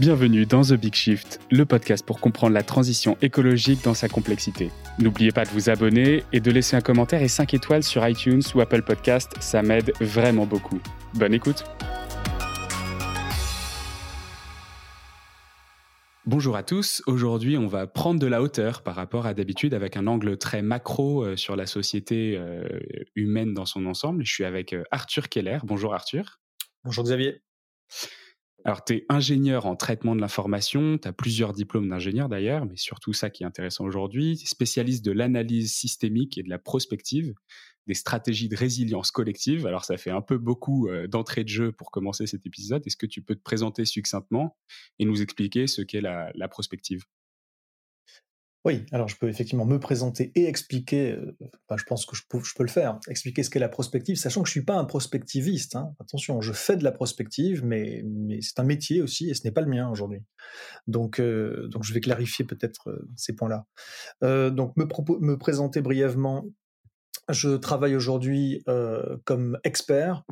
Bienvenue 0.00 0.44
dans 0.44 0.62
The 0.62 0.72
Big 0.72 0.92
Shift, 0.92 1.38
le 1.52 1.64
podcast 1.64 2.04
pour 2.04 2.18
comprendre 2.18 2.52
la 2.52 2.64
transition 2.64 3.16
écologique 3.22 3.84
dans 3.84 3.94
sa 3.94 4.08
complexité. 4.08 4.72
N'oubliez 4.98 5.30
pas 5.30 5.44
de 5.44 5.50
vous 5.50 5.70
abonner 5.70 6.24
et 6.32 6.40
de 6.40 6.50
laisser 6.50 6.74
un 6.74 6.80
commentaire 6.80 7.22
et 7.22 7.28
5 7.28 7.54
étoiles 7.54 7.84
sur 7.84 8.04
iTunes 8.08 8.42
ou 8.56 8.60
Apple 8.60 8.82
Podcast, 8.82 9.30
ça 9.38 9.62
m'aide 9.62 9.92
vraiment 10.00 10.46
beaucoup. 10.46 10.80
Bonne 11.14 11.32
écoute 11.32 11.62
Bonjour 16.26 16.56
à 16.56 16.64
tous, 16.64 17.00
aujourd'hui 17.06 17.56
on 17.56 17.68
va 17.68 17.86
prendre 17.86 18.18
de 18.18 18.26
la 18.26 18.42
hauteur 18.42 18.82
par 18.82 18.96
rapport 18.96 19.26
à 19.26 19.34
d'habitude 19.34 19.74
avec 19.74 19.96
un 19.96 20.08
angle 20.08 20.38
très 20.38 20.62
macro 20.62 21.22
euh, 21.22 21.36
sur 21.36 21.54
la 21.54 21.66
société 21.66 22.36
euh, 22.36 22.80
humaine 23.14 23.54
dans 23.54 23.66
son 23.66 23.86
ensemble. 23.86 24.24
Je 24.26 24.32
suis 24.32 24.44
avec 24.44 24.72
euh, 24.72 24.82
Arthur 24.90 25.28
Keller. 25.28 25.58
Bonjour 25.62 25.94
Arthur. 25.94 26.40
Bonjour 26.82 27.04
Xavier. 27.04 27.42
Alors, 28.64 28.82
tu 28.84 28.94
es 28.94 29.06
ingénieur 29.10 29.66
en 29.66 29.76
traitement 29.76 30.16
de 30.16 30.20
l'information, 30.22 30.96
tu 30.96 31.06
as 31.06 31.12
plusieurs 31.12 31.52
diplômes 31.52 31.88
d'ingénieur 31.88 32.28
d'ailleurs, 32.30 32.64
mais 32.64 32.76
surtout 32.76 33.12
ça 33.12 33.28
qui 33.28 33.42
est 33.42 33.46
intéressant 33.46 33.84
aujourd'hui, 33.84 34.38
spécialiste 34.38 35.04
de 35.04 35.12
l'analyse 35.12 35.74
systémique 35.74 36.38
et 36.38 36.42
de 36.42 36.48
la 36.48 36.58
prospective, 36.58 37.34
des 37.86 37.94
stratégies 37.94 38.48
de 38.48 38.56
résilience 38.56 39.10
collective. 39.10 39.66
Alors, 39.66 39.84
ça 39.84 39.98
fait 39.98 40.10
un 40.10 40.22
peu 40.22 40.38
beaucoup 40.38 40.88
euh, 40.88 41.06
d'entrée 41.06 41.44
de 41.44 41.50
jeu 41.50 41.72
pour 41.72 41.90
commencer 41.90 42.26
cet 42.26 42.46
épisode. 42.46 42.82
Est-ce 42.86 42.96
que 42.96 43.06
tu 43.06 43.20
peux 43.20 43.34
te 43.34 43.42
présenter 43.42 43.84
succinctement 43.84 44.56
et 44.98 45.04
nous 45.04 45.20
expliquer 45.20 45.66
ce 45.66 45.82
qu'est 45.82 46.00
la, 46.00 46.30
la 46.34 46.48
prospective? 46.48 47.04
Oui, 48.64 48.86
alors 48.92 49.08
je 49.08 49.16
peux 49.16 49.28
effectivement 49.28 49.66
me 49.66 49.78
présenter 49.78 50.32
et 50.34 50.46
expliquer, 50.46 51.12
euh, 51.12 51.36
je 51.76 51.84
pense 51.84 52.06
que 52.06 52.16
je 52.16 52.22
peux, 52.26 52.40
le 52.62 52.68
faire, 52.68 52.98
expliquer 53.08 53.42
ce 53.42 53.50
qu'est 53.50 53.58
la 53.58 53.68
prospective, 53.68 54.16
sachant 54.16 54.42
que 54.42 54.48
je 54.48 54.52
ne 54.52 54.60
suis 54.60 54.64
pas 54.64 54.76
un 54.76 54.86
prospectiviste. 54.86 55.76
Hein. 55.76 55.94
Attention, 56.00 56.40
je 56.40 56.52
fais 56.54 56.76
de 56.76 56.84
la 56.84 56.92
prospective, 56.92 57.62
mais, 57.62 58.02
c'est 58.40 58.58
un 58.58 58.64
métier 58.64 59.02
aussi, 59.02 59.28
et 59.28 59.34
ce 59.34 59.44
n'est 59.44 59.50
pas 59.50 59.60
le 59.60 59.68
mien 59.68 59.90
aujourd'hui. 59.90 60.22
Donc, 60.86 61.20
euh, 61.20 61.68
je 61.82 61.92
vais 61.92 62.00
clarifier 62.00 62.46
peut-être 62.46 62.88
euh, 62.88 63.06
ces 63.16 63.34
points-là. 63.34 63.66
donc 64.50 64.74
me 64.76 65.34
présenter 65.36 65.82
brièvement, 65.82 66.46
je 67.28 67.56
travaille 67.56 67.96
aujourd'hui 67.96 68.64
comme 69.24 69.58
expert. 69.64 70.24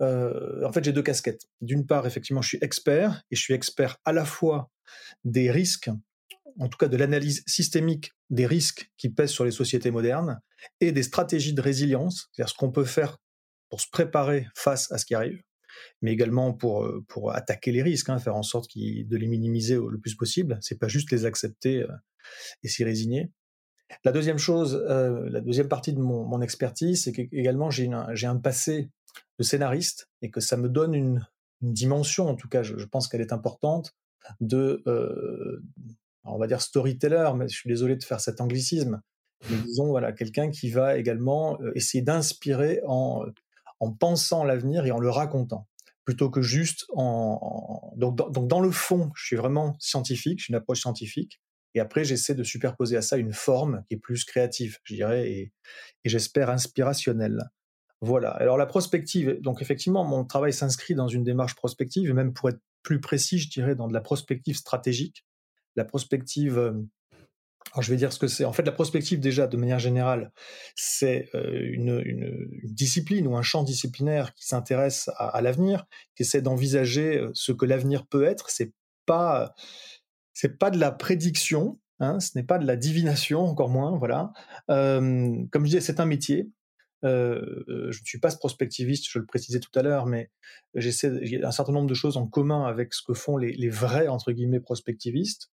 en 0.00 0.72
fait, 0.72 0.84
j'ai 0.84 0.92
deux 0.92 1.02
casquettes. 1.02 1.42
D'une 1.60 1.84
part, 1.84 2.06
effectivement, 2.06 2.42
je 2.42 2.48
suis 2.48 2.58
expert, 2.62 3.22
et 3.32 3.36
je 3.36 3.40
suis 3.40 3.54
expert 3.54 3.98
à 4.04 4.12
la 4.12 4.24
fois 4.24 4.70
des 5.24 5.50
risques 5.50 5.90
en 6.58 6.68
tout 6.68 6.78
cas 6.78 6.88
de 6.88 6.96
l'analyse 6.96 7.42
systémique 7.46 8.12
des 8.30 8.46
risques 8.46 8.90
qui 8.96 9.08
pèsent 9.08 9.30
sur 9.30 9.44
les 9.44 9.50
sociétés 9.50 9.90
modernes 9.90 10.40
et 10.80 10.92
des 10.92 11.02
stratégies 11.02 11.54
de 11.54 11.60
résilience, 11.60 12.28
c'est-à-dire 12.32 12.50
ce 12.50 12.54
qu'on 12.54 12.70
peut 12.70 12.84
faire 12.84 13.18
pour 13.68 13.80
se 13.80 13.88
préparer 13.90 14.46
face 14.54 14.90
à 14.92 14.98
ce 14.98 15.06
qui 15.06 15.14
arrive, 15.14 15.40
mais 16.02 16.12
également 16.12 16.52
pour, 16.52 16.84
euh, 16.84 17.04
pour 17.08 17.32
attaquer 17.34 17.72
les 17.72 17.82
risques, 17.82 18.10
hein, 18.10 18.18
faire 18.18 18.36
en 18.36 18.42
sorte 18.42 18.70
de 18.76 19.16
les 19.16 19.26
minimiser 19.26 19.76
le 19.76 19.98
plus 19.98 20.14
possible. 20.14 20.58
C'est 20.60 20.78
pas 20.78 20.88
juste 20.88 21.10
les 21.10 21.24
accepter 21.24 21.82
euh, 21.82 21.88
et 22.62 22.68
s'y 22.68 22.84
résigner. 22.84 23.30
La 24.04 24.12
deuxième 24.12 24.38
chose, 24.38 24.82
euh, 24.88 25.28
la 25.30 25.40
deuxième 25.40 25.68
partie 25.68 25.92
de 25.92 26.00
mon, 26.00 26.40
expertise, 26.40 27.04
c'est 27.04 27.12
qu'également 27.12 27.70
j'ai 27.70 27.90
j'ai 28.14 28.26
un 28.26 28.38
passé 28.38 28.90
de 29.38 29.44
scénariste 29.44 30.08
et 30.22 30.30
que 30.30 30.40
ça 30.40 30.56
me 30.56 30.68
donne 30.68 30.94
une, 30.94 31.26
dimension, 31.60 32.28
en 32.28 32.34
tout 32.34 32.48
cas, 32.48 32.64
je, 32.64 32.84
pense 32.86 33.06
qu'elle 33.06 33.20
est 33.20 33.32
importante, 33.32 33.94
de, 34.40 34.82
on 36.24 36.38
va 36.38 36.46
dire 36.46 36.62
storyteller, 36.62 37.30
mais 37.36 37.48
je 37.48 37.56
suis 37.56 37.68
désolé 37.68 37.96
de 37.96 38.04
faire 38.04 38.20
cet 38.20 38.40
anglicisme, 38.40 39.00
mais 39.50 39.56
disons 39.58 39.88
voilà 39.88 40.12
quelqu'un 40.12 40.50
qui 40.50 40.70
va 40.70 40.96
également 40.96 41.60
euh, 41.60 41.72
essayer 41.74 42.02
d'inspirer 42.02 42.80
en, 42.86 43.24
en 43.80 43.92
pensant 43.92 44.44
l'avenir 44.44 44.86
et 44.86 44.92
en 44.92 44.98
le 44.98 45.10
racontant, 45.10 45.68
plutôt 46.04 46.30
que 46.30 46.42
juste 46.42 46.86
en, 46.94 47.92
donc, 47.96 48.16
dans, 48.16 48.30
donc 48.30 48.48
dans 48.48 48.60
le 48.60 48.70
fond, 48.70 49.10
je 49.16 49.26
suis 49.26 49.36
vraiment 49.36 49.74
scientifique, 49.80 50.40
j'ai 50.40 50.50
une 50.50 50.56
approche 50.56 50.80
scientifique, 50.80 51.40
et 51.74 51.80
après 51.80 52.04
j'essaie 52.04 52.34
de 52.34 52.44
superposer 52.44 52.96
à 52.96 53.02
ça 53.02 53.16
une 53.16 53.32
forme 53.32 53.82
qui 53.88 53.94
est 53.94 53.98
plus 53.98 54.24
créative, 54.24 54.78
je 54.84 54.94
dirais, 54.94 55.30
et, 55.30 55.52
et 56.04 56.08
j'espère 56.08 56.50
inspirationnelle. 56.50 57.50
Voilà. 58.00 58.30
Alors 58.30 58.56
la 58.56 58.66
prospective, 58.66 59.40
donc 59.40 59.62
effectivement, 59.62 60.04
mon 60.04 60.24
travail 60.24 60.52
s'inscrit 60.52 60.94
dans 60.94 61.08
une 61.08 61.24
démarche 61.24 61.54
prospective, 61.54 62.10
et 62.10 62.12
même 62.12 62.32
pour 62.32 62.48
être 62.48 62.60
plus 62.82 63.00
précis, 63.00 63.38
je 63.38 63.48
dirais 63.48 63.74
dans 63.74 63.88
de 63.88 63.92
la 63.94 64.00
prospective 64.00 64.56
stratégique 64.56 65.24
la 65.76 65.84
prospective, 65.84 66.58
euh, 66.58 66.72
alors 67.72 67.82
je 67.82 67.90
vais 67.90 67.96
dire 67.96 68.12
ce 68.12 68.18
que 68.18 68.26
c'est. 68.26 68.44
En 68.44 68.52
fait, 68.52 68.64
la 68.64 68.72
prospective, 68.72 69.20
déjà, 69.20 69.46
de 69.46 69.56
manière 69.56 69.78
générale, 69.78 70.32
c'est 70.74 71.28
euh, 71.34 71.60
une, 71.72 72.02
discipline 72.64 73.26
ou 73.26 73.36
un 73.36 73.42
champ 73.42 73.62
disciplinaire 73.62 74.34
qui 74.34 74.46
s'intéresse 74.46 75.10
à, 75.16 75.40
l'avenir, 75.40 75.86
qui 76.14 76.22
essaie 76.22 76.42
d'envisager 76.42 77.18
euh, 77.18 77.30
ce 77.34 77.52
que 77.52 77.64
l'avenir 77.64 78.06
peut 78.06 78.24
être. 78.24 78.50
C'est 78.50 78.72
pas, 79.06 79.54
c'est 80.34 80.58
pas 80.58 80.70
de 80.70 80.78
la 80.78 80.92
prédiction, 80.92 81.80
hein, 82.00 82.20
ce 82.20 82.36
n'est 82.36 82.44
pas 82.44 82.58
de 82.58 82.66
la 82.66 82.76
divination, 82.76 83.40
encore 83.48 83.70
moins, 83.70 83.96
voilà. 83.96 84.32
comme 84.68 85.48
je 85.54 85.64
disais, 85.64 85.80
c'est 85.80 86.00
un 86.00 86.06
métier. 86.06 86.50
je 87.02 87.86
ne 87.86 88.04
suis 88.04 88.20
pas 88.20 88.30
prospectiviste, 88.36 89.06
je 89.08 89.18
le 89.18 89.26
précisais 89.26 89.60
tout 89.60 89.76
à 89.78 89.82
l'heure, 89.82 90.06
mais 90.06 90.30
j'essaie, 90.74 91.10
j'ai 91.22 91.42
un 91.42 91.50
certain 91.52 91.72
nombre 91.72 91.88
de 91.88 91.94
choses 91.94 92.18
en 92.18 92.26
commun 92.26 92.66
avec 92.66 92.92
ce 92.92 93.02
que 93.02 93.14
font 93.14 93.38
les, 93.38 93.52
les 93.52 93.70
vrais 93.70 94.08
entre 94.08 94.32
guillemets 94.32 94.60
prospectivistes. 94.60 95.50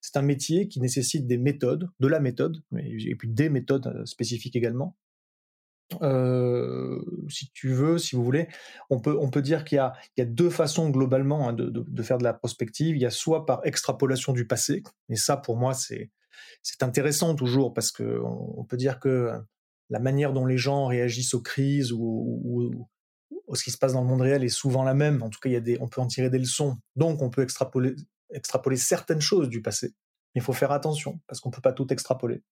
C'est 0.00 0.16
un 0.16 0.22
métier 0.22 0.68
qui 0.68 0.80
nécessite 0.80 1.26
des 1.26 1.38
méthodes, 1.38 1.88
de 2.00 2.08
la 2.08 2.20
méthode, 2.20 2.62
et 2.78 3.14
puis 3.16 3.28
des 3.28 3.48
méthodes 3.48 3.86
euh, 3.86 4.04
spécifiques 4.06 4.56
également. 4.56 4.96
Euh, 6.02 7.00
si 7.28 7.50
tu 7.52 7.70
veux, 7.70 7.96
si 7.98 8.14
vous 8.14 8.22
voulez, 8.22 8.48
on 8.90 9.00
peut, 9.00 9.16
on 9.18 9.30
peut 9.30 9.40
dire 9.40 9.64
qu'il 9.64 9.78
y, 9.78 10.20
y 10.20 10.22
a, 10.22 10.26
deux 10.26 10.50
façons 10.50 10.90
globalement 10.90 11.48
hein, 11.48 11.52
de, 11.54 12.02
faire 12.02 12.18
de 12.18 12.24
la 12.24 12.34
prospective. 12.34 12.96
Il 12.96 13.02
y 13.02 13.06
a 13.06 13.10
soit 13.10 13.46
par 13.46 13.60
extrapolation 13.64 14.32
du 14.32 14.46
passé, 14.46 14.82
et 15.08 15.16
ça 15.16 15.36
pour 15.36 15.56
moi 15.56 15.74
c'est 15.74 16.10
c'est 16.62 16.82
intéressant 16.82 17.34
toujours 17.34 17.74
parce 17.74 17.90
que 17.90 18.20
on, 18.22 18.64
peut 18.64 18.76
dire 18.76 19.00
que 19.00 19.32
la 19.90 19.98
manière 19.98 20.32
dont 20.32 20.46
les 20.46 20.58
gens 20.58 20.86
réagissent 20.86 21.34
aux 21.34 21.40
crises 21.40 21.92
ou, 21.92 22.40
ou, 22.44 22.88
ou, 23.46 23.56
ce 23.56 23.64
qui 23.64 23.70
se 23.70 23.78
passe 23.78 23.94
dans 23.94 24.02
le 24.02 24.06
monde 24.06 24.20
réel 24.20 24.44
est 24.44 24.48
souvent 24.48 24.84
la 24.84 24.94
même. 24.94 25.22
En 25.22 25.30
tout 25.30 25.40
cas, 25.40 25.48
il 25.48 25.54
y 25.54 25.56
a 25.56 25.60
des, 25.60 25.78
on 25.80 25.88
peut 25.88 26.00
en 26.00 26.06
tirer 26.06 26.30
des 26.30 26.38
leçons. 26.38 26.76
Donc, 26.96 27.22
on 27.22 27.30
peut 27.30 27.42
extrapoler, 27.42 27.94
extrapoler 28.30 28.76
certaines 28.76 29.20
choses 29.20 29.48
du 29.48 29.62
passé. 29.62 29.94
Il 30.34 30.42
faut 30.42 30.52
faire 30.52 30.72
attention 30.72 31.20
parce 31.26 31.40
qu'on 31.40 31.50
peut 31.50 31.60
pas 31.60 31.72
tout 31.72 31.92
extrapoler. 31.92 32.42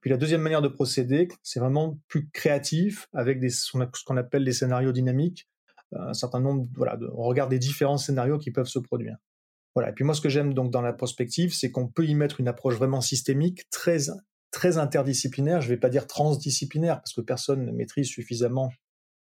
Puis 0.00 0.10
la 0.10 0.16
deuxième 0.16 0.40
manière 0.40 0.62
de 0.62 0.68
procéder, 0.68 1.28
c'est 1.42 1.60
vraiment 1.60 1.98
plus 2.08 2.28
créatif 2.30 3.08
avec 3.12 3.38
des, 3.38 3.50
ce 3.50 3.70
qu'on 4.04 4.16
appelle 4.16 4.42
les 4.42 4.52
scénarios 4.52 4.92
dynamiques. 4.92 5.48
Un 5.92 6.14
certain 6.14 6.40
nombre, 6.40 6.68
voilà, 6.74 6.98
on 7.14 7.22
regarde 7.22 7.50
les 7.50 7.58
différents 7.58 7.96
scénarios 7.96 8.38
qui 8.38 8.50
peuvent 8.50 8.68
se 8.68 8.78
produire. 8.78 9.16
Voilà. 9.74 9.90
Et 9.90 9.92
puis 9.92 10.04
moi, 10.04 10.14
ce 10.14 10.20
que 10.20 10.28
j'aime 10.28 10.54
donc 10.54 10.70
dans 10.70 10.82
la 10.82 10.92
prospective, 10.92 11.54
c'est 11.54 11.70
qu'on 11.70 11.86
peut 11.86 12.06
y 12.06 12.14
mettre 12.14 12.40
une 12.40 12.48
approche 12.48 12.74
vraiment 12.74 13.00
systémique, 13.00 13.70
très 13.70 14.10
très 14.50 14.78
interdisciplinaire. 14.78 15.60
Je 15.60 15.68
vais 15.68 15.76
pas 15.76 15.90
dire 15.90 16.06
transdisciplinaire 16.06 16.96
parce 16.96 17.12
que 17.12 17.20
personne 17.20 17.64
ne 17.64 17.72
maîtrise 17.72 18.08
suffisamment 18.08 18.70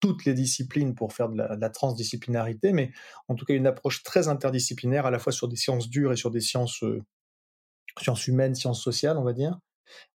toutes 0.00 0.24
les 0.24 0.34
disciplines 0.34 0.94
pour 0.94 1.12
faire 1.12 1.28
de 1.28 1.36
la, 1.36 1.70
transdisciplinarité, 1.70 2.72
mais 2.72 2.92
en 3.28 3.34
tout 3.34 3.44
cas 3.44 3.54
une 3.54 3.66
approche 3.66 4.02
très 4.02 4.28
interdisciplinaire 4.28 5.06
à 5.06 5.10
la 5.10 5.18
fois 5.18 5.32
sur 5.32 5.48
des 5.48 5.56
sciences 5.56 5.88
dures 5.88 6.12
et 6.12 6.16
sur 6.16 6.30
des 6.30 6.40
sciences, 6.40 6.82
euh, 6.82 7.02
sciences 8.00 8.26
humaines, 8.26 8.54
sciences 8.54 8.82
sociales, 8.82 9.18
on 9.18 9.24
va 9.24 9.32
dire. 9.32 9.58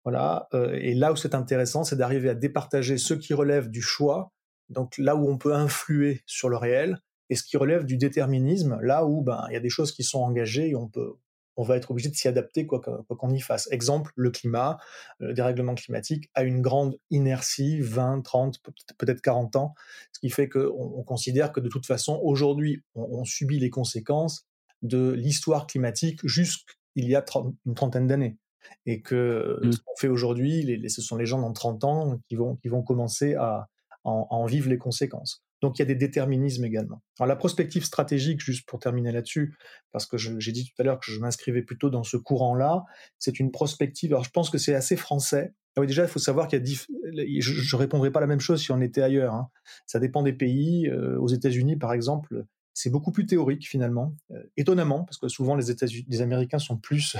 Voilà. 0.04 0.48
Euh, 0.54 0.78
et 0.80 0.94
là 0.94 1.12
où 1.12 1.16
c'est 1.16 1.34
intéressant, 1.34 1.84
c'est 1.84 1.96
d'arriver 1.96 2.30
à 2.30 2.34
départager 2.34 2.98
ce 2.98 3.14
qui 3.14 3.34
relève 3.34 3.70
du 3.70 3.82
choix, 3.82 4.32
donc 4.68 4.98
là 4.98 5.16
où 5.16 5.28
on 5.28 5.38
peut 5.38 5.54
influer 5.54 6.22
sur 6.26 6.48
le 6.48 6.56
réel, 6.56 7.00
et 7.28 7.36
ce 7.36 7.42
qui 7.42 7.56
relève 7.56 7.84
du 7.84 7.96
déterminisme, 7.96 8.78
là 8.82 9.04
où 9.04 9.22
ben 9.22 9.46
il 9.50 9.54
y 9.54 9.56
a 9.56 9.60
des 9.60 9.68
choses 9.68 9.92
qui 9.92 10.04
sont 10.04 10.20
engagées 10.20 10.70
et 10.70 10.76
on 10.76 10.88
peut 10.88 11.14
on 11.56 11.62
va 11.62 11.76
être 11.76 11.90
obligé 11.90 12.08
de 12.08 12.14
s'y 12.14 12.28
adapter 12.28 12.66
quoi 12.66 12.80
qu'on 12.80 13.30
y 13.30 13.40
fasse. 13.40 13.68
Exemple, 13.70 14.12
le 14.14 14.30
climat, 14.30 14.78
le 15.18 15.32
dérèglement 15.32 15.74
climatique 15.74 16.30
a 16.34 16.42
une 16.42 16.60
grande 16.60 16.98
inertie, 17.10 17.80
20, 17.80 18.22
30, 18.22 18.60
peut-être 18.98 19.22
40 19.22 19.56
ans, 19.56 19.74
ce 20.12 20.20
qui 20.20 20.30
fait 20.30 20.48
qu'on 20.48 20.70
on 20.70 21.02
considère 21.02 21.52
que 21.52 21.60
de 21.60 21.68
toute 21.68 21.86
façon, 21.86 22.20
aujourd'hui, 22.22 22.82
on, 22.94 23.24
subit 23.24 23.58
les 23.58 23.70
conséquences 23.70 24.46
de 24.82 25.12
l'histoire 25.12 25.66
climatique 25.66 26.20
jusqu'il 26.24 27.08
y 27.08 27.16
a 27.16 27.24
une 27.64 27.74
trentaine 27.74 28.06
d'années. 28.06 28.36
Et 28.84 29.00
que 29.00 29.58
mmh. 29.62 29.72
ce 29.72 29.78
qu'on 29.78 29.96
fait 29.96 30.08
aujourd'hui, 30.08 30.82
ce 30.88 31.00
sont 31.00 31.16
les 31.16 31.26
gens 31.26 31.40
dans 31.40 31.52
30 31.52 31.84
ans 31.84 32.20
qui 32.28 32.36
vont, 32.36 32.56
qui 32.56 32.68
vont 32.68 32.82
commencer 32.82 33.34
à 33.34 33.68
en 34.04 34.46
vivre 34.46 34.68
les 34.68 34.78
conséquences. 34.78 35.45
Donc 35.62 35.78
il 35.78 35.82
y 35.82 35.84
a 35.84 35.86
des 35.86 35.94
déterminismes 35.94 36.64
également. 36.64 37.02
Alors 37.18 37.28
la 37.28 37.36
prospective 37.36 37.84
stratégique, 37.84 38.40
juste 38.40 38.68
pour 38.68 38.78
terminer 38.78 39.12
là-dessus, 39.12 39.56
parce 39.92 40.06
que 40.06 40.16
j'ai 40.16 40.52
dit 40.52 40.64
tout 40.64 40.82
à 40.82 40.84
l'heure 40.84 41.00
que 41.00 41.10
je 41.10 41.18
m'inscrivais 41.18 41.62
plutôt 41.62 41.90
dans 41.90 42.02
ce 42.02 42.16
courant-là, 42.16 42.84
c'est 43.18 43.40
une 43.40 43.50
prospective. 43.50 44.12
Alors 44.12 44.24
je 44.24 44.30
pense 44.30 44.50
que 44.50 44.58
c'est 44.58 44.74
assez 44.74 44.96
français. 44.96 45.54
Ah 45.76 45.82
oui, 45.82 45.86
déjà, 45.86 46.02
il 46.04 46.08
faut 46.08 46.18
savoir 46.18 46.48
qu'il 46.48 46.58
y 46.58 46.62
a 46.62 47.40
je, 47.40 47.76
ne 47.76 47.78
répondrai 47.78 48.10
pas 48.10 48.20
la 48.20 48.26
même 48.26 48.40
chose 48.40 48.62
si 48.62 48.72
on 48.72 48.80
était 48.80 49.02
ailleurs. 49.02 49.34
Hein. 49.34 49.50
Ça 49.84 49.98
dépend 49.98 50.22
des 50.22 50.32
pays. 50.32 50.88
Euh, 50.88 51.18
aux 51.18 51.28
États-Unis, 51.28 51.76
par 51.76 51.92
exemple, 51.92 52.46
c'est 52.72 52.88
beaucoup 52.88 53.12
plus 53.12 53.26
théorique 53.26 53.68
finalement. 53.68 54.14
Euh, 54.30 54.42
étonnamment, 54.56 55.04
parce 55.04 55.18
que 55.18 55.28
souvent 55.28 55.54
les, 55.54 55.70
États 55.70 55.86
les 55.86 56.20
Américains 56.22 56.58
sont 56.58 56.78
plus 56.78 57.16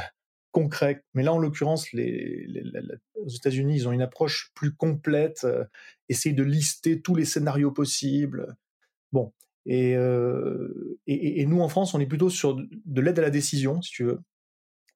concrets. 0.56 1.05
Mais 1.14 1.23
là, 1.23 1.35
en 1.35 1.38
l'occurrence, 1.38 1.93
les, 1.93 2.47
aux 3.14 3.29
États-Unis, 3.29 3.76
ils 3.76 3.88
ont 3.88 3.93
une 3.93 4.03
approche 4.03 4.53
plus 4.55 4.75
complète, 4.75 5.44
euh, 5.44 5.64
essayent 6.08 6.35
de 6.35 6.43
lister 6.43 7.03
tous 7.03 7.14
les 7.14 7.26
scénarios 7.26 7.73
possibles. 7.73 8.56
Bon, 9.12 9.32
Et, 9.67 9.93
et, 9.93 11.41
et, 11.41 11.47
nous, 11.47 11.61
en 11.61 11.69
France, 11.69 11.94
on 11.94 12.00
est 12.00 12.06
plutôt 12.06 12.31
sur 12.31 12.56
de 12.56 13.00
l'aide 13.00 13.19
à 13.19 13.23
la 13.23 13.31
décision, 13.31 13.82
si 13.82 13.93
tu 13.93 14.05
veux 14.05 14.20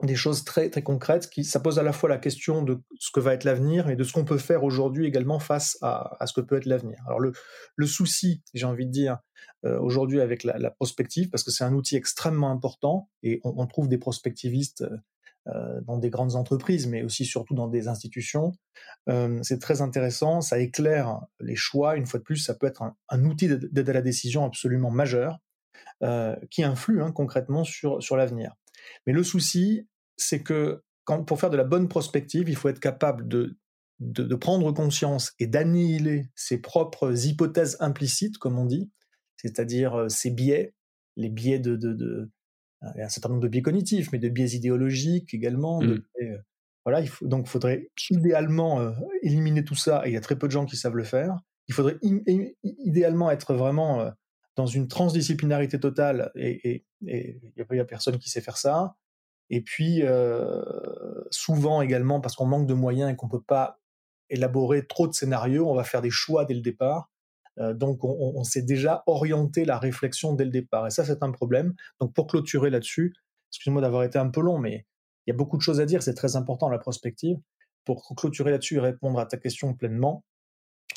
des 0.06 0.16
choses 0.16 0.44
très 0.44 0.70
très 0.70 0.82
concrètes 0.82 1.28
qui 1.28 1.44
ça 1.44 1.60
pose 1.60 1.78
à 1.78 1.82
la 1.82 1.92
fois 1.92 2.08
la 2.08 2.18
question 2.18 2.62
de 2.62 2.78
ce 2.98 3.10
que 3.10 3.20
va 3.20 3.34
être 3.34 3.44
l'avenir 3.44 3.88
et 3.90 3.96
de 3.96 4.04
ce 4.04 4.12
qu'on 4.12 4.24
peut 4.24 4.38
faire 4.38 4.64
aujourd'hui 4.64 5.06
également 5.06 5.38
face 5.38 5.76
à, 5.82 6.16
ce 6.26 6.32
que 6.32 6.40
peut 6.40 6.56
être 6.56 6.64
l'avenir. 6.64 6.98
Alors 7.06 7.20
le, 7.20 7.32
le 7.76 7.86
souci, 7.86 8.42
j'ai 8.54 8.66
envie 8.66 8.86
de 8.86 8.92
dire 8.92 9.18
euh, 9.64 9.78
aujourd'hui 9.78 10.20
avec 10.20 10.44
la, 10.44 10.70
prospective, 10.70 11.28
parce 11.28 11.44
que 11.44 11.50
c'est 11.50 11.64
un 11.64 11.74
outil 11.74 11.96
extrêmement 11.96 12.50
important 12.50 13.10
et 13.22 13.40
on, 13.44 13.54
on 13.58 13.66
trouve 13.66 13.88
des 13.88 13.98
prospectivistes 13.98 14.82
euh, 14.82 14.96
dans 15.46 15.98
des 15.98 16.10
grandes 16.10 16.36
entreprises, 16.36 16.86
mais 16.86 17.02
aussi 17.02 17.24
surtout 17.24 17.54
dans 17.54 17.66
des 17.66 17.88
institutions. 17.88 18.52
Euh, 19.08 19.40
c'est 19.42 19.58
très 19.58 19.80
intéressant, 19.80 20.40
ça 20.40 20.58
éclaire 20.58 21.20
les 21.40 21.56
choix. 21.56 21.96
Une 21.96 22.06
fois 22.06 22.18
de 22.18 22.24
plus, 22.24 22.36
ça 22.36 22.54
peut 22.54 22.66
être 22.66 22.82
un, 23.08 23.24
outil 23.24 23.48
d'aide 23.48 23.88
à 23.88 23.92
la 23.92 24.02
décision 24.02 24.44
absolument 24.44 24.90
majeur 24.90 25.38
euh, 26.02 26.36
qui 26.50 26.62
influe 26.62 27.02
hein, 27.02 27.12
concrètement 27.12 27.64
sur 27.64 28.16
l'avenir. 28.16 28.54
Mais 29.06 29.12
le 29.12 29.22
souci, 29.22 29.88
c'est 30.16 30.42
que 30.42 30.82
pour 31.26 31.40
faire 31.40 31.50
de 31.50 31.56
la 31.56 31.64
bonne 31.64 31.88
prospective, 31.88 32.48
il 32.48 32.56
faut 32.56 32.68
être 32.68 32.80
capable 32.80 33.26
de, 33.26 33.56
prendre 34.36 34.70
conscience 34.72 35.32
et 35.38 35.46
d'annihiler 35.46 36.30
ses 36.34 36.58
propres 36.58 37.26
hypothèses 37.26 37.76
implicites, 37.80 38.38
comme 38.38 38.58
on 38.58 38.64
dit, 38.64 38.90
c'est-à-dire 39.36 39.94
euh, 39.94 40.08
ses 40.08 40.30
biais, 40.30 40.74
les 41.16 41.30
biais 41.30 41.58
de, 41.58 42.30
euh, 42.82 42.88
il 42.94 42.98
y 42.98 43.02
a 43.02 43.06
un 43.06 43.10
certain 43.10 43.30
nombre 43.30 43.42
de 43.42 43.48
biais 43.48 43.62
cognitifs, 43.62 44.12
mais 44.12 44.18
de 44.18 44.28
biais 44.28 44.50
idéologiques 44.50 45.34
également. 45.34 45.80
De 45.80 45.94
mmh. 45.94 46.02
euh, 46.22 46.38
voilà, 46.84 47.00
il 47.00 47.08
faut, 47.08 47.26
donc 47.26 47.46
il 47.46 47.50
faudrait 47.50 47.90
idéalement 48.10 48.92
éliminer 49.22 49.64
tout 49.64 49.74
ça, 49.74 50.02
et 50.06 50.10
il 50.10 50.14
y 50.14 50.16
a 50.16 50.20
très 50.20 50.38
peu 50.38 50.46
de 50.46 50.52
gens 50.52 50.64
qui 50.64 50.76
savent 50.76 50.96
le 50.96 51.04
faire. 51.04 51.38
Il 51.68 51.74
faudrait 51.74 51.98
idéalement 52.02 53.30
être 53.30 53.54
vraiment 53.54 54.10
dans 54.56 54.66
une 54.66 54.88
transdisciplinarité 54.88 55.78
totale, 55.78 56.32
et 56.34 56.84
il 57.02 57.38
n'y 57.70 57.78
a, 57.78 57.82
a, 57.82 57.84
personne 57.84 58.18
qui 58.18 58.30
sait 58.30 58.40
faire 58.40 58.56
ça. 58.56 58.96
Et 59.50 59.60
puis, 59.60 60.02
euh, 60.02 60.62
souvent 61.30 61.82
également, 61.82 62.20
parce 62.20 62.36
qu'on 62.36 62.46
manque 62.46 62.68
de 62.68 62.74
moyens 62.74 63.12
et 63.12 63.16
qu'on 63.16 63.26
ne 63.26 63.32
peut 63.32 63.42
pas 63.42 63.80
élaborer 64.30 64.86
trop 64.86 65.08
de 65.08 65.12
scénarios, 65.12 65.68
on 65.68 65.74
va 65.74 65.82
faire 65.82 66.02
des 66.02 66.10
choix 66.10 66.44
dès 66.44 66.54
le 66.54 66.60
départ. 66.60 67.09
Euh, 67.60 67.74
donc, 67.74 68.04
on, 68.04 68.42
s'est 68.44 68.62
déjà 68.62 69.02
orienté 69.06 69.64
la 69.64 69.78
réflexion 69.78 70.34
dès 70.34 70.44
le 70.44 70.50
départ. 70.50 70.86
Et 70.86 70.90
ça, 70.90 71.04
c'est 71.04 71.22
un 71.22 71.30
problème. 71.30 71.74
Donc, 72.00 72.14
pour 72.14 72.26
clôturer 72.26 72.70
là-dessus, 72.70 73.14
excuse-moi 73.50 73.82
d'avoir 73.82 74.02
été 74.02 74.18
un 74.18 74.30
peu 74.30 74.40
long, 74.40 74.58
mais 74.58 74.86
il 75.26 75.30
y 75.30 75.32
a 75.32 75.36
beaucoup 75.36 75.56
de 75.56 75.62
choses 75.62 75.80
à 75.80 75.86
dire. 75.86 76.02
C'est 76.02 76.14
très 76.14 76.36
important, 76.36 76.68
la 76.68 76.78
prospective. 76.78 77.36
Pour 77.84 78.14
clôturer 78.16 78.50
là-dessus 78.50 78.76
et 78.76 78.80
répondre 78.80 79.18
à 79.18 79.26
ta 79.26 79.36
question 79.36 79.74
pleinement, 79.74 80.24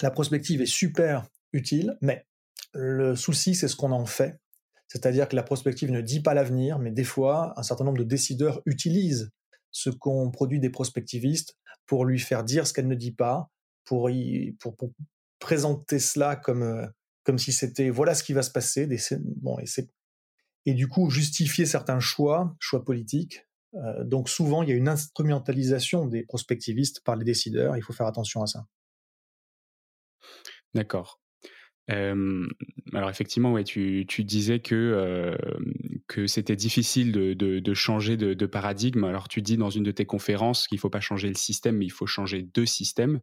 la 0.01 0.11
prospective 0.11 0.61
est 0.61 0.65
super 0.65 1.27
utile, 1.51 1.97
mais 2.01 2.25
le 2.73 3.15
souci, 3.15 3.55
c'est 3.55 3.67
ce 3.67 3.75
qu'on 3.75 3.91
en 3.91 4.05
fait. 4.05 4.39
C'est-à-dire 4.87 5.27
que 5.27 5.35
la 5.35 5.43
prospective 5.43 5.91
ne 5.91 6.01
dit 6.01 6.21
pas 6.21 6.33
l'avenir, 6.33 6.79
mais 6.79 6.91
des 6.91 7.03
fois, 7.03 7.53
un 7.57 7.63
certain 7.63 7.83
nombre 7.83 7.97
de 7.97 8.03
décideurs 8.03 8.61
utilisent 8.65 9.31
ce 9.71 9.89
qu'ont 9.89 10.29
produit 10.29 10.59
des 10.59 10.69
prospectivistes 10.69 11.57
pour 11.85 12.05
lui 12.05 12.19
faire 12.19 12.43
dire 12.43 12.67
ce 12.67 12.73
qu'elle 12.73 12.87
ne 12.87 12.95
dit 12.95 13.11
pas, 13.11 13.49
pour, 13.85 14.09
pour, 14.59 14.75
présenter 15.43 15.99
cela 15.99 16.37
comme, 16.37 16.63
euh, 16.63 16.87
comme 17.23 17.37
si 17.37 17.51
c'était 17.51 17.89
voilà 17.89 18.15
ce 18.15 18.23
qui 18.23 18.31
va 18.33 18.41
se 18.41 18.49
passer. 18.49 18.87
Des, 18.87 18.97
bon, 19.41 19.59
et, 19.59 19.65
et, 20.65 20.73
du 20.73 20.87
coup, 20.87 21.09
justifier 21.09 21.65
certains 21.65 21.99
choix, 21.99 22.55
choix 22.59 22.83
politiques. 22.83 23.45
Euh, 23.75 24.03
donc 24.05 24.29
souvent, 24.29 24.63
il 24.63 24.69
y 24.69 24.71
a 24.71 24.75
une 24.75 24.87
instrumentalisation 24.87 26.05
des 26.07 26.23
prospectivistes 26.23 27.03
par 27.03 27.17
les 27.17 27.25
décideurs. 27.25 27.75
Il 27.75 27.83
faut 27.83 27.93
faire 27.93 28.07
attention 28.07 28.41
à 28.41 28.47
ça. 28.47 28.65
D'accord 30.73 31.19
alors 31.89 33.09
effectivement, 33.09 33.51
ouais, 33.51 33.65
tu, 33.65 34.05
tu 34.07 34.23
disais 34.23 34.61
que 34.61 35.35
que 36.07 36.27
c'était 36.27 36.55
difficile 36.55 37.11
de, 37.11 37.33
de, 37.33 37.73
changer 37.73 38.15
de, 38.15 38.33
de, 38.33 38.45
paradigme. 38.45 39.03
Alors 39.03 39.27
tu 39.27 39.41
dis 39.41 39.57
dans 39.57 39.69
une 39.69 39.83
de 39.83 39.91
tes 39.91 40.05
conférences 40.05 40.65
qu'il 40.65 40.79
faut 40.79 40.89
pas 40.89 41.01
changer 41.01 41.27
le 41.27 41.35
système, 41.35 41.75
mais 41.75 41.85
il 41.85 41.91
faut 41.91 42.07
changer 42.07 42.41
deux 42.41 42.65
systèmes. 42.65 43.19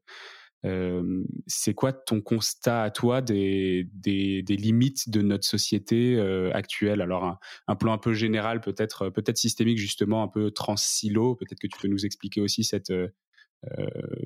Euh, 0.67 1.25
c'est 1.47 1.75
quoi 1.75 1.93
ton 1.93 2.21
constat 2.21 2.83
à 2.83 2.91
toi 2.91 3.23
des, 3.23 3.89
des, 3.95 4.43
des 4.43 4.57
limites 4.57 5.09
de 5.09 5.23
notre 5.23 5.47
société 5.47 6.17
euh, 6.17 6.51
actuelle? 6.53 7.01
Alors 7.01 7.25
un, 7.25 7.39
un, 7.67 7.77
plan 7.77 7.93
un 7.93 7.99
peu 7.99 8.13
général, 8.13 8.61
peut-être 8.61 9.09
peut-être 9.09 9.39
systémique 9.39 9.79
justement, 9.79 10.23
un 10.23 10.29
peu 10.29 10.51
trans-silo. 10.51 11.35
Peut-être 11.37 11.61
que 11.61 11.67
tu 11.67 11.79
peux 11.81 11.89
nous 11.89 12.05
expliquer 12.05 12.41
aussi 12.41 12.65
cette 12.65 12.91
euh, 12.91 13.11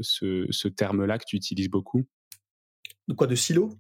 ce, 0.00 0.46
ce 0.50 0.68
terme-là 0.68 1.18
que 1.18 1.24
tu 1.26 1.36
utilises 1.36 1.70
beaucoup. 1.70 2.04
De 3.08 3.14
quoi? 3.14 3.26
De 3.26 3.34
silo? 3.34 3.70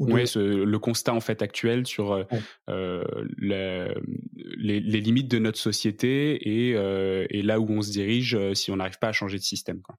Oui, 0.00 0.24
le 0.34 0.76
constat 0.78 1.14
en 1.14 1.20
fait 1.20 1.40
actuel 1.40 1.86
sur 1.86 2.12
euh, 2.12 2.24
euh 2.68 3.04
les, 3.38 4.80
les, 4.80 5.00
limites 5.00 5.30
de 5.30 5.38
notre 5.38 5.58
société 5.58 6.68
et, 6.68 6.74
euh, 6.74 7.26
et, 7.30 7.42
là 7.42 7.60
où 7.60 7.70
on 7.70 7.80
se 7.80 7.92
dirige 7.92 8.34
euh, 8.34 8.54
si 8.54 8.72
on 8.72 8.76
n'arrive 8.76 8.98
pas 8.98 9.08
à 9.08 9.12
changer 9.12 9.38
de 9.38 9.44
système. 9.44 9.80
Quoi. 9.82 9.96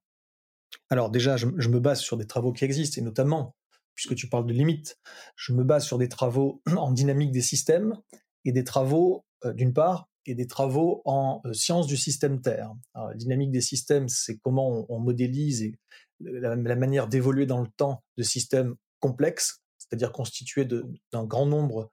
Alors 0.90 1.10
déjà, 1.10 1.36
je, 1.36 1.46
me 1.46 1.80
base 1.80 2.00
sur 2.00 2.16
des 2.16 2.26
travaux 2.26 2.52
qui 2.52 2.64
existent 2.64 3.00
et 3.00 3.04
notamment, 3.04 3.54
puisque 3.94 4.14
tu 4.14 4.28
parles 4.28 4.46
de 4.46 4.52
limites, 4.52 4.98
je 5.36 5.52
me 5.52 5.64
base 5.64 5.84
sur 5.84 5.98
des 5.98 6.08
travaux 6.08 6.62
en 6.76 6.92
dynamique 6.92 7.32
des 7.32 7.42
systèmes 7.42 7.96
et 8.44 8.52
des 8.52 8.64
travaux, 8.64 9.24
d'une 9.44 9.72
part, 9.72 10.08
et 10.26 10.34
des 10.34 10.46
travaux 10.46 11.02
en 11.04 11.42
sciences 11.52 11.86
du 11.86 11.96
système 11.96 12.40
Terre. 12.40 12.72
Alors, 12.94 13.08
la 13.08 13.14
dynamique 13.14 13.50
des 13.50 13.60
systèmes, 13.60 14.08
c'est 14.08 14.38
comment 14.38 14.86
on, 14.88 14.98
modélise 14.98 15.62
et 15.62 15.74
la, 16.20 16.56
manière 16.56 17.08
d'évoluer 17.08 17.46
dans 17.46 17.60
le 17.60 17.68
temps 17.76 18.02
de 18.16 18.22
systèmes 18.22 18.74
complexes 19.00 19.60
c'est-à-dire 19.88 20.12
constitué 20.12 20.64
d'un 20.64 21.24
grand 21.24 21.46
nombre 21.46 21.90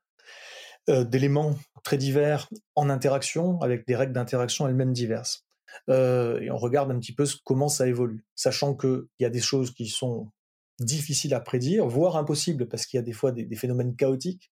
euh, 0.90 1.04
d'éléments 1.04 1.56
très 1.84 1.98
divers 1.98 2.50
en 2.76 2.90
interaction, 2.90 3.62
avec 3.62 3.88
des 3.88 3.96
règles 3.96 4.14
d'interaction 4.14 4.68
elles-mêmes 4.68 4.94
diverses. 4.94 5.46
Euh, 5.90 6.40
et 6.40 6.52
on 6.52 6.58
regarde 6.58 6.92
un 6.92 7.00
petit 7.00 7.14
peu 7.14 7.26
comment 7.44 7.68
ça 7.68 7.88
évolue, 7.88 8.26
sachant 8.36 8.76
qu'il 8.76 9.06
y 9.20 9.26
a 9.26 9.30
des 9.30 9.42
choses 9.42 9.74
qui 9.74 9.88
sont 9.88 10.32
difficiles 10.80 11.34
à 11.34 11.40
prédire, 11.40 11.88
voire 11.88 12.18
impossibles, 12.18 12.68
parce 12.68 12.86
qu'il 12.86 12.98
y 12.98 13.00
a 13.00 13.04
des 13.04 13.14
fois 13.14 13.32
des, 13.32 13.46
des, 13.46 13.56
phénomènes 13.56 13.96
chaotiques. 13.96 14.52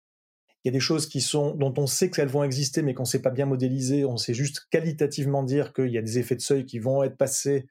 Il 0.64 0.68
y 0.68 0.70
a 0.70 0.72
des 0.72 0.80
choses 0.80 1.08
qui 1.08 1.20
sont 1.20 1.54
dont 1.54 1.72
on 1.78 1.86
sait 1.86 2.10
qu'elles 2.10 2.28
vont 2.28 2.44
exister, 2.44 2.82
mais 2.82 2.92
qu'on 2.92 3.04
ne 3.04 3.08
sait 3.08 3.22
pas 3.22 3.30
bien 3.30 3.46
modéliser. 3.46 4.04
On 4.04 4.18
sait 4.18 4.34
juste 4.34 4.66
qualitativement 4.70 5.42
dire 5.42 5.72
qu'il 5.72 5.88
y 5.88 5.98
a 5.98 6.02
des 6.02 6.18
effets 6.18 6.36
de 6.36 6.42
seuil 6.42 6.66
qui 6.66 6.78
vont 6.78 7.02
être 7.02 7.16
passés 7.16 7.66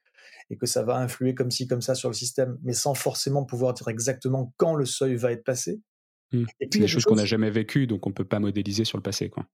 et 0.49 0.57
que 0.57 0.65
ça 0.65 0.83
va 0.83 0.97
influer 0.97 1.35
comme 1.35 1.51
ci, 1.51 1.67
comme 1.67 1.81
ça 1.81 1.93
sur 1.95 2.09
le 2.09 2.15
système, 2.15 2.57
mais 2.63 2.73
sans 2.73 2.95
forcément 2.95 3.45
pouvoir 3.45 3.73
dire 3.73 3.87
exactement 3.87 4.53
quand 4.57 4.73
le 4.73 4.85
seuil 4.85 5.15
va 5.15 5.31
être 5.31 5.43
passé. 5.43 5.79
Mmh. 6.31 6.43
Puis, 6.59 6.79
des 6.81 6.87
choses, 6.87 7.05
qu'on 7.05 7.15
n'a 7.15 7.25
jamais 7.25 7.51
vécues, 7.51 7.87
donc 7.87 8.05
on 8.05 8.09
ne 8.09 8.15
peut 8.15 8.25
pas 8.25 8.39
modéliser 8.39 8.85
sur 8.85 8.97
le 8.97 9.03
passé. 9.03 9.29
Quoi. 9.29 9.45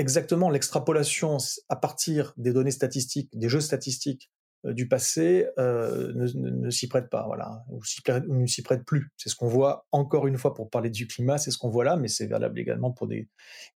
Exactement, 0.00 0.48
l'extrapolation 0.48 1.36
à 1.68 1.76
partir 1.76 2.32
des 2.38 2.54
données 2.54 2.70
statistiques, 2.70 3.28
des 3.34 3.50
jeux 3.50 3.60
statistiques 3.60 4.30
euh, 4.64 4.72
du 4.72 4.88
passé 4.88 5.46
euh, 5.58 6.14
ne, 6.14 6.70
s'y 6.70 6.88
prête 6.88 7.10
pas, 7.10 7.26
voilà, 7.26 7.62
ou, 7.68 7.82
ou 8.28 8.34
ne 8.34 8.46
s'y 8.46 8.62
prête 8.62 8.86
plus. 8.86 9.10
C'est 9.18 9.28
ce 9.28 9.36
qu'on 9.36 9.46
voit 9.46 9.86
encore 9.92 10.26
une 10.26 10.38
fois 10.38 10.54
pour 10.54 10.70
parler 10.70 10.88
du 10.88 11.06
climat, 11.06 11.36
c'est 11.36 11.50
ce 11.50 11.58
qu'on 11.58 11.68
voit 11.68 11.84
là, 11.84 11.96
mais 11.96 12.08
c'est 12.08 12.26
valable 12.26 12.58
également 12.58 12.92
pour 12.92 13.08
des 13.08 13.28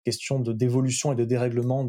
questions 0.07 0.41
de 0.41 0.55
d'évolution 0.55 1.13
et 1.13 1.15
de 1.15 1.27
dérèglement 1.27 1.87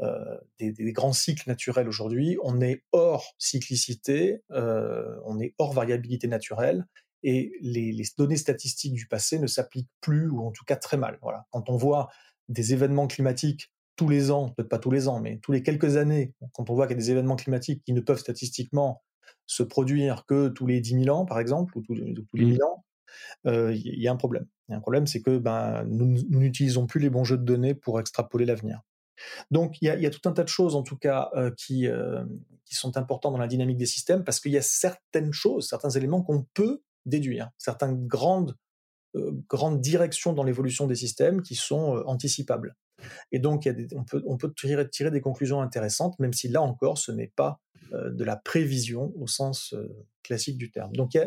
euh, 0.00 0.38
des, 0.58 0.72
grands 0.92 1.12
cycles 1.12 1.46
naturels 1.46 1.88
aujourd'hui. 1.88 2.38
On 2.42 2.62
est 2.62 2.84
hors 2.92 3.34
cyclicité, 3.36 4.40
on 4.48 5.40
est 5.40 5.54
hors 5.58 5.74
variabilité 5.74 6.26
naturelle, 6.26 6.86
et 7.22 7.52
les, 7.60 7.92
les 7.92 8.04
données 8.16 8.38
statistiques 8.38 8.94
du 8.94 9.08
passé 9.08 9.38
ne 9.38 9.46
s'appliquent 9.46 9.92
plus, 10.00 10.30
ou 10.30 10.40
en 10.46 10.52
tout 10.52 10.64
cas 10.64 10.76
très 10.76 10.96
mal. 10.96 11.18
Voilà. 11.20 11.44
Quand 11.50 11.68
on 11.68 11.76
voit 11.76 12.08
des 12.48 12.72
événements 12.72 13.06
climatiques 13.06 13.72
tous 13.96 14.08
les 14.08 14.30
ans, 14.30 14.50
peut-être 14.50 14.68
pas 14.68 14.78
tous 14.78 14.92
les 14.92 15.08
ans, 15.08 15.20
mais 15.20 15.38
tous 15.42 15.52
les 15.52 15.62
quelques 15.62 15.96
années, 15.96 16.32
quand 16.52 16.70
on 16.70 16.74
voit 16.74 16.86
qu'il 16.86 16.96
y 16.96 17.00
a 17.00 17.02
des 17.02 17.10
événements 17.10 17.36
climatiques 17.36 17.82
qui 17.84 17.92
ne 17.92 18.00
peuvent 18.00 18.18
statistiquement 18.18 19.02
se 19.46 19.62
produire 19.62 20.24
que 20.26 20.48
tous 20.48 20.66
les 20.66 20.80
10 20.80 21.04
000 21.04 21.16
ans, 21.16 21.24
par 21.24 21.40
exemple, 21.40 21.76
ou 21.76 21.82
tous, 21.82 21.94
tous 21.94 22.36
les 22.36 22.44
1000 22.44 22.58
mmh. 22.58 22.64
ans, 22.64 22.84
il 23.44 23.50
euh, 23.50 23.74
y 23.74 24.06
a 24.06 24.12
un 24.12 24.16
problème. 24.16 24.46
Il 24.68 24.72
y 24.72 24.74
a 24.74 24.78
un 24.78 24.80
problème, 24.80 25.06
c'est 25.06 25.22
que 25.22 25.38
ben, 25.38 25.84
nous 25.88 26.06
n'utilisons 26.28 26.86
plus 26.86 27.00
les 27.00 27.10
bons 27.10 27.24
jeux 27.24 27.38
de 27.38 27.44
données 27.44 27.74
pour 27.74 27.98
extrapoler 27.98 28.44
l'avenir. 28.44 28.82
Donc 29.50 29.80
il 29.82 29.86
y 29.86 29.90
a, 29.90 29.96
y 29.96 30.06
a, 30.06 30.10
tout 30.10 30.28
un 30.28 30.32
tas 30.32 30.44
de 30.44 30.48
choses 30.48 30.76
en 30.76 30.82
tout 30.82 30.96
cas 30.96 31.30
euh, 31.34 31.50
qui, 31.56 31.88
euh, 31.88 32.24
qui 32.64 32.76
sont 32.76 32.96
importantes 32.96 33.32
dans 33.32 33.38
la 33.38 33.48
dynamique 33.48 33.78
des 33.78 33.86
systèmes 33.86 34.22
parce 34.22 34.38
qu'il 34.38 34.52
y 34.52 34.56
a 34.56 34.62
certaines 34.62 35.32
choses, 35.32 35.68
certains 35.68 35.90
éléments 35.90 36.22
qu'on 36.22 36.46
peut 36.54 36.82
déduire, 37.04 37.50
certaines 37.58 38.06
grandes 38.06 38.54
grandes 39.48 39.80
directions 39.80 40.32
dans 40.32 40.44
l'évolution 40.44 40.86
des 40.86 40.94
systèmes 40.94 41.42
qui 41.42 41.54
sont 41.54 41.96
euh, 41.96 42.02
anticipables. 42.06 42.76
Et 43.32 43.38
donc 43.38 43.68
on 44.26 44.36
peut, 44.36 44.52
tirer, 44.54 45.10
des 45.10 45.20
conclusions 45.20 45.60
intéressantes, 45.60 46.18
même 46.18 46.32
si 46.32 46.48
là 46.48 46.62
encore 46.62 46.98
ce 46.98 47.12
n'est 47.12 47.32
pas 47.34 47.60
euh, 47.92 48.10
de 48.10 48.24
la 48.24 48.36
prévision 48.36 49.12
au 49.16 49.26
sens 49.26 49.72
euh, 49.72 49.88
classique 50.22 50.58
du 50.58 50.70
terme. 50.70 50.92
Donc 50.92 51.14
il 51.14 51.18
y, 51.18 51.20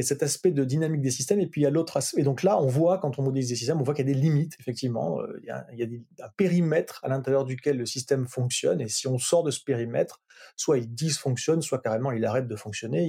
a, 0.00 0.02
cet 0.02 0.22
aspect 0.22 0.52
de 0.52 0.64
dynamique 0.64 1.02
des 1.02 1.10
systèmes, 1.10 1.40
et 1.40 1.46
puis 1.46 1.60
il 1.60 1.64
y 1.64 1.66
a 1.66 1.70
l'autre 1.70 1.96
aspect. 1.96 2.20
Et 2.20 2.24
donc 2.24 2.42
là, 2.42 2.60
on 2.60 2.66
voit, 2.66 2.98
quand 2.98 3.18
on 3.18 3.22
modélise 3.22 3.48
des 3.50 3.56
systèmes, 3.56 3.80
on 3.80 3.84
voit 3.84 3.94
qu'il 3.94 4.08
y 4.08 4.10
a 4.10 4.14
des 4.14 4.20
limites, 4.20 4.54
effectivement. 4.58 5.20
Euh, 5.20 5.38
il 5.42 5.48
y 5.48 5.50
a, 5.50 6.24
un 6.24 6.30
périmètre 6.36 7.00
à 7.02 7.08
l'intérieur 7.08 7.44
duquel 7.44 7.76
le 7.76 7.86
système 7.86 8.26
fonctionne, 8.26 8.80
et 8.80 8.88
si 8.88 9.06
on 9.06 9.18
sort 9.18 9.42
de 9.42 9.50
ce 9.50 9.62
périmètre, 9.62 10.22
soit 10.56 10.78
il 10.78 10.94
dysfonctionne, 10.94 11.60
soit 11.60 11.80
carrément 11.80 12.12
il 12.12 12.24
arrête 12.24 12.48
de 12.48 12.56
fonctionner, 12.56 13.06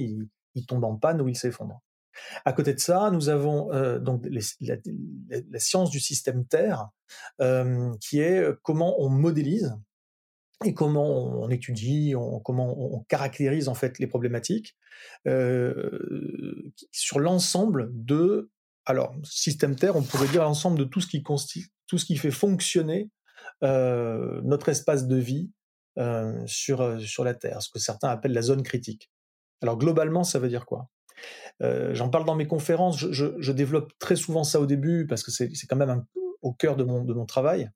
il 0.54 0.66
tombe 0.66 0.84
en 0.84 0.96
panne 0.96 1.22
ou 1.22 1.28
il 1.28 1.36
s'effondre. 1.36 1.80
À 2.44 2.52
côté 2.52 2.74
de 2.74 2.80
ça, 2.80 3.10
nous 3.10 3.28
avons 3.28 3.72
euh, 3.72 3.98
donc 3.98 4.26
la, 4.30 5.58
science 5.58 5.90
du 5.90 6.00
système 6.00 6.46
Terre, 6.46 6.88
euh, 7.40 7.92
qui 8.00 8.20
est 8.20 8.44
comment 8.62 9.00
on 9.00 9.08
modélise 9.08 9.76
et 10.64 10.74
comment 10.74 11.42
on 11.42 11.48
étudie, 11.48 12.14
comment 12.44 12.78
on 12.78 13.00
caractérise 13.04 13.68
en 13.68 13.74
fait 13.74 13.98
les 13.98 14.06
problématiques 14.06 14.76
sur 16.92 17.18
l'ensemble 17.18 17.90
de 17.92 18.50
alors 18.84 19.14
système 19.22 19.76
Terre, 19.76 19.96
on 19.96 20.02
pourrait 20.02 20.28
dire 20.28 20.42
l'ensemble 20.42 20.78
de 20.78 20.84
tout 20.84 21.00
ce 21.00 21.06
qui 21.06 21.22
tout 21.22 21.98
ce 21.98 22.04
qui 22.04 22.16
fait 22.16 22.30
fonctionner 22.30 23.10
notre 23.62 24.68
espace 24.68 25.06
de 25.06 25.16
vie 25.16 25.50
sur 26.44 27.00
sur 27.00 27.24
la 27.24 27.34
Terre, 27.34 27.62
ce 27.62 27.70
que 27.70 27.78
certains 27.78 28.08
appellent 28.08 28.34
la 28.34 28.42
zone 28.42 28.62
critique. 28.62 29.10
Alors 29.62 29.78
globalement, 29.78 30.24
ça 30.24 30.38
veut 30.38 30.48
dire 30.48 30.66
quoi? 30.66 30.88
Euh, 31.62 31.94
J'en 31.94 32.08
parle 32.08 32.24
dans 32.24 32.34
mes 32.34 32.46
conférences, 32.46 32.98
je, 32.98 33.52
développe 33.52 33.92
très 33.98 34.16
souvent 34.16 34.44
ça 34.44 34.60
au 34.60 34.66
début 34.66 35.06
parce 35.06 35.22
que 35.22 35.30
c'est 35.30 35.66
quand 35.68 35.76
même 35.76 36.04
au 36.42 36.52
cœur 36.52 36.76
de 36.76 36.84
mon, 36.84 37.26
travail. 37.26 37.70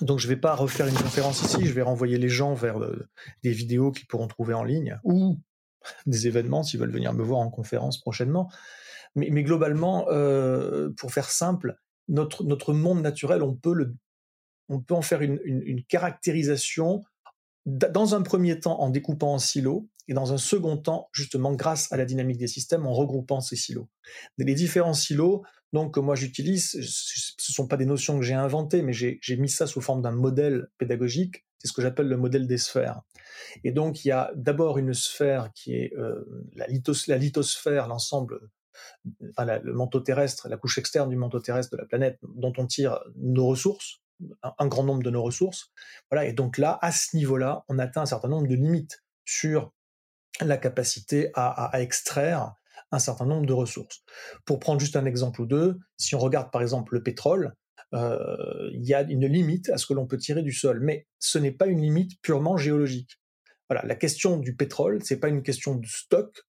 Donc 0.00 0.18
je 0.18 0.26
ne 0.26 0.32
vais 0.34 0.40
pas 0.40 0.54
refaire 0.54 0.86
une 0.86 0.94
conférence 0.94 1.42
ici, 1.42 1.66
je 1.66 1.72
vais 1.72 1.82
renvoyer 1.82 2.18
les 2.18 2.28
gens 2.28 2.54
vers 2.54 2.80
euh, 2.80 3.08
des 3.42 3.52
vidéos 3.52 3.92
qu'ils 3.92 4.06
pourront 4.06 4.26
trouver 4.26 4.54
en 4.54 4.64
ligne 4.64 4.98
ou 5.04 5.38
des 6.06 6.26
événements 6.26 6.62
s'ils 6.62 6.80
veulent 6.80 6.92
venir 6.92 7.12
me 7.12 7.22
voir 7.22 7.40
en 7.40 7.50
conférence 7.50 8.00
prochainement. 8.00 8.50
Mais, 9.14 9.42
globalement, 9.42 10.06
euh, 10.08 10.88
pour 10.96 11.12
faire 11.12 11.28
simple, 11.28 11.76
notre, 12.08 12.72
monde 12.72 13.02
naturel, 13.02 13.42
on 13.42 13.54
peut, 13.54 13.94
en 14.88 15.02
faire 15.02 15.20
une, 15.20 15.38
une 15.44 15.84
caractérisation 15.84 17.02
dans 17.66 18.14
un 18.14 18.22
premier 18.22 18.58
temps 18.58 18.80
en 18.80 18.90
découpant 18.90 19.34
en 19.34 19.38
silos 19.38 19.88
et 20.08 20.14
dans 20.14 20.32
un 20.32 20.38
second 20.38 20.76
temps, 20.76 21.08
justement, 21.12 21.52
grâce 21.52 21.92
à 21.92 21.96
la 21.96 22.04
dynamique 22.04 22.38
des 22.38 22.48
systèmes, 22.48 22.86
en 22.86 22.92
regroupant 22.92 23.40
ces 23.40 23.56
silos. 23.56 23.88
Les 24.38 24.54
différents 24.54 24.94
silos, 24.94 25.42
donc, 25.72 25.94
que 25.94 26.00
moi 26.00 26.14
j'utilise, 26.14 26.70
ce 26.70 26.78
ne 26.78 27.54
sont 27.54 27.66
pas 27.66 27.76
des 27.76 27.86
notions 27.86 28.18
que 28.18 28.24
j'ai 28.24 28.34
inventées, 28.34 28.82
mais 28.82 28.92
j'ai 28.92 29.36
mis 29.36 29.48
ça 29.48 29.66
sous 29.66 29.80
forme 29.80 30.02
d'un 30.02 30.10
modèle 30.10 30.68
pédagogique. 30.78 31.46
C'est 31.58 31.68
ce 31.68 31.72
que 31.72 31.82
j'appelle 31.82 32.08
le 32.08 32.16
modèle 32.16 32.46
des 32.46 32.58
sphères. 32.58 33.02
Et 33.64 33.72
donc, 33.72 34.04
il 34.04 34.08
y 34.08 34.10
a 34.10 34.32
d'abord 34.34 34.78
une 34.78 34.92
sphère 34.92 35.50
qui 35.54 35.74
est 35.74 35.94
euh, 35.96 36.24
la, 36.56 36.66
la, 36.66 37.16
lithosphère, 37.16 37.86
l'ensemble, 37.86 38.40
enfin, 39.30 39.58
le 39.62 39.72
manteau 39.72 40.00
terrestre, 40.00 40.48
la 40.48 40.56
couche 40.56 40.78
externe 40.78 41.08
du 41.08 41.16
manteau 41.16 41.40
terrestre 41.40 41.76
de 41.76 41.80
la 41.80 41.86
planète, 41.86 42.18
dont 42.22 42.52
on 42.58 42.66
tire 42.66 42.98
nos 43.16 43.46
ressources, 43.46 44.02
un, 44.58 44.66
grand 44.66 44.84
nombre 44.84 45.02
de 45.02 45.10
nos 45.10 45.22
ressources. 45.22 45.70
Voilà, 46.10 46.26
et 46.26 46.32
donc 46.32 46.58
là, 46.58 46.78
à 46.82 46.92
ce 46.92 47.16
niveau-là, 47.16 47.64
on 47.68 47.78
atteint 47.78 48.02
un 48.02 48.06
certain 48.06 48.28
nombre 48.28 48.48
de 48.48 48.54
limites 48.54 49.02
sur 49.24 49.72
la 50.48 50.56
capacité 50.56 51.30
à, 51.34 51.70
extraire 51.80 52.54
un 52.90 52.98
certain 52.98 53.26
nombre 53.26 53.46
de 53.46 53.52
ressources. 53.52 54.02
Pour 54.44 54.58
prendre 54.58 54.80
juste 54.80 54.96
un 54.96 55.06
exemple 55.06 55.40
ou 55.40 55.46
deux, 55.46 55.78
si 55.96 56.14
on 56.14 56.18
regarde 56.18 56.50
par 56.50 56.62
exemple 56.62 56.94
le 56.94 57.02
pétrole, 57.02 57.54
euh, 57.94 58.70
il 58.72 58.84
y 58.84 58.94
a 58.94 59.02
une 59.02 59.26
limite 59.26 59.70
à 59.70 59.78
ce 59.78 59.86
que 59.86 59.94
l'on 59.94 60.06
peut 60.06 60.18
tirer 60.18 60.42
du 60.42 60.52
sol, 60.52 60.80
mais 60.80 61.06
ce 61.18 61.38
n'est 61.38 61.52
pas 61.52 61.66
une 61.66 61.80
limite 61.80 62.20
purement 62.22 62.56
géologique. 62.56 63.18
La 63.70 63.94
question 63.94 64.36
du 64.36 64.54
pétrole, 64.54 65.02
c'est 65.02 65.18
pas 65.18 65.28
une 65.28 65.42
question 65.42 65.76
de 65.76 65.86
stock, 65.86 66.42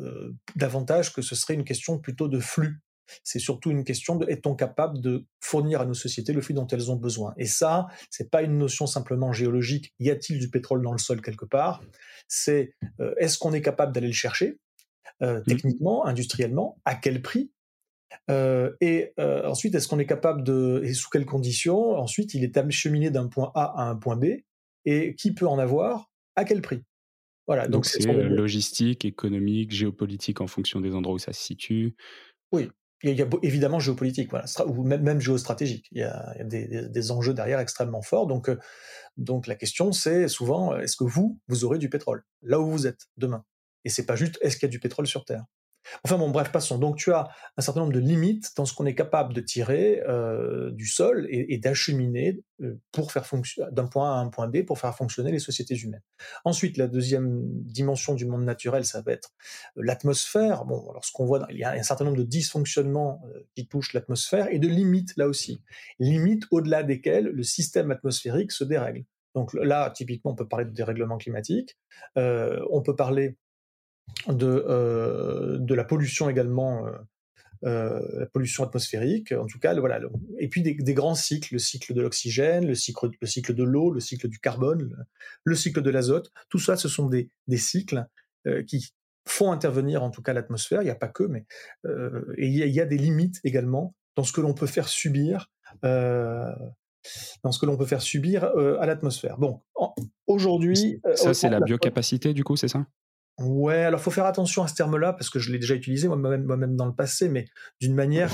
euh, 0.00 0.34
davantage 0.54 1.14
que 1.14 1.22
ce 1.22 1.34
serait 1.34 1.54
une 1.54 1.64
question 1.64 1.98
plutôt 1.98 2.28
de 2.28 2.38
flux. 2.38 2.82
C'est 3.24 3.38
surtout 3.38 3.70
une 3.70 3.84
question 3.84 4.16
de 4.16 4.26
est-on 4.28 4.54
capable 4.54 5.00
de 5.00 5.26
fournir 5.40 5.80
à 5.80 5.86
nos 5.86 5.94
sociétés 5.94 6.32
le 6.32 6.40
flux 6.40 6.54
dont 6.54 6.66
elles 6.66 6.90
ont 6.90 6.96
besoin? 6.96 7.34
Et 7.36 7.46
ça, 7.46 7.86
c'est 8.10 8.30
pas 8.30 8.42
une 8.42 8.58
notion 8.58 8.86
simplement 8.86 9.32
géologique. 9.32 9.92
Y 9.98 10.10
a-t-il 10.10 10.38
du 10.38 10.50
pétrole 10.50 10.82
dans 10.82 10.92
le 10.92 10.98
sol 10.98 11.20
quelque 11.22 11.44
part? 11.44 11.82
C'est 12.28 12.72
euh, 13.00 13.14
est-ce 13.18 13.38
qu'on 13.38 13.52
est 13.52 13.62
capable 13.62 13.92
d'aller 13.92 14.08
le 14.08 14.12
chercher? 14.12 14.58
Euh, 15.22 15.40
mmh. 15.40 15.44
techniquement, 15.44 16.06
industriellement, 16.06 16.80
à 16.84 16.94
quel 16.94 17.22
prix? 17.22 17.50
Euh, 18.30 18.72
et 18.80 19.12
ensuite, 19.18 19.74
est-ce 19.74 19.88
qu'on 19.88 19.98
est 19.98 20.06
capable 20.06 20.42
de, 20.42 20.82
et 20.84 20.94
sous 20.94 21.08
quelles 21.10 21.26
conditions? 21.26 21.96
Ensuite, 21.96 22.34
il 22.34 22.44
est 22.44 22.56
acheminé 22.56 23.10
d'un 23.10 23.26
point 23.26 23.50
A 23.54 23.82
à 23.82 23.88
un 23.88 23.96
point 23.96 24.16
B, 24.16 24.26
et 24.84 25.14
qui 25.14 25.34
peut 25.34 25.46
en 25.46 25.58
avoir? 25.58 26.10
À 26.36 26.44
quel 26.44 26.62
prix? 26.62 26.82
Voilà. 27.46 27.66
Donc, 27.66 27.86
c'est 27.86 28.04
logistique, 28.04 29.04
économique, 29.04 29.72
géopolitique 29.72 30.40
en 30.40 30.46
fonction 30.46 30.80
des 30.80 30.94
endroits 30.94 31.14
où 31.14 31.18
ça 31.18 31.32
se 31.32 31.42
situe. 31.42 31.96
Oui, 32.52 32.70
il 33.02 33.16
y 33.16 33.22
a 33.22 33.28
évidemment 33.42 33.78
géopolitique, 33.78 34.30
voilà, 34.30 34.46
ou 34.66 34.82
même, 34.82 35.02
même 35.02 35.20
géostratégique. 35.20 35.86
Il 35.92 35.98
y 35.98 36.02
a, 36.02 36.34
des, 36.44 37.10
enjeux 37.10 37.34
derrière 37.34 37.60
extrêmement 37.60 38.02
forts. 38.02 38.26
Donc, 38.26 38.48
euh, 38.48 38.58
donc 39.16 39.46
la 39.46 39.54
question, 39.54 39.92
c'est 39.92 40.28
souvent, 40.28 40.76
est-ce 40.76 40.96
que 40.96 41.04
vous, 41.04 41.38
vous 41.48 41.64
aurez 41.64 41.78
du 41.78 41.88
pétrole 41.88 42.24
là 42.42 42.60
où 42.60 42.70
vous 42.70 42.86
êtes 42.86 43.06
demain? 43.16 43.44
Et 43.84 43.88
c'est 43.88 44.06
pas 44.06 44.16
juste, 44.16 44.38
est-ce 44.42 44.56
qu'il 44.56 44.66
y 44.66 44.70
a 44.70 44.72
du 44.72 44.80
pétrole 44.80 45.06
sur 45.06 45.24
Terre? 45.24 45.44
Enfin 46.04 46.18
bon, 46.18 46.30
bref, 46.30 46.50
passons. 46.52 46.78
Donc 46.78 46.96
tu 46.96 47.12
as 47.12 47.28
un 47.56 47.62
certain 47.62 47.80
nombre 47.80 47.92
de 47.92 47.98
limites 47.98 48.52
dans 48.56 48.64
ce 48.64 48.74
qu'on 48.74 48.86
est 48.86 48.94
capable 48.94 49.34
de 49.34 49.40
tirer 49.40 50.02
euh, 50.08 50.70
du 50.70 50.86
sol 50.86 51.26
et, 51.30 51.58
d'acheminer 51.58 52.40
euh, 52.62 52.80
pour 52.92 53.12
faire 53.12 53.24
d'un 53.72 53.86
point 53.86 54.12
A 54.12 54.18
à 54.18 54.20
un 54.20 54.28
point 54.28 54.48
B 54.48 54.64
pour 54.64 54.78
faire 54.78 54.94
fonctionner 54.94 55.32
les 55.32 55.38
sociétés 55.38 55.76
humaines. 55.76 56.02
Ensuite, 56.44 56.76
la 56.76 56.86
deuxième 56.86 57.42
dimension 57.62 58.14
du 58.14 58.26
monde 58.26 58.44
naturel, 58.44 58.84
ça 58.84 59.02
va 59.02 59.12
être 59.12 59.30
euh, 59.76 59.82
l'atmosphère. 59.84 60.64
Bon, 60.64 60.88
alors 60.90 61.04
ce 61.04 61.12
qu'on 61.12 61.26
voit, 61.26 61.46
il 61.50 61.58
y 61.58 61.64
a 61.64 61.72
un 61.72 61.82
certain 61.82 62.04
nombre 62.04 62.18
de 62.18 62.24
dysfonctionnements 62.24 63.22
qui 63.54 63.66
touchent 63.66 63.92
l'atmosphère 63.92 64.48
et 64.50 64.58
de 64.58 64.68
limites 64.68 65.16
là 65.16 65.26
aussi. 65.26 65.62
Limites 65.98 66.44
au-delà 66.50 66.82
desquelles 66.82 67.26
le 67.26 67.42
système 67.42 67.90
atmosphérique 67.90 68.52
se 68.52 68.64
dérègle. 68.64 69.04
Donc 69.34 69.52
là, 69.54 69.90
typiquement, 69.90 70.32
on 70.32 70.34
peut 70.34 70.48
parler 70.48 70.64
de 70.64 70.70
dérèglement 70.70 71.18
climatique. 71.18 71.76
on 72.16 72.82
peut 72.82 72.96
parler 72.96 73.36
de, 74.26 74.64
euh, 74.68 75.58
de 75.58 75.74
la 75.74 75.84
pollution 75.84 76.28
également, 76.28 76.86
euh, 76.86 76.92
euh, 77.64 78.00
la 78.20 78.26
pollution 78.26 78.64
atmosphérique, 78.64 79.32
en 79.32 79.46
tout 79.46 79.58
cas, 79.58 79.78
voilà. 79.78 80.00
Et 80.38 80.48
puis 80.48 80.62
des, 80.62 80.94
grands 80.94 81.14
cycles, 81.14 81.54
le 81.54 81.58
cycle 81.58 81.94
de 81.94 82.00
l'oxygène, 82.00 82.66
le 82.66 82.74
cycle, 82.74 83.10
le 83.20 83.26
cycle 83.26 83.54
de 83.54 83.64
l'eau, 83.64 83.90
le 83.90 84.00
cycle 84.00 84.28
du 84.28 84.38
carbone, 84.38 85.06
le, 85.44 85.54
cycle 85.54 85.82
de 85.82 85.90
l'azote. 85.90 86.30
Tout 86.48 86.58
ça, 86.58 86.76
ce 86.76 86.88
sont 86.88 87.06
des, 87.08 87.30
des 87.46 87.58
cycles 87.58 88.06
qui 88.66 88.94
font 89.26 89.52
intervenir 89.52 90.02
en 90.02 90.10
tout 90.10 90.22
cas 90.22 90.32
l'atmosphère. 90.32 90.80
Il 90.80 90.86
n'y 90.86 90.90
a 90.90 90.94
pas 90.94 91.08
que, 91.08 91.24
mais 91.24 91.44
et 92.38 92.46
il 92.46 92.54
y, 92.54 92.80
a 92.80 92.86
des 92.86 92.96
limites 92.96 93.40
également 93.44 93.94
dans 94.16 94.24
ce 94.24 94.32
que 94.32 94.40
l'on 94.40 94.54
peut 94.54 94.66
faire 94.66 94.88
subir. 94.88 95.50
dans 95.82 97.52
ce 97.52 97.58
que 97.58 97.66
l'on 97.66 97.76
peut 97.76 97.86
faire 97.86 98.00
subir 98.00 98.44
à 98.44 98.86
l'atmosphère. 98.86 99.36
Bon, 99.36 99.60
aujourd'hui, 100.28 101.02
ça 101.16 101.34
c'est 101.34 101.50
la 101.50 101.60
biocapacité 101.60 102.32
du 102.32 102.44
coup, 102.44 102.56
c'est 102.56 102.68
ça? 102.68 102.86
Ouais, 103.38 103.84
alors 103.84 104.00
faut 104.00 104.10
faire 104.10 104.26
attention 104.26 104.62
à 104.64 104.68
ce 104.68 104.74
terme-là 104.74 105.12
parce 105.12 105.30
que 105.30 105.38
je 105.38 105.52
l'ai 105.52 105.58
déjà 105.58 105.74
utilisé 105.74 106.08
moi-même, 106.08 106.44
moi-même 106.44 106.76
dans 106.76 106.86
le 106.86 106.94
passé, 106.94 107.28
mais 107.28 107.46
d'une 107.80 107.94
manière, 107.94 108.32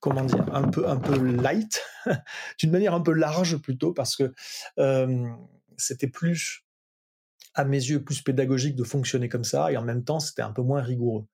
comment 0.00 0.24
dire, 0.24 0.46
un 0.54 0.68
peu, 0.68 0.88
un 0.88 0.96
peu 0.96 1.18
light, 1.22 1.82
d'une 2.58 2.70
manière 2.70 2.94
un 2.94 3.02
peu 3.02 3.12
large 3.12 3.58
plutôt, 3.58 3.92
parce 3.92 4.16
que 4.16 4.32
c'était 5.76 6.08
plus, 6.08 6.64
à 7.54 7.64
mes 7.64 7.78
yeux, 7.78 8.02
plus 8.02 8.22
pédagogique 8.22 8.76
de 8.76 8.84
fonctionner 8.84 9.28
comme 9.28 9.44
ça, 9.44 9.70
et 9.72 9.76
en 9.76 9.82
même 9.82 10.04
temps, 10.04 10.20
c'était 10.20 10.42
un 10.42 10.52
peu 10.52 10.62
moins 10.62 10.82
rigoureux. 10.82 11.26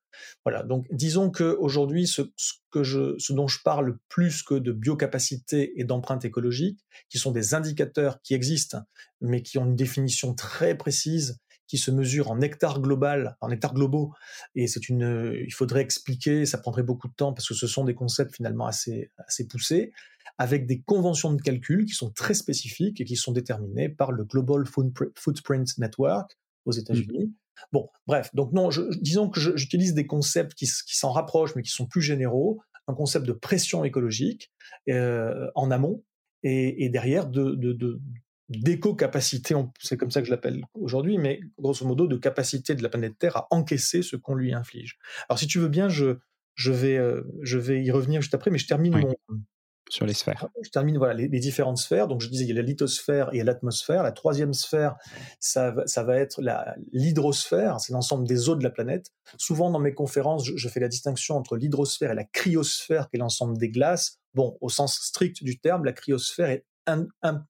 Voilà. 0.45 0.63
Donc, 0.63 0.87
disons 0.91 1.31
que 1.31 1.57
aujourd'hui, 1.59 2.07
ce, 2.07 2.23
que 2.71 2.83
je, 2.83 3.17
ce 3.19 3.33
dont 3.33 3.49
je 3.49 3.59
parle 3.63 3.99
plus 4.09 4.43
que 4.43 4.55
de 4.55 4.73
biocapacité 4.73 5.79
et 5.79 5.85
d'empreinte 5.85 6.25
écologique, 6.25 6.81
qui 7.09 7.19
sont 7.19 7.33
des 7.33 7.55
indicateurs 7.55 8.21
qui 8.23 8.35
existent, 8.35 8.81
mais 9.21 9.43
qui 9.43 9.59
ont 9.59 9.67
une 9.67 9.77
définition 9.77 10.35
très 10.35 10.75
précise 10.77 11.39
qui 11.67 11.79
se 11.79 11.91
mesure 11.91 12.31
en 12.31 12.41
hectares 12.41 12.81
global, 12.81 13.37
en 13.41 13.51
hectares 13.51 13.75
globaux, 13.75 14.13
et 14.55 14.67
c'est 14.67 14.89
une, 14.89 15.35
il 15.45 15.53
faudrait 15.53 15.83
expliquer, 15.83 16.47
ça 16.47 16.59
prendrait 16.59 16.83
beaucoup 16.83 17.09
de 17.09 17.15
temps 17.15 17.33
parce 17.33 17.49
que 17.49 17.55
ce 17.55 17.67
sont 17.67 17.85
des 17.85 17.95
concepts 17.95 18.37
finalement 18.37 18.67
assez, 18.67 19.11
assez 19.19 19.47
poussés, 19.47 19.93
avec 20.39 20.67
des 20.67 20.81
conventions 20.83 21.33
de 21.33 21.41
calcul 21.41 21.85
qui 21.85 21.95
sont 21.95 22.11
très 22.11 22.35
spécifiques 22.35 23.01
et 23.01 23.05
qui 23.05 23.17
sont 23.17 23.33
déterminées 23.33 23.89
par 23.89 24.13
le 24.13 24.25
Global 24.25 24.65
Footprint 24.67 25.79
Network 25.79 26.37
aux 26.65 26.73
États-Unis. 26.73 27.27
Mmh. 27.27 27.33
Bon, 27.73 27.89
bref, 28.07 28.31
donc 28.35 28.53
non, 28.53 28.71
je, 28.71 28.83
disons 29.01 29.31
que 29.31 29.41
j'utilise 29.57 29.95
des 29.95 30.07
concepts 30.07 30.55
qui, 30.55 30.67
qui 30.67 30.97
s'en 30.97 31.11
rapprochent 31.11 31.55
mais 31.57 31.63
qui 31.63 31.71
sont 31.71 31.87
plus 31.87 32.03
généraux, 32.03 32.61
un 32.87 32.95
concept 32.95 33.27
de 33.27 33.33
pression 33.33 33.85
écologique 33.85 34.53
euh, 34.89 35.51
en 35.55 35.71
amont 35.71 36.05
et, 36.43 36.85
et 36.85 36.89
derrière 36.89 37.27
de, 37.29 37.53
de, 37.53 37.73
de, 37.73 38.01
d'éco-capacité, 38.49 39.55
c'est 39.81 39.97
comme 39.97 40.11
ça 40.11 40.21
que 40.21 40.27
je 40.27 40.31
l'appelle 40.31 40.65
aujourd'hui, 40.75 41.19
mais 41.19 41.41
grosso 41.59 41.85
modo 41.87 42.07
de 42.07 42.17
capacité 42.17 42.75
de 42.75 42.83
la 42.83 42.89
planète 42.89 43.19
Terre 43.19 43.37
à 43.37 43.49
encaisser 43.51 44.03
ce 44.03 44.17
qu'on 44.17 44.35
lui 44.35 44.55
inflige. 44.55 44.99
Alors 45.29 45.39
si 45.39 45.47
tu 45.47 45.59
veux 45.59 45.69
bien, 45.69 45.89
je, 45.89 46.19
je, 46.55 46.73
vais, 46.73 46.97
euh, 46.97 47.23
je 47.43 47.59
vais 47.59 47.83
y 47.83 47.91
revenir 47.91 48.21
juste 48.21 48.35
après, 48.35 48.51
mais 48.51 48.59
je 48.59 48.67
termine 48.67 48.97
mon... 48.97 49.15
Sur 49.89 50.05
les 50.05 50.15
sphères. 50.15 50.49
Je 50.65 50.71
termine 50.71 50.99
voilà, 50.99 51.15
les, 51.15 51.29
différentes 51.29 51.79
sphères. 51.79 52.09
Donc 52.09 52.21
je 52.21 52.29
disais, 52.29 52.43
il 52.43 52.49
y 52.49 52.53
a 52.53 52.57
la 52.57 52.63
lithosphère 52.63 53.29
et 53.33 53.45
l'atmosphère. 53.45 54.03
La 54.03 54.11
troisième 54.11 54.53
sphère, 54.53 54.97
ça, 55.39 55.75
ça 55.87 56.03
va 56.03 56.17
être 56.17 56.41
l'hydrosphère, 56.93 57.79
c'est 57.79 57.93
l'ensemble 57.93 58.27
des 58.27 58.49
eaux 58.49 58.57
de 58.57 58.65
la 58.65 58.71
planète. 58.71 59.13
Souvent 59.39 59.71
dans 59.71 59.79
mes 59.79 59.95
conférences, 59.95 60.45
je, 60.45 60.69
fais 60.69 60.81
la 60.81 60.89
distinction 60.89 61.37
entre 61.37 61.57
l'hydrosphère 61.57 62.11
et 62.11 62.17
la 62.17 62.25
cryosphère, 62.25 63.09
qui 63.09 63.17
est 63.17 63.21
l'ensemble 63.21 63.59
des 63.59 63.71
glaces. 63.71 64.19
Bon, 64.35 64.59
au 64.61 64.69
sens 64.69 64.99
strict 65.01 65.45
du 65.45 65.61
terme, 65.61 65.85
la 65.85 65.93
cryosphère 65.93 66.51
est 66.51 66.67
un, 66.89 67.07
un, 67.23 67.45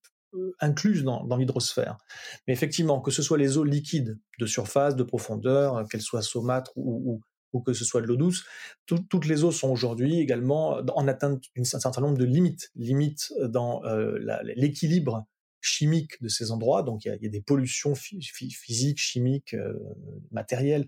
incluse 0.60 1.04
dans, 1.04 1.36
l'hydrosphère. 1.36 1.98
Mais 2.46 2.52
effectivement, 2.52 3.00
que 3.00 3.10
ce 3.10 3.22
soit 3.22 3.38
les 3.38 3.56
eaux 3.58 3.64
liquides 3.64 4.18
de 4.38 4.46
surface, 4.46 4.96
de 4.96 5.02
profondeur, 5.02 5.86
qu'elles 5.88 6.02
soient 6.02 6.22
saumâtres 6.22 6.72
ou, 6.76 7.20
que 7.64 7.72
ce 7.72 7.86
soit 7.86 8.02
de 8.02 8.06
l'eau 8.06 8.16
douce, 8.16 8.44
toutes 8.84 9.24
les 9.24 9.42
eaux 9.42 9.50
sont 9.50 9.70
aujourd'hui 9.70 10.20
également 10.20 10.78
en 10.94 11.08
atteinte 11.08 11.42
d'un 11.56 11.64
certain 11.64 12.02
nombre 12.02 12.18
de 12.18 12.24
limites, 12.26 12.70
limites 12.74 13.32
dans 13.48 13.82
l'équilibre 14.42 15.26
chimiques 15.66 16.22
de 16.22 16.28
ces 16.28 16.50
endroits. 16.50 16.82
Donc 16.82 17.04
il 17.04 17.18
y 17.20 17.26
a, 17.26 17.28
des 17.28 17.40
pollutions 17.40 17.94
physiques, 17.94 18.98
chimiques, 18.98 19.54
euh, 19.54 19.74
matérielles, 20.30 20.86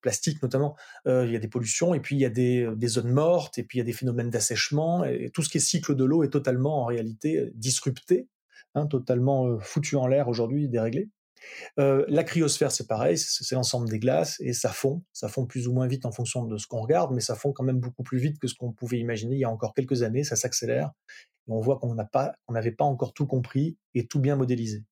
plastiques 0.00 0.42
notamment. 0.42 0.76
Euh, 1.06 1.26
il 1.26 1.32
y 1.32 1.36
a 1.36 1.38
des 1.38 1.48
pollutions 1.48 1.94
et 1.94 2.00
puis 2.00 2.16
il 2.16 2.20
y 2.20 2.24
a 2.24 2.30
des, 2.30 2.68
zones 2.86 3.10
mortes 3.10 3.58
et 3.58 3.64
puis 3.64 3.78
il 3.78 3.80
y 3.80 3.82
a 3.82 3.86
des 3.86 3.92
phénomènes 3.92 4.30
d'assèchement 4.30 5.04
et 5.04 5.30
tout 5.32 5.42
ce 5.42 5.48
qui 5.48 5.58
est 5.58 5.60
cycle 5.60 5.94
de 5.94 6.04
l'eau 6.04 6.22
est 6.22 6.30
totalement 6.30 6.82
en 6.82 6.86
réalité 6.86 7.50
disrupté, 7.54 8.28
hein, 8.74 8.86
totalement 8.86 9.58
foutu 9.60 9.96
en 9.96 10.06
l'air 10.06 10.28
aujourd'hui, 10.28 10.68
déréglé. 10.68 11.08
la 11.76 12.24
cryosphère, 12.24 12.72
c'est 12.72 12.86
pareil, 12.86 13.16
c'est 13.16 13.54
l'ensemble 13.54 13.88
des 13.88 13.98
glaces 13.98 14.36
et 14.40 14.52
ça 14.52 14.70
fond. 14.70 15.02
Ça 15.12 15.28
fond 15.28 15.46
plus 15.46 15.68
ou 15.68 15.72
moins 15.72 15.86
vite 15.86 16.04
en 16.06 16.12
fonction 16.12 16.44
de 16.44 16.56
ce 16.58 16.66
qu'on 16.66 16.80
regarde, 16.80 17.12
mais 17.14 17.20
ça 17.20 17.34
fond 17.34 17.52
quand 17.52 17.64
même 17.64 17.80
beaucoup 17.80 18.02
plus 18.02 18.18
vite 18.18 18.38
que 18.38 18.48
ce 18.48 18.54
qu'on 18.54 18.72
pouvait 18.72 18.98
imaginer 18.98 19.36
il 19.36 19.40
y 19.40 19.44
a 19.44 19.50
encore 19.50 19.74
quelques 19.74 20.02
années. 20.02 20.24
Ça 20.24 20.36
s'accélère 20.36 20.92
on 21.48 21.60
voit 21.60 21.78
qu'on 21.78 21.94
n'avait 22.52 22.72
pas 22.72 22.84
encore 22.84 23.12
tout 23.12 23.26
compris 23.26 23.76
et 23.94 24.06
tout 24.06 24.20
bien 24.20 24.36
modélisé. 24.36 24.84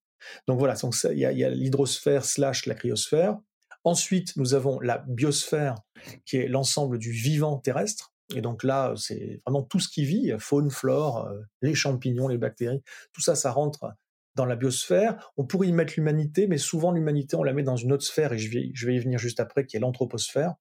Donc 0.48 0.58
voilà, 0.58 0.74
il 1.12 1.18
y 1.18 1.24
a, 1.24 1.50
l'hydrosphère 1.50 2.24
slash 2.24 2.66
la 2.66 2.74
cryosphère. 2.74 3.38
Ensuite, 3.84 4.36
nous 4.36 4.54
avons 4.54 4.80
la 4.80 4.98
biosphère, 5.06 5.76
qui 6.24 6.38
est 6.38 6.48
l'ensemble 6.48 6.98
du 6.98 7.12
vivant 7.12 7.58
terrestre. 7.58 8.12
Et 8.34 8.40
donc 8.40 8.64
là, 8.64 8.94
c'est 8.96 9.40
vraiment 9.46 9.62
tout 9.62 9.78
ce 9.78 9.88
qui 9.88 10.04
vit, 10.04 10.32
faune, 10.38 10.70
flore, 10.70 11.28
euh, 11.28 11.40
les 11.62 11.74
champignons, 11.74 12.28
les 12.28 12.38
bactéries, 12.38 12.82
tout 13.12 13.20
ça, 13.20 13.36
ça 13.36 13.52
rentre 13.52 13.92
dans 14.34 14.46
la 14.46 14.56
biosphère. 14.56 15.32
On 15.36 15.46
pourrait 15.46 15.68
y 15.68 15.72
mettre 15.72 15.94
l'humanité, 15.96 16.46
mais 16.46 16.58
souvent 16.58 16.92
l'humanité, 16.92 17.36
on 17.36 17.44
la 17.44 17.52
met 17.52 17.62
dans 17.62 17.76
une 17.76 17.92
autre 17.92 18.04
sphère, 18.04 18.32
et 18.32 18.38
je 18.38 18.50
vais, 18.50 18.70
je 18.74 18.86
vais 18.86 18.96
y 18.96 18.98
venir 18.98 19.18
juste 19.18 19.40
après, 19.40 19.64
qui 19.64 19.76
est 19.76 19.80
l'anthroposphère. 19.80 20.54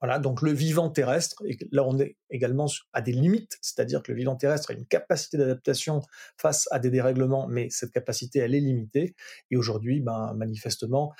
Voilà, 0.00 0.18
donc 0.18 0.42
le 0.42 0.52
vivant 0.52 0.90
terrestre, 0.90 1.42
et 1.46 1.56
là 1.72 1.82
on 1.82 1.98
est 1.98 2.16
également 2.28 2.66
à 2.92 3.00
des 3.00 3.12
limites, 3.12 3.56
c'est-à-dire 3.62 4.02
que 4.02 4.12
le 4.12 4.18
vivant 4.18 4.36
terrestre 4.36 4.70
a 4.70 4.74
une 4.74 4.84
capacité 4.84 5.38
d'adaptation 5.38 6.02
face 6.36 6.68
à 6.70 6.78
des 6.78 6.90
dérèglements, 6.90 7.48
mais 7.48 7.68
cette 7.70 7.92
capacité 7.92 8.40
elle 8.40 8.54
est 8.54 8.60
limitée. 8.60 9.14
Et 9.50 9.56
aujourd'hui, 9.56 10.00
ben, 10.00 10.34
manifestement, 10.34 11.14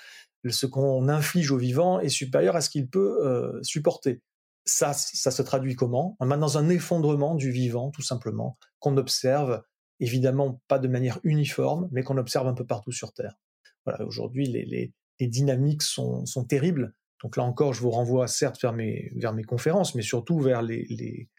ce 0.46 0.66
qu'on 0.66 1.08
inflige 1.08 1.50
au 1.50 1.56
vivant 1.56 2.00
est 2.00 2.10
supérieur 2.10 2.54
à 2.54 2.60
ce 2.60 2.68
qu'il 2.68 2.88
peut 2.88 3.26
euh, 3.26 3.62
supporter. 3.62 4.20
Ça, 4.68 4.92
ça 4.92 5.30
se 5.30 5.42
traduit 5.42 5.76
comment? 5.76 6.16
Dans 6.20 6.58
un 6.58 6.68
effondrement 6.68 7.36
du 7.36 7.50
vivant, 7.50 7.90
tout 7.90 8.02
simplement, 8.02 8.58
qu'on 8.80 8.96
observe, 8.96 9.62
évidemment 10.00 10.60
pas 10.68 10.78
de 10.78 10.88
manière 10.88 11.20
uniforme, 11.22 11.88
mais 11.92 12.02
qu'on 12.02 12.18
observe 12.18 12.48
un 12.48 12.54
peu 12.54 12.66
partout 12.66 12.92
sur 12.92 13.12
Terre. 13.12 13.36
Voilà, 13.84 14.04
aujourd'hui, 14.04 14.46
les, 14.46 14.64
les, 14.64 14.92
les, 15.20 15.26
dynamiques 15.28 15.82
sont, 15.82 16.26
sont 16.26 16.44
terribles. 16.44 16.94
Donc 17.22 17.36
là 17.36 17.44
encore, 17.44 17.72
je 17.72 17.80
vous 17.80 17.90
renvoie 17.90 18.26
certes 18.26 18.60
vers 18.60 18.72
mes, 18.72 19.12
vers 19.14 19.32
mes 19.32 19.44
conférences, 19.44 19.94
mais 19.94 20.02
surtout 20.02 20.40
vers 20.40 20.62
les, 20.62 20.84
les, 20.90 21.30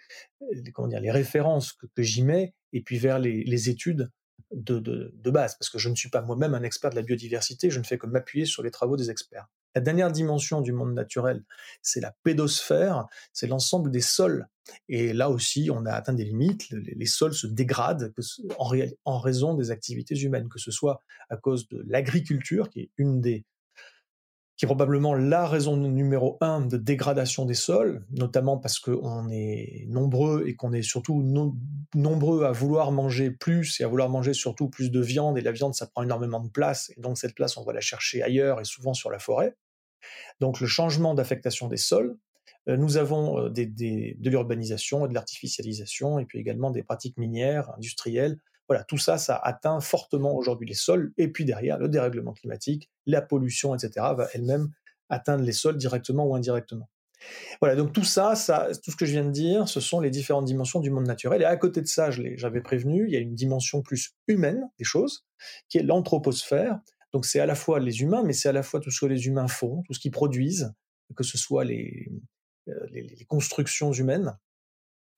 comment 0.72 0.88
dire, 0.88 1.02
les 1.02 1.12
références 1.12 1.74
que, 1.74 2.02
j'y 2.02 2.24
mets, 2.24 2.56
et 2.74 2.82
puis 2.82 2.98
vers 2.98 3.20
les, 3.20 3.44
les 3.44 3.70
études 3.70 4.10
de, 4.52 4.80
de, 4.80 5.14
de, 5.14 5.32
base, 5.32 5.56
parce 5.58 5.70
que 5.70 5.78
je 5.78 5.90
ne 5.90 5.96
suis 5.96 6.10
pas 6.10 6.22
moi-même 6.22 6.56
un 6.56 6.64
expert 6.64 6.90
de 6.90 6.96
la 6.96 7.02
biodiversité, 7.02 7.70
je 7.70 7.80
ne 7.80 7.84
fais 7.84 7.98
que 7.98 8.08
m'appuyer 8.08 8.46
sur 8.46 8.64
les 8.64 8.72
travaux 8.72 8.96
des 8.96 9.12
experts. 9.12 9.48
La 9.76 9.82
dernière 9.82 10.12
dimension 10.12 10.62
du 10.62 10.72
monde 10.72 10.94
naturel, 10.94 11.44
c'est 11.82 12.00
la 12.00 12.16
pédosphère, 12.24 13.08
c'est 13.34 13.48
l'ensemble 13.48 13.92
des 13.92 14.02
sols. 14.02 14.48
Et 14.90 15.14
là 15.14 15.30
aussi, 15.30 15.70
on 15.72 15.86
a 15.86 15.92
atteint 15.92 16.14
des 16.14 16.26
limites, 16.26 16.70
les, 16.72 17.06
sols 17.06 17.34
se 17.34 17.48
dégradent 17.48 18.14
en, 18.58 18.72
en 19.06 19.20
raison 19.20 19.54
des 19.54 19.72
activités 19.72 20.16
humaines, 20.16 20.50
que 20.50 20.60
ce 20.60 20.72
soit 20.72 21.02
à 21.30 21.38
cause 21.38 21.68
de 21.70 21.84
l'agriculture, 21.88 22.70
qui 22.70 22.82
est 22.82 22.92
une 22.98 23.22
des 23.22 23.46
qui 24.58 24.66
est 24.66 24.68
probablement 24.68 25.14
la 25.14 25.46
raison 25.46 25.78
numéro 25.78 26.38
un 26.42 26.62
de 26.62 26.78
dégradation 26.78 27.46
des 27.46 27.54
sols, 27.54 28.04
notamment 28.10 28.58
parce 28.58 28.80
qu'on 28.80 29.30
est 29.30 29.86
nombreux 29.88 30.46
et 30.48 30.56
qu'on 30.56 30.74
est 30.74 30.82
surtout 30.82 31.22
nombreux 31.94 32.44
à 32.44 32.52
vouloir 32.52 32.92
manger 32.92 33.30
plus 33.30 33.80
et 33.80 33.84
à 33.84 33.88
vouloir 33.88 34.10
manger 34.10 34.34
surtout 34.34 34.68
plus 34.68 34.90
de 34.90 35.00
viande, 35.00 35.38
et 35.38 35.42
la 35.42 35.52
viande, 35.52 35.76
ça 35.76 35.86
prend 35.86 36.02
énormément 36.02 36.40
de 36.40 36.50
place, 36.50 36.92
et 36.98 37.00
donc 37.00 37.20
cette 37.20 37.36
place, 37.36 37.56
on 37.58 37.64
va 37.64 37.72
la 37.72 37.82
chercher 37.82 38.24
ailleurs 38.24 38.60
et 38.60 38.66
souvent 38.66 38.96
sur 38.96 39.12
la 39.12 39.20
forêt. 39.20 39.56
Donc 40.40 40.60
le 40.60 40.68
changement 40.68 41.14
d'affectation 41.14 41.68
des 41.68 41.78
sols, 41.78 42.18
euh, 42.68 42.78
nous 42.78 42.98
avons 42.98 43.46
euh, 43.46 43.50
de 43.50 44.30
l'urbanisation 44.30 45.06
et 45.06 45.10
de 45.10 45.14
l'artificialisation, 45.14 46.20
et 46.20 46.26
puis 46.26 46.40
également 46.40 46.72
des 46.72 46.84
pratiques 46.84 47.18
minières, 47.18 47.72
industrielles, 47.76 48.38
voilà, 48.68 48.84
tout 48.84 48.98
ça, 48.98 49.18
ça 49.18 49.38
atteint 49.38 49.80
fortement 49.80 50.36
aujourd'hui 50.36 50.68
les 50.68 50.76
sols. 50.76 51.14
Et 51.18 51.30
puis 51.30 51.46
derrière, 51.46 51.78
le 51.78 51.88
dérèglement 51.88 52.34
climatique, 52.34 52.90
la 53.06 53.22
pollution, 53.22 53.74
etc., 53.74 53.92
va 54.16 54.28
elle-même 54.34 54.72
atteindre 55.10 55.44
les 55.44 55.54
sols 55.54 55.78
directement 55.78 56.26
ou 56.26 56.36
indirectement. 56.36 56.90
Voilà, 57.62 57.76
donc 57.76 57.94
tout 57.94 58.04
ça, 58.04 58.36
ça, 58.36 58.68
tout 58.84 58.92
ce 58.92 58.96
que 58.96 59.06
je 59.06 59.14
viens 59.14 59.26
de 59.26 59.32
dire, 59.32 59.68
ce 59.68 59.80
sont 59.80 60.00
les 60.00 60.12
différentes 60.12 60.46
dimensions 60.46 60.80
du 60.80 60.92
monde 60.92 61.08
naturel. 61.08 61.42
Et 61.42 61.46
à 61.46 61.56
côté 61.56 61.82
de 61.82 61.88
ça, 61.88 62.12
j'avais 62.12 62.62
prévenu, 62.62 63.06
il 63.08 63.14
y 63.14 63.16
a 63.16 63.20
une 63.20 63.34
dimension 63.34 63.82
plus 63.82 64.12
humaine 64.28 64.70
des 64.78 64.84
choses, 64.84 65.26
qui 65.70 65.78
est 65.78 65.84
l'anthroposphère. 65.84 66.80
Donc 67.18 67.26
c'est 67.26 67.40
à 67.40 67.48
la 67.48 67.56
fois 67.56 67.80
les 67.80 68.02
humains, 68.04 68.22
mais 68.22 68.34
c'est 68.34 68.48
à 68.48 68.52
la 68.52 68.62
fois 68.62 68.80
tout 68.80 68.92
ce 68.92 69.00
que 69.00 69.08
les 69.08 69.26
humains 69.26 69.48
font, 69.48 69.82
tout 69.88 69.94
ce 69.96 70.00
qu'ils 70.00 70.12
produisent, 70.12 70.72
que 71.16 71.24
ce 71.24 71.36
soit 71.36 71.66
les, 71.66 72.12
euh, 72.68 72.86
constructions 73.28 73.92
humaines, 73.92 74.38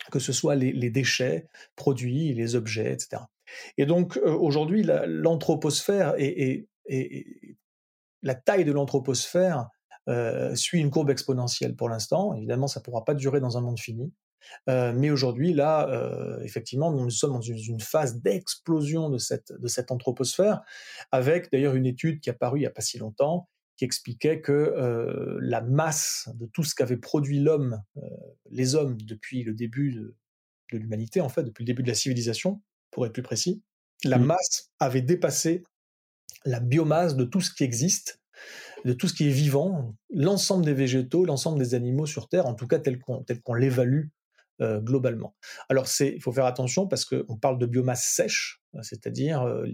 que 0.09 0.19
ce 0.19 0.31
soit 0.31 0.55
les, 0.55 0.89
déchets 0.91 1.49
produits, 1.75 2.33
les 2.33 2.55
objets, 2.55 2.93
etc. 2.93 3.23
Et 3.77 3.85
donc 3.85 4.15
euh, 4.15 4.31
aujourd'hui, 4.31 4.83
l'anthroposphère 5.07 6.15
et, 6.17 6.69
la 8.21 8.35
taille 8.35 8.63
de 8.63 8.71
l'anthroposphère 8.71 9.67
euh, 10.07 10.55
suit 10.55 10.79
une 10.79 10.89
courbe 10.89 11.09
exponentielle 11.09 11.75
pour 11.75 11.89
l'instant. 11.89 12.33
Évidemment, 12.33 12.67
ça 12.67 12.79
ne 12.79 12.85
pourra 12.85 13.03
pas 13.03 13.13
durer 13.13 13.41
dans 13.41 13.57
un 13.57 13.62
monde 13.62 13.77
fini. 13.77 14.13
Euh, 14.69 14.93
mais 14.95 15.12
aujourd'hui, 15.12 15.54
là, 15.54 16.39
effectivement, 16.43 16.91
nous 16.91 17.10
sommes 17.10 17.34
dans 17.34 17.41
une, 17.41 17.80
phase 17.80 18.21
d'explosion 18.21 19.10
de 19.10 19.17
cette, 19.17 19.52
de 19.52 19.67
cette 19.67 19.91
anthroposphère, 19.91 20.62
avec 21.12 21.52
d'ailleurs 21.52 21.75
une 21.75 21.86
étude 21.86 22.19
qui 22.19 22.30
a 22.30 22.34
paru 22.34 22.60
il 22.60 22.62
n'y 22.62 22.67
a 22.67 22.71
pas 22.71 22.82
si 22.82 22.97
longtemps, 22.97 23.47
qui 23.80 23.86
expliquait 23.86 24.41
que 24.41 24.52
euh, 24.52 25.39
la 25.41 25.62
masse 25.62 26.28
de 26.36 26.45
tout 26.47 26.65
ce 26.65 26.75
qu'avait 26.75 26.97
produit 26.97 27.39
l'homme, 27.39 27.82
euh, 27.95 28.02
les 28.52 28.75
hommes, 28.75 28.97
depuis 29.02 29.43
le 29.43 29.54
début 29.54 29.93
de, 29.93 30.78
l'humanité, 30.78 31.21
en 31.21 31.30
fait, 31.30 31.43
depuis 31.43 31.63
le 31.63 31.67
début 31.67 31.84
de 31.84 31.88
la 31.88 31.93
civilisation, 31.93 32.62
pour 32.91 33.06
être 33.06 33.13
plus 33.13 33.23
précis, 33.23 33.63
la 34.04 34.17
mmh. 34.17 34.25
masse 34.25 34.69
avait 34.80 35.02
dépassé 35.02 35.63
la 36.43 36.60
biomasse 36.60 37.15
de 37.15 37.23
tout 37.23 37.39
ce 37.39 37.54
qui 37.54 37.63
existe, 37.63 38.19
de 38.84 38.91
tout 38.91 39.08
ce 39.08 39.13
qui 39.13 39.30
est 39.30 39.32
vivant, 39.32 39.95
l'ensemble 40.13 40.65
des 40.65 40.73
végétaux, 40.73 41.23
l'ensemble 41.23 41.58
des 41.58 41.73
animaux 41.73 42.06
sur 42.06 42.28
Terre, 42.28 42.47
en 42.47 42.56
tout 42.56 42.67
cas 42.67 42.80
tel 42.80 42.99
qu'on 42.99 43.23
qu'on 43.45 43.54
l'évalue 43.54 44.08
euh, 44.62 44.82
globalement. 44.82 45.38
Alors 45.69 45.86
il 46.02 46.22
faut 46.22 46.34
faire 46.34 46.43
attention 46.43 46.86
parce 46.86 47.06
qu'on 47.06 47.38
parle 47.38 47.60
de 47.60 47.65
biomasse 47.65 48.04
sèche, 48.04 48.62
c'est-à-dire 48.82 49.41
euh, 49.43 49.65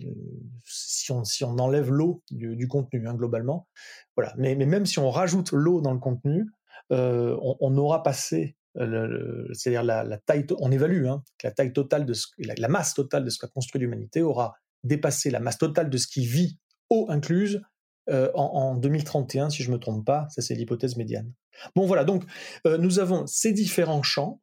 si, 0.63 1.11
on, 1.11 1.23
si 1.23 1.43
on 1.43 1.57
enlève 1.57 1.89
l'eau 1.89 2.21
du, 2.29 2.67
contenu 2.67 3.07
hein, 3.07 3.15
globalement, 3.15 3.67
voilà. 4.15 4.35
Mais, 4.37 4.53
même 4.53 4.85
si 4.85 4.99
on 4.99 5.09
rajoute 5.09 5.53
l'eau 5.53 5.81
dans 5.81 5.91
le 5.91 5.97
contenu, 5.97 6.45
euh, 6.91 7.35
on, 7.41 7.75
aura 7.77 8.03
passé 8.03 8.57
c'est-à-dire 8.75 9.81
la, 9.81 10.17
taille, 10.19 10.45
on 10.59 10.71
évalue 10.71 11.07
hein, 11.07 11.23
que 11.39 11.47
la 11.47 11.51
taille 11.51 11.73
totale 11.73 12.05
de 12.05 12.13
ce, 12.13 12.27
la, 12.37 12.67
masse 12.67 12.93
totale 12.93 13.23
de 13.23 13.31
ce 13.31 13.39
qu'a 13.39 13.47
construit 13.47 13.81
l'humanité 13.81 14.21
aura 14.21 14.53
dépassé 14.83 15.31
la 15.31 15.39
masse 15.39 15.57
totale 15.57 15.89
de 15.89 15.97
ce 15.97 16.05
qui 16.05 16.27
vit, 16.27 16.59
eau 16.91 17.07
incluse, 17.09 17.63
en, 18.07 18.31
en, 18.35 18.75
2031, 18.75 19.49
si 19.49 19.63
je 19.63 19.71
me 19.71 19.79
trompe 19.79 20.05
pas, 20.05 20.27
ça 20.29 20.43
c'est 20.43 20.53
l'hypothèse 20.53 20.95
médiane. 20.95 21.33
Bon 21.75 21.87
voilà, 21.87 22.03
donc 22.03 22.23
nous 22.65 22.99
avons 22.99 23.25
ces 23.25 23.51
différents 23.51 24.03
champs 24.03 24.41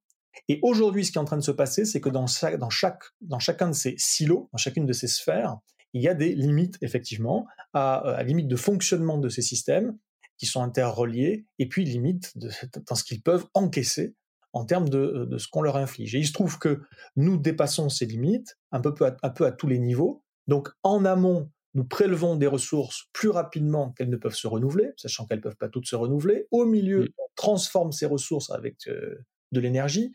et 0.49 0.59
aujourd'hui, 0.63 1.05
ce 1.05 1.13
qui 1.13 1.19
est 1.19 1.21
en 1.21 1.25
train 1.25 1.37
de 1.37 1.43
se 1.43 1.51
passer, 1.51 1.85
c'est 1.85 2.01
que 2.01 2.09
dans, 2.09 2.27
dans, 2.59 2.71
chaque, 2.71 3.03
dans 3.21 3.39
chacun 3.39 3.69
de 3.69 3.75
ces 3.75 3.95
silos, 3.99 4.49
dans 4.53 4.59
chacune 4.59 4.87
de 4.87 4.93
ces 4.93 5.09
sphères, 5.09 5.59
il 5.93 6.03
y 6.03 6.09
a 6.09 6.15
des 6.15 6.35
limites, 6.35 6.79
effectivement, 6.81 7.47
à, 7.75 8.07
euh, 8.07 8.17
à 8.17 8.23
limite 8.23 8.49
de 8.49 8.57
fonctionnement 8.57 9.19
de 9.19 9.29
ces 9.29 9.43
systèmes 9.43 9.99
qui 10.39 10.47
sont 10.47 10.63
interreliés, 10.63 11.47
et 11.59 11.69
puis 11.69 11.85
limites 11.85 12.37
de, 12.37 12.51
dans 12.89 12.95
ce 12.95 13.05
qu'ils 13.05 13.23
peuvent 13.23 13.47
encaisser 13.55 14.15
en 14.53 14.65
termes 14.65 14.89
de, 14.89 14.99
euh, 14.99 15.27
de 15.27 15.39
ce 15.39 15.49
qu'on 15.49 15.63
leur 15.63 15.77
inflige. 15.77 16.15
Et 16.15 16.19
il 16.19 16.27
se 16.27 16.33
trouve 16.33 16.59
que 16.59 16.83
nous 17.17 17.37
dépassons 17.37 17.89
ces 17.89 18.07
limites 18.07 18.59
un 18.71 18.81
peu, 18.81 19.07
à, 19.07 19.17
un 19.23 19.31
peu 19.31 19.47
à 19.47 19.53
tous 19.53 19.69
les 19.69 19.79
niveaux. 19.79 20.25
Donc 20.49 20.71
en 20.83 21.05
amont, 21.05 21.51
nous 21.75 21.85
prélevons 21.85 22.37
des 22.37 22.47
ressources 22.47 23.09
plus 23.13 23.31
rapidement 23.31 23.93
qu'elles 23.93 24.11
ne 24.11 24.17
peuvent 24.17 24.35
se 24.35 24.47
renouveler, 24.47 24.91
sachant 24.97 25.27
qu'elles 25.27 25.39
ne 25.39 25.43
peuvent 25.43 25.57
pas 25.57 25.69
toutes 25.69 25.87
se 25.87 25.97
renouveler. 25.97 26.47
Au 26.51 26.67
milieu, 26.67 27.09
on 27.19 27.27
transforme 27.35 27.93
ces 27.93 28.05
ressources 28.05 28.51
avec 28.51 28.87
euh, 28.89 29.25
de 29.53 29.61
l'énergie. 29.61 30.13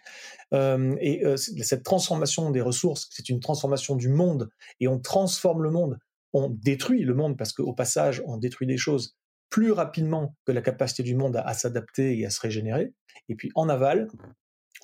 Euh, 0.53 0.95
et 0.99 1.25
euh, 1.25 1.37
cette 1.37 1.83
transformation 1.83 2.51
des 2.51 2.61
ressources, 2.61 3.07
c'est 3.11 3.29
une 3.29 3.39
transformation 3.39 3.95
du 3.95 4.09
monde, 4.09 4.49
et 4.79 4.87
on 4.87 4.99
transforme 4.99 5.63
le 5.63 5.71
monde, 5.71 5.97
on 6.33 6.49
détruit 6.49 7.03
le 7.03 7.13
monde, 7.13 7.37
parce 7.37 7.53
qu'au 7.53 7.73
passage, 7.73 8.21
on 8.25 8.37
détruit 8.37 8.67
des 8.67 8.77
choses 8.77 9.15
plus 9.49 9.71
rapidement 9.71 10.35
que 10.45 10.51
la 10.51 10.61
capacité 10.61 11.03
du 11.03 11.15
monde 11.15 11.41
à, 11.43 11.53
s'adapter 11.53 12.19
et 12.19 12.25
à 12.25 12.29
se 12.29 12.41
régénérer. 12.41 12.93
Et 13.29 13.35
puis 13.35 13.49
en 13.55 13.69
aval, 13.69 14.09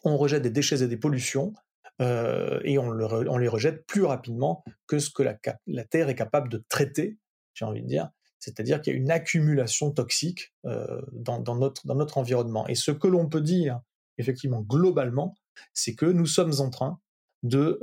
on 0.06 0.16
rejette 0.16 0.42
des 0.42 0.50
déchets 0.50 0.82
et 0.82 0.88
des 0.88 0.98
pollutions, 0.98 1.54
euh, 2.02 2.60
et 2.64 2.78
on, 2.78 2.92
les 2.92 3.48
rejette 3.48 3.86
plus 3.86 4.04
rapidement 4.04 4.64
que 4.88 5.00
ce 5.00 5.10
que 5.10 5.24
la, 5.24 5.84
Terre 5.86 6.10
est 6.10 6.16
capable 6.16 6.50
de 6.50 6.64
traiter, 6.70 7.18
j'ai 7.54 7.66
envie 7.66 7.82
de 7.82 7.88
dire, 7.88 8.10
C'est-à-dire 8.40 8.82
qu'il 8.82 8.94
y 8.94 8.96
a 8.96 9.00
une 9.00 9.12
accumulation 9.12 9.92
toxique 9.92 10.54
dans, 10.64 11.56
notre, 11.56 11.86
dans 11.86 11.96
notre 11.96 12.18
environnement. 12.18 12.68
Et 12.68 12.76
ce 12.76 12.92
que 12.92 13.08
l'on 13.08 13.30
peut 13.30 13.42
dire, 13.42 13.80
effectivement, 14.18 14.62
globalement, 14.62 15.36
c'est 15.74 15.96
que 15.96 16.06
nous 16.06 16.26
sommes 16.26 16.54
en 16.60 16.70
train 16.70 17.00
de, 17.44 17.80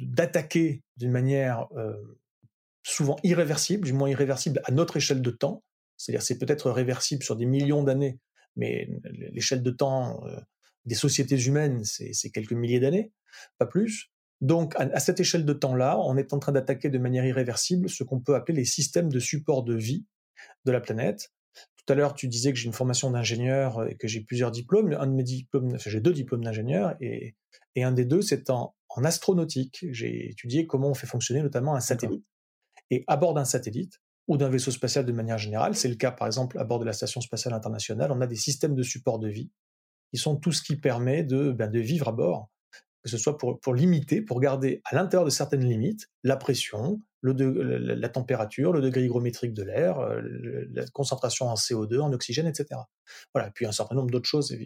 d'attaquer 0.00 0.82
d'une 0.96 1.10
manière 1.10 1.66
souvent 2.82 3.16
irréversible, 3.22 3.84
du 3.84 3.92
moins 3.92 4.08
irréversible 4.08 4.60
à 4.64 4.72
notre 4.72 4.96
échelle 4.96 5.22
de 5.22 5.30
temps. 5.30 5.62
C'est-à-dire 5.96 6.22
c'est 6.22 6.38
peut-être 6.38 6.70
réversible 6.70 7.22
sur 7.22 7.36
des 7.36 7.46
millions 7.46 7.82
d'années, 7.82 8.18
mais 8.56 8.88
l'échelle 9.32 9.62
de 9.62 9.70
temps 9.70 10.24
des 10.84 10.94
sociétés 10.94 11.40
humaines, 11.42 11.84
c'est 11.84 12.30
quelques 12.30 12.52
milliers 12.52 12.80
d'années, 12.80 13.12
pas 13.58 13.66
plus. 13.66 14.10
Donc, 14.40 14.74
à, 14.76 15.00
cette 15.00 15.20
échelle 15.20 15.44
de 15.44 15.52
temps-là, 15.52 15.98
on 16.00 16.16
est 16.16 16.32
en 16.32 16.38
train 16.38 16.52
d'attaquer 16.52 16.90
de 16.90 16.98
manière 16.98 17.24
irréversible 17.24 17.88
ce 17.88 18.04
qu'on 18.04 18.20
peut 18.20 18.34
appeler 18.34 18.58
les 18.58 18.64
systèmes 18.64 19.10
de 19.10 19.18
support 19.18 19.64
de 19.64 19.74
vie 19.74 20.04
de 20.66 20.72
la 20.72 20.80
planète. 20.80 21.32
Tout 21.86 21.92
à 21.92 21.96
l'heure, 21.96 22.14
tu 22.14 22.28
disais 22.28 22.52
que 22.52 22.58
j'ai 22.58 22.66
une 22.66 22.72
formation 22.72 23.10
d'ingénieur 23.10 23.86
et 23.88 23.96
que 23.96 24.08
j'ai 24.08 24.20
plusieurs 24.20 24.50
diplômes. 24.50 24.96
Un 24.98 25.06
de 25.06 25.12
mes 25.12 25.22
diplômes, 25.22 25.76
j'ai 25.78 26.00
deux 26.00 26.12
diplômes 26.12 26.42
d'ingénieur 26.42 26.96
et, 27.00 27.36
un 27.76 27.92
des 27.92 28.04
deux, 28.04 28.22
c'est 28.22 28.50
en, 28.50 28.74
en 28.88 29.04
astronautique. 29.04 29.84
J'ai 29.90 30.30
étudié 30.30 30.66
comment 30.66 30.90
on 30.90 30.94
fait 30.94 31.06
fonctionner 31.06 31.42
notamment 31.42 31.74
un 31.74 31.80
satellite. 31.80 32.24
Et 32.90 33.04
à 33.06 33.16
bord 33.16 33.34
d'un 33.34 33.44
satellite 33.44 34.00
ou 34.28 34.36
d'un 34.36 34.48
vaisseau 34.48 34.70
spatial 34.70 35.04
de 35.04 35.12
manière 35.12 35.38
générale, 35.38 35.74
c'est 35.74 35.88
le 35.88 35.96
cas 35.96 36.10
par 36.10 36.26
exemple 36.26 36.58
à 36.58 36.64
bord 36.64 36.78
de 36.78 36.84
la 36.84 36.92
Station 36.92 37.20
spatiale 37.20 37.54
internationale, 37.54 38.10
on 38.12 38.20
a 38.20 38.26
des 38.26 38.36
systèmes 38.36 38.74
de 38.74 38.82
support 38.82 39.18
de 39.18 39.28
vie 39.28 39.50
qui 40.10 40.18
sont 40.18 40.36
tout 40.36 40.52
ce 40.52 40.62
qui 40.62 40.76
permet 40.76 41.24
de, 41.24 41.50
ben, 41.50 41.70
de 41.70 41.80
vivre 41.80 42.08
à 42.08 42.12
bord, 42.12 42.50
que 43.04 43.10
ce 43.10 43.18
soit 43.18 43.36
pour, 43.36 43.74
limiter, 43.74 44.22
pour 44.22 44.40
garder 44.40 44.80
à 44.84 44.94
l'intérieur 44.94 45.26
de 45.26 45.30
certaines 45.30 45.64
limites 45.64 46.08
la 46.22 46.36
pression, 46.36 47.00
la, 47.22 48.08
température, 48.08 48.72
le 48.72 48.80
degré 48.80 49.04
hygrométrique 49.04 49.52
de 49.52 49.62
l'air, 49.62 49.98
euh, 49.98 50.22
la 50.72 50.86
concentration 50.86 51.46
en 51.48 51.54
CO2, 51.54 52.00
en 52.00 52.12
oxygène, 52.14 52.46
etc. 52.46 52.80
Voilà. 53.34 53.50
puis 53.50 53.66
un 53.66 53.72
certain 53.72 53.94
nombre 53.94 54.10
d'autres 54.10 54.28
choses 54.28 54.56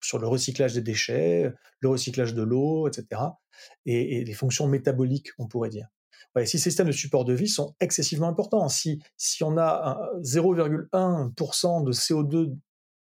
sur 0.00 0.18
le 0.18 0.26
recyclage 0.26 0.72
des 0.72 0.80
déchets, 0.80 1.52
le 1.80 1.88
recyclage 1.90 2.34
de 2.34 2.42
l'eau, 2.42 2.88
etc. 2.88 3.20
Et, 3.84 4.20
et 4.20 4.24
les 4.24 4.34
fonctions 4.34 4.66
métaboliques, 4.66 5.28
on 5.38 5.46
pourrait 5.46 5.68
dire. 5.68 5.88
Si 6.38 6.46
ces 6.46 6.58
systèmes 6.58 6.86
de 6.86 6.92
support 6.92 7.26
de 7.26 7.34
vie 7.34 7.48
sont 7.48 7.74
excessivement 7.80 8.28
importants, 8.28 8.66
si, 8.68 9.02
si 9.18 9.44
on 9.44 9.58
a 9.58 10.08
0,1% 10.22 11.84
de 11.84 11.92
CO2 11.92 12.56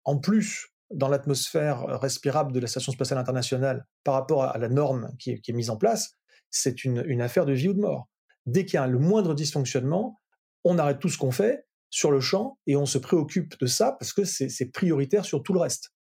en 0.04 0.18
plus 0.18 0.69
dans 0.90 1.08
l'atmosphère 1.08 1.86
respirable 2.00 2.52
de 2.52 2.60
la 2.60 2.66
Station 2.66 2.92
spatiale 2.92 3.18
internationale 3.18 3.86
par 4.04 4.14
rapport 4.14 4.44
à 4.44 4.58
la 4.58 4.68
norme 4.68 5.10
qui 5.18 5.30
est, 5.30 5.52
mise 5.52 5.70
en 5.70 5.76
place, 5.76 6.12
c'est 6.50 6.84
une, 6.84 7.02
une, 7.06 7.22
affaire 7.22 7.46
de 7.46 7.52
vie 7.52 7.68
ou 7.68 7.74
de 7.74 7.80
mort. 7.80 8.08
Dès 8.46 8.64
qu'il 8.64 8.74
y 8.74 8.78
a 8.78 8.86
le 8.86 8.98
moindre 8.98 9.34
dysfonctionnement, 9.34 10.20
on 10.64 10.78
arrête 10.78 10.98
tout 10.98 11.08
ce 11.08 11.18
qu'on 11.18 11.30
fait 11.30 11.66
sur 11.90 12.10
le 12.10 12.20
champ 12.20 12.58
et 12.66 12.76
on 12.76 12.86
se 12.86 12.98
préoccupe 12.98 13.58
de 13.60 13.66
ça 13.66 13.96
parce 13.98 14.12
que 14.12 14.24
c'est 14.24 14.70
prioritaire 14.72 15.24
sur 15.24 15.42
tout 15.42 15.52
le 15.52 15.60
reste. 15.60 15.92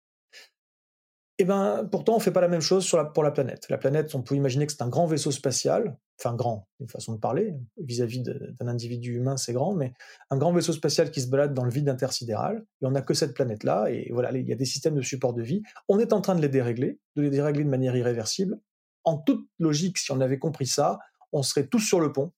Et 1.40 1.44
eh 1.44 1.46
ben, 1.46 1.88
pourtant, 1.90 2.18
on 2.18 2.20
fait 2.20 2.34
pas 2.34 2.42
la 2.42 2.50
même 2.50 2.60
chose 2.60 2.94
pour 3.14 3.24
la 3.24 3.32
planète. 3.32 3.70
La 3.70 3.78
planète, 3.78 4.14
on 4.14 4.22
peut 4.22 4.36
imaginer 4.36 4.66
que 4.66 4.74
c'est 4.74 4.82
un 4.82 4.90
grand 4.90 5.06
vaisseau 5.06 5.32
spatial, 5.32 5.98
enfin 6.20 6.36
grand, 6.36 6.68
une 6.82 6.90
façon 6.90 7.14
de 7.14 7.18
parler, 7.18 7.56
vis-à-vis 7.78 8.22
d'un 8.22 8.68
individu 8.68 9.16
humain, 9.16 9.38
c'est 9.38 9.54
grand, 9.54 9.74
mais 9.74 9.94
un 10.32 10.38
grand 10.38 10.52
vaisseau 10.52 10.74
spatial 10.74 11.12
qui 11.12 11.22
se 11.22 11.30
balade 11.30 11.54
dans 11.54 11.64
le 11.64 11.72
vide 11.72 11.88
intersidéral, 11.88 12.66
et 12.82 12.86
on 12.86 12.92
n'a 12.92 13.02
que 13.02 13.14
cette 13.14 13.34
planète-là, 13.34 13.90
et 13.90 14.10
voilà, 14.12 14.34
il 14.34 14.46
y 14.50 14.52
a 14.52 14.56
des 14.58 14.66
systèmes 14.66 14.96
de 14.96 15.02
support 15.02 15.34
de 15.34 15.42
vie. 15.42 15.64
On 15.88 15.98
est 15.98 16.12
en 16.12 16.20
train 16.20 16.36
de 16.36 16.42
les 16.42 16.50
dérégler, 16.50 17.00
de 17.16 17.22
les 17.22 17.30
dérégler 17.30 17.64
de 17.64 17.70
manière 17.70 17.96
irréversible. 17.96 18.60
En 19.06 19.16
toute 19.16 19.48
logique, 19.60 19.98
si 19.98 20.12
on 20.12 20.20
avait 20.20 20.40
compris 20.40 20.68
ça, 20.68 21.00
on 21.32 21.42
serait 21.42 21.68
tous 21.68 21.80
sur 21.80 22.02
le 22.02 22.12
pont, 22.12 22.34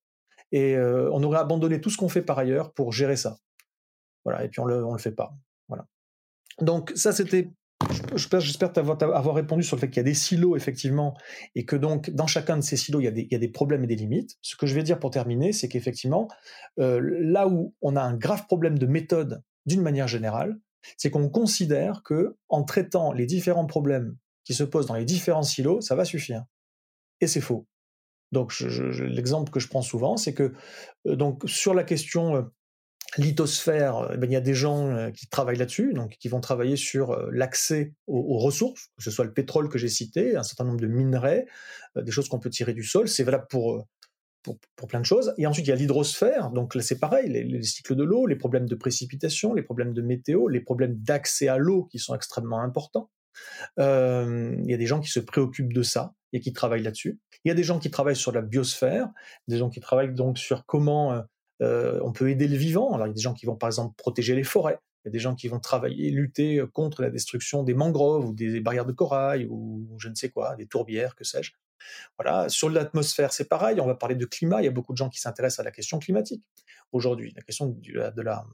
et 0.51 0.75
euh, 0.75 1.09
on 1.11 1.23
aurait 1.23 1.39
abandonné 1.39 1.81
tout 1.81 1.89
ce 1.89 1.97
qu'on 1.97 2.09
fait 2.09 2.21
par 2.21 2.37
ailleurs 2.37 2.71
pour 2.71 2.93
gérer 2.93 3.15
ça. 3.15 3.39
Voilà, 4.25 4.43
et 4.43 4.49
puis 4.49 4.59
on 4.59 4.65
le, 4.65 4.85
on 4.85 4.93
le 4.93 4.99
fait 4.99 5.11
pas. 5.11 5.33
Voilà. 5.69 5.87
Donc 6.59 6.91
ça, 6.93 7.11
c'était 7.13 7.51
J'espère 8.15 8.71
avoir 8.77 9.35
répondu 9.35 9.63
sur 9.63 9.75
le 9.75 9.81
fait 9.81 9.89
qu'il 9.89 9.97
y 9.97 10.01
a 10.01 10.03
des 10.03 10.13
silos, 10.13 10.55
effectivement, 10.55 11.15
et 11.55 11.65
que 11.65 11.75
donc, 11.75 12.09
dans 12.09 12.27
chacun 12.27 12.57
de 12.57 12.61
ces 12.61 12.77
silos, 12.77 12.99
il 12.99 13.05
y, 13.05 13.35
a 13.35 13.39
des, 13.39 13.47
problèmes 13.47 13.83
et 13.83 13.87
des 13.87 13.95
limites. 13.95 14.37
Ce 14.41 14.55
que 14.55 14.65
je 14.65 14.75
vais 14.75 14.83
dire 14.83 14.99
pour 14.99 15.11
terminer, 15.11 15.53
c'est 15.53 15.67
qu'effectivement, 15.67 16.27
euh, 16.79 16.99
là 17.01 17.47
où 17.47 17.73
on 17.81 17.95
a 17.95 18.01
un 18.01 18.15
grave 18.15 18.45
problème 18.47 18.77
de 18.77 18.85
méthode 18.85 19.43
d'une 19.65 19.81
manière 19.81 20.07
générale, 20.07 20.59
c'est 20.97 21.11
qu'on 21.11 21.29
considère 21.29 22.03
que 22.03 22.37
en 22.49 22.63
traitant 22.63 23.11
les 23.11 23.25
différents 23.25 23.65
problèmes 23.65 24.17
qui 24.43 24.53
se 24.53 24.63
posent 24.63 24.87
dans 24.87 24.95
les 24.95 25.05
différents 25.05 25.43
silos, 25.43 25.81
ça 25.81 25.95
va 25.95 26.05
suffire. 26.05 26.45
Et 27.19 27.27
c'est 27.27 27.41
faux. 27.41 27.67
Donc, 28.31 28.57
l'exemple 28.59 29.51
que 29.51 29.59
je 29.59 29.67
prends 29.67 29.81
souvent, 29.81 30.17
c'est 30.17 30.33
que 30.33 30.53
euh, 31.05 31.15
donc 31.15 31.43
sur 31.45 31.73
la 31.73 31.83
question 31.83 32.35
euh, 32.35 32.41
lithosphère, 33.17 33.97
euh, 33.97 34.17
ben, 34.17 34.29
il 34.29 34.33
y 34.33 34.37
a 34.37 34.41
des 34.41 34.53
gens 34.53 34.87
euh, 34.87 35.11
qui 35.11 35.27
travaillent 35.27 35.57
là-dessus, 35.57 35.93
donc 35.93 36.17
qui 36.19 36.29
vont 36.29 36.39
travailler 36.39 36.75
sur 36.75 37.11
euh, 37.11 37.29
l'accès 37.31 37.93
aux, 38.07 38.37
ressources, 38.37 38.89
que 38.97 39.03
ce 39.03 39.11
soit 39.11 39.25
le 39.25 39.33
pétrole 39.33 39.69
que 39.69 39.77
j'ai 39.77 39.89
cité, 39.89 40.35
un 40.35 40.43
certain 40.43 40.63
nombre 40.63 40.79
de 40.79 40.87
minerais, 40.87 41.45
des 41.95 42.11
choses 42.11 42.29
qu'on 42.29 42.39
peut 42.39 42.49
tirer 42.49 42.73
du 42.73 42.83
sol. 42.83 43.07
C'est 43.07 43.23
valable 43.23 43.47
pour, 43.49 43.85
pour, 44.43 44.87
plein 44.87 44.99
de 44.99 45.05
choses. 45.05 45.33
Et 45.37 45.45
ensuite, 45.45 45.67
il 45.67 45.69
y 45.69 45.73
a 45.73 45.75
l'hydrosphère, 45.75 46.49
donc 46.51 46.73
là 46.73 46.81
c'est 46.81 46.99
pareil, 46.99 47.29
les, 47.29 47.63
cycles 47.63 47.95
de 47.95 48.03
l'eau, 48.03 48.25
les 48.25 48.35
problèmes 48.35 48.67
de 48.67 48.75
précipitation, 48.75 49.53
les 49.53 49.61
problèmes 49.61 49.93
de 49.93 50.01
météo, 50.01 50.47
les 50.47 50.61
problèmes 50.61 50.95
d'accès 50.95 51.47
à 51.47 51.57
l'eau 51.57 51.85
qui 51.91 51.99
sont 51.99 52.15
extrêmement 52.15 52.61
importants. 52.61 53.09
il 53.77 54.65
y 54.65 54.73
a 54.73 54.77
des 54.77 54.87
gens 54.87 54.99
qui 54.99 55.09
se 55.09 55.19
préoccupent 55.19 55.73
de 55.73 55.83
ça 55.83 56.13
et 56.33 56.39
qui 56.39 56.53
travaillent 56.53 56.83
là-dessus. 56.83 57.19
Il 57.43 57.49
y 57.49 57.51
a 57.51 57.55
des 57.55 57.63
gens 57.63 57.77
qui 57.77 57.91
travaillent 57.91 58.15
sur 58.15 58.31
la 58.31 58.41
biosphère, 58.41 59.09
des 59.47 59.57
gens 59.57 59.69
qui 59.69 59.81
travaillent 59.81 60.13
donc 60.13 60.37
sur 60.37 60.65
comment 60.65 61.23
on 61.61 62.11
peut 62.11 62.29
aider 62.29 62.47
le 62.47 62.57
vivant. 62.57 62.93
Alors 62.93 63.07
il 63.07 63.11
y 63.11 63.13
a 63.13 63.15
des 63.15 63.21
gens 63.21 63.33
qui 63.33 63.45
vont 63.45 63.55
par 63.55 63.69
exemple 63.69 63.95
protéger 63.97 64.35
les 64.35 64.43
forêts. 64.43 64.79
Il 65.03 65.07
y 65.07 65.09
a 65.09 65.11
des 65.11 65.19
gens 65.19 65.35
qui 65.35 65.47
vont 65.47 65.59
travailler, 65.59 66.11
lutter 66.11 66.63
contre 66.73 67.01
la 67.01 67.09
destruction 67.09 67.63
des 67.63 67.73
mangroves 67.73 68.25
ou 68.25 68.33
des 68.33 68.59
barrières 68.59 68.85
de 68.85 68.91
corail 68.91 69.47
ou 69.49 69.87
je 69.97 70.09
ne 70.09 70.15
sais 70.15 70.29
quoi, 70.29 70.55
des 70.55 70.67
tourbières, 70.67 71.15
que 71.15 71.23
sais-je. 71.23 71.53
Voilà. 72.19 72.49
Sur 72.49 72.69
l'atmosphère, 72.69 73.33
c'est 73.33 73.49
pareil. 73.49 73.79
On 73.81 73.87
va 73.87 73.95
parler 73.95 74.15
de 74.15 74.25
climat. 74.25 74.61
Il 74.61 74.65
y 74.65 74.67
a 74.67 74.71
beaucoup 74.71 74.93
de 74.93 74.97
gens 74.97 75.09
qui 75.09 75.19
s'intéressent 75.19 75.59
à 75.59 75.63
la 75.63 75.71
question 75.71 75.97
climatique 75.99 76.43
aujourd'hui, 76.91 77.33
la 77.35 77.41
question 77.41 77.67
de 77.67 78.21
la, 78.21 78.45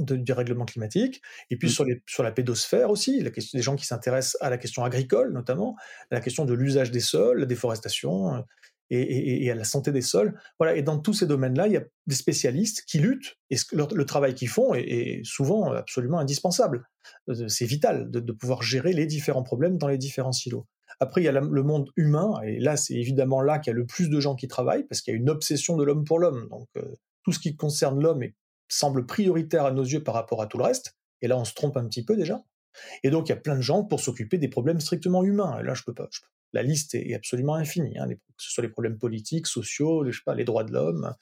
du 0.00 0.32
règlement 0.32 0.64
climatique, 0.64 1.22
et 1.50 1.56
puis 1.56 1.68
mmh. 1.68 2.00
sur, 2.06 2.22
la 2.22 2.32
pédosphère 2.32 2.90
aussi, 2.90 3.20
la 3.20 3.30
question 3.30 3.58
des 3.58 3.62
gens 3.62 3.76
qui 3.76 3.86
s'intéressent 3.86 4.36
à 4.40 4.50
la 4.50 4.58
question 4.58 4.84
agricole 4.84 5.32
notamment, 5.32 5.76
à 6.10 6.14
la 6.14 6.20
question 6.20 6.44
de 6.44 6.54
l'usage 6.54 6.90
des 6.90 7.00
sols, 7.00 7.40
la 7.40 7.46
déforestation, 7.46 8.44
et, 8.92 9.50
à 9.50 9.54
la 9.54 9.64
santé 9.64 9.92
des 9.92 10.02
sols. 10.02 10.38
Voilà. 10.58 10.76
Et 10.76 10.82
dans 10.82 10.98
tous 10.98 11.14
ces 11.14 11.26
domaines-là, 11.26 11.66
il 11.66 11.72
y 11.72 11.76
a 11.76 11.84
des 12.06 12.14
spécialistes 12.14 12.84
qui 12.86 12.98
luttent 12.98 13.36
et 13.50 13.56
le 13.72 14.04
travail 14.04 14.34
qu'ils 14.34 14.48
font 14.48 14.74
est, 14.74 15.22
souvent 15.24 15.72
absolument 15.72 16.18
indispensable. 16.18 16.86
Euh, 17.28 17.48
c'est 17.48 17.64
vital 17.64 18.10
de, 18.10 18.32
pouvoir 18.32 18.62
gérer 18.62 18.92
les 18.92 19.06
différents 19.06 19.42
problèmes 19.42 19.78
dans 19.78 19.88
les 19.88 19.98
différents 19.98 20.32
silos. 20.32 20.66
Après, 21.00 21.22
il 21.22 21.24
y 21.24 21.28
a 21.28 21.32
le 21.32 21.62
monde 21.62 21.90
humain, 21.96 22.38
et 22.44 22.60
là, 22.60 22.76
c'est 22.76 22.94
évidemment 22.94 23.40
là 23.40 23.58
qu'il 23.58 23.72
y 23.72 23.74
a 23.74 23.76
le 23.76 23.86
plus 23.86 24.08
de 24.08 24.20
gens 24.20 24.36
qui 24.36 24.46
travaillent, 24.46 24.84
parce 24.84 25.00
qu'il 25.00 25.12
y 25.12 25.16
a 25.16 25.18
une 25.18 25.30
obsession 25.30 25.76
de 25.76 25.84
l'homme 25.84 26.04
pour 26.04 26.18
l'homme. 26.18 26.48
Donc, 26.50 26.68
euh, 26.76 26.82
tout 27.24 27.32
ce 27.32 27.38
qui 27.38 27.56
concerne 27.56 28.00
l'homme 28.00 28.22
semble 28.68 29.06
prioritaire 29.06 29.64
à 29.64 29.72
nos 29.72 29.84
yeux 29.84 30.02
par 30.02 30.14
rapport 30.14 30.42
à 30.42 30.46
tout 30.46 30.58
le 30.58 30.64
reste. 30.64 30.96
Et 31.20 31.28
là, 31.28 31.38
on 31.38 31.44
se 31.44 31.54
trompe 31.54 31.76
un 31.76 31.86
petit 31.86 32.04
peu 32.04 32.16
déjà. 32.16 32.44
Et 33.02 33.10
donc, 33.10 33.28
il 33.28 33.30
y 33.30 33.34
a 33.34 33.40
plein 33.40 33.56
de 33.56 33.62
gens 33.62 33.84
pour 33.84 34.00
s'occuper 34.00 34.38
des 34.38 34.48
problèmes 34.48 34.80
strictement 34.80 35.24
humains. 35.24 35.58
Et 35.60 35.62
là, 35.62 35.74
je 35.74 35.82
peux 35.82 35.94
pas, 35.94 36.08
la 36.52 36.62
liste 36.62 36.94
est 36.94 37.14
absolument 37.14 37.54
infinie, 37.54 37.98
hein, 37.98 38.08
que 38.08 38.14
ce 38.36 38.50
soit 38.50 38.62
les 38.62 38.68
problèmes 38.68 38.98
politiques, 38.98 39.46
sociaux, 39.46 40.02
les, 40.02 40.12
je 40.12 40.18
sais 40.18 40.24
pas, 40.24 40.34
les 40.34 40.44
droits 40.44 40.64
de 40.64 40.72
l'homme, 40.72 41.14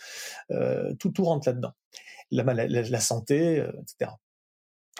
euh, 0.50 0.94
tout, 0.98 1.10
tout 1.10 1.24
rentre 1.24 1.48
là-dedans. 1.48 1.72
La, 2.32 2.44
la, 2.44 3.00
santé, 3.00 3.58
euh, 3.58 3.72
etc. 3.82 4.12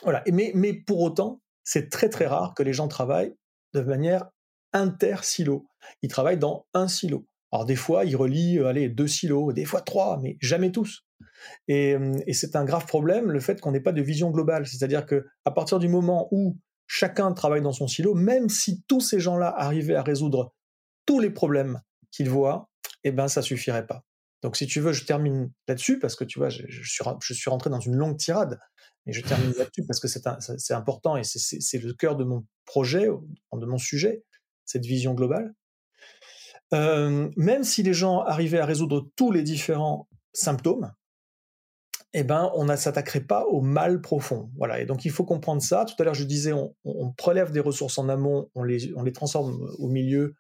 Voilà. 0.03 0.25
mais, 0.33 0.51
mais 0.55 0.73
pour 0.73 1.01
autant, 1.01 1.41
c'est 1.63 1.89
très 1.89 2.09
très 2.09 2.27
rare 2.27 2.55
que 2.55 2.63
les 2.63 2.73
gens 2.73 2.89
travaillent 2.89 3.35
de 3.73 3.81
manière 3.83 4.29
inter-silo. 4.73 5.67
Ils 6.03 6.09
travaillent 6.09 6.39
dans 6.39 6.67
un 6.75 6.89
silo. 6.89 7.27
Alors 7.53 7.67
des 7.67 7.77
fois, 7.77 8.05
ils 8.05 8.17
relient 8.17 8.59
euh, 8.59 8.67
allez, 8.67 8.89
deux 8.89 9.07
silos, 9.07 9.53
des 9.53 9.65
fois 9.65 9.81
trois, 9.81 10.19
mais 10.21 10.37
jamais 10.41 10.73
tous. 10.73 11.05
Et, 11.69 11.97
et 12.27 12.33
c'est 12.35 12.57
un 12.57 12.65
grave 12.65 12.87
problème, 12.87 13.31
le 13.31 13.41
fait 13.41 13.61
qu'on 13.61 13.73
n'ait 13.73 13.81
pas 13.81 13.93
de 13.93 14.03
vision 14.03 14.31
globale. 14.31 14.67
C'est-à-dire 14.67 15.07
que 15.07 15.27
à 15.45 15.51
partir 15.51 15.79
du 15.79 15.89
moment 15.89 16.29
où 16.33 16.59
chacun 16.93 17.33
travaille 17.33 17.63
dans 17.63 17.73
son 17.73 17.87
silo, 17.87 18.15
même 18.15 18.49
si 18.49 18.83
tous 18.89 19.01
ces 19.01 19.21
gens-là 19.21 19.55
arrivaient 19.57 19.95
à 19.95 20.03
résoudre 20.03 20.53
tous 21.07 21.21
les 21.21 21.31
problèmes 21.31 21.81
qu'ils 22.11 22.29
voient, 22.29 22.69
eh 23.05 23.13
ben 23.13 23.29
ça 23.29 23.43
suffirait 23.43 23.87
pas. 23.87 24.03
Donc 24.43 24.57
si 24.57 24.67
tu 24.67 24.81
veux, 24.81 24.93
je 24.93 25.05
termine 25.05 25.53
là-dessus 25.69 26.01
parce 26.01 26.17
que 26.17 26.25
tu 26.25 26.41
vois, 26.41 26.49
je, 26.49 26.65
suis, 26.83 27.49
rentré 27.49 27.71
dans 27.71 27.79
une 27.79 27.95
longue 27.95 28.17
tirade, 28.17 28.59
mais 29.07 29.13
je 29.13 29.21
termine 29.21 29.53
là-dessus 29.53 29.87
parce 29.87 30.01
que 30.01 30.09
c'est 30.09 30.75
important 30.75 31.17
et 31.17 31.23
c'est 31.23 31.79
le 31.79 31.95
cœur 31.95 32.17
de 32.17 32.25
mon 32.25 32.45
projet, 32.65 33.07
de 33.07 33.67
mon 33.67 33.79
sujet, 33.79 34.25
cette 34.65 34.85
vision 34.85 35.15
globale. 35.15 35.55
Euh, 36.75 37.31
même 37.37 37.63
si 37.63 37.85
les 37.85 37.95
gens 37.95 38.23
arrivaient 38.23 38.59
à 38.59 38.67
résoudre 38.67 39.09
tous 39.15 39.31
les 39.31 39.45
différents 39.45 40.09
symptômes, 40.33 40.93
eh 42.13 42.25
ben, 42.25 42.51
on 42.55 42.65
ne 42.65 42.75
s'attaquerait 42.77 43.21
pas 43.21 43.45
au 43.45 43.61
mal 43.61 44.01
profond. 44.01 44.51
Voilà. 44.57 44.81
Et 44.81 44.87
donc, 44.87 45.05
il 45.05 45.11
faut 45.11 45.25
comprendre 45.25 45.63
ça. 45.63 45.85
Tout 45.85 45.95
à 46.01 46.05
l'heure, 46.05 46.15
je 46.15 46.25
disais, 46.25 46.53
on, 46.53 47.13
prélève 47.17 47.53
des 47.53 47.61
ressources 47.61 47.99
en 47.99 48.09
amont, 48.09 48.51
on 48.55 48.65
les, 48.65 49.13
transforme 49.13 49.69
au 49.79 49.89
milieu 49.89 50.35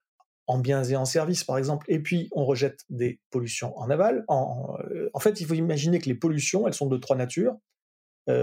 en 0.47 0.59
biens 0.59 0.83
et 0.83 0.97
en 0.97 1.05
services, 1.05 1.45
par 1.45 1.59
exemple, 1.59 1.87
et 1.89 2.01
puis 2.01 2.29
on 2.33 2.45
rejette 2.45 2.81
des 2.89 3.21
pollutions 3.31 3.77
en 3.79 3.89
aval. 3.89 4.25
En, 4.27 4.77
en 5.15 5.21
fait, 5.21 5.41
il 5.41 5.47
faut 5.47 5.55
imaginer 5.55 6.01
que 6.01 6.09
les 6.09 6.15
pollutions, 6.17 6.67
elles 6.67 6.75
sont 6.75 6.89
de 6.89 6.97
trois 6.97 7.17
natures, 7.17 7.57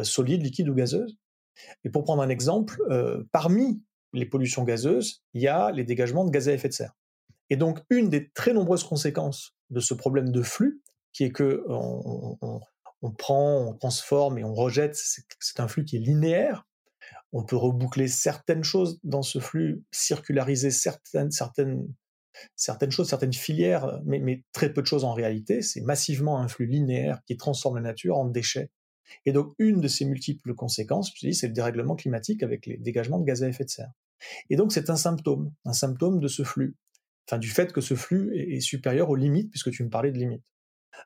solides, 0.04 0.42
liquides 0.42 0.70
ou 0.70 0.74
gazeuses. 0.74 1.18
Et 1.84 1.90
pour 1.90 2.06
prendre 2.06 2.22
un 2.22 2.30
exemple, 2.30 2.82
parmi 3.34 3.82
les 4.14 4.26
pollutions 4.26 4.64
gazeuses, 4.64 5.24
il 5.34 5.42
y 5.42 5.48
a 5.48 5.72
les 5.72 5.84
dégagements 5.84 6.24
de 6.24 6.32
gaz 6.32 6.48
à 6.48 6.54
effet 6.54 6.70
de 6.70 6.74
serre. 6.74 6.94
Et 7.50 7.58
donc, 7.58 7.80
une 7.90 8.10
des 8.10 8.30
très 8.32 8.54
nombreuses 8.54 8.84
conséquences 8.84 9.56
de 9.70 9.80
ce 9.80 9.94
problème 9.94 10.32
de 10.32 10.42
flux, 10.42 10.82
qui 11.14 11.26
est 11.26 11.32
que 11.32 11.64
prend, 13.12 13.68
on 13.68 13.74
transforme 13.74 14.38
et 14.38 14.44
on 14.44 14.54
rejette, 14.54 14.96
c'est 14.96 15.60
un 15.60 15.68
flux 15.68 15.86
qui 15.86 15.98
est 15.98 16.00
linéaire. 16.00 16.68
On 17.34 17.44
peut 17.44 17.56
reboucler 17.56 18.08
certaines 18.08 18.64
choses 18.64 19.00
dans 19.04 19.22
ce 19.22 19.40
flux, 19.40 19.84
circulariser 19.92 20.72
certaines, 20.72 21.32
certaines, 21.32 21.88
certaines 22.56 22.92
choses, 22.92 23.10
certaines 23.10 23.34
filières, 23.34 24.00
mais, 24.06 24.44
très 24.54 24.74
peu 24.74 24.82
de 24.82 24.88
choses 24.88 25.04
en 25.04 25.14
réalité. 25.14 25.62
C'est 25.62 25.82
massivement 25.82 26.40
un 26.40 26.48
flux 26.48 26.68
linéaire 26.68 27.22
qui 27.26 27.38
transforme 27.38 27.76
la 27.76 27.82
nature 27.82 28.18
en 28.18 28.26
déchets. 28.26 28.72
Et 29.26 29.32
donc, 29.32 29.54
une 29.58 29.80
de 29.80 29.88
ces 29.88 30.06
multiples 30.06 30.54
conséquences, 30.54 31.14
c'est 31.32 31.48
le 31.48 31.54
dérèglement 31.54 31.96
climatique 31.96 32.44
avec 32.44 32.66
les 32.66 32.78
dégagements 32.78 33.20
de 33.20 33.26
gaz 33.26 33.44
à 33.44 33.48
effet 33.48 33.66
de 33.66 33.70
serre. 33.70 33.92
Et 34.50 34.56
donc, 34.56 34.72
c'est 34.72 34.90
un 34.90 34.96
symptôme, 34.96 35.54
un 35.66 35.74
symptôme 35.74 36.20
de 36.20 36.28
ce 36.28 36.44
flux 36.44 36.76
enfin 37.28 37.40
du 37.40 37.50
fait 37.50 37.74
que 37.74 37.82
ce 37.82 37.96
flux 37.96 38.36
est, 38.36 38.60
supérieur 38.62 39.10
aux 39.10 39.16
limites, 39.16 39.50
puisque 39.50 39.72
tu 39.72 39.84
me 39.84 39.90
parlais 39.90 40.12
de 40.12 40.18
limites. 40.18 40.44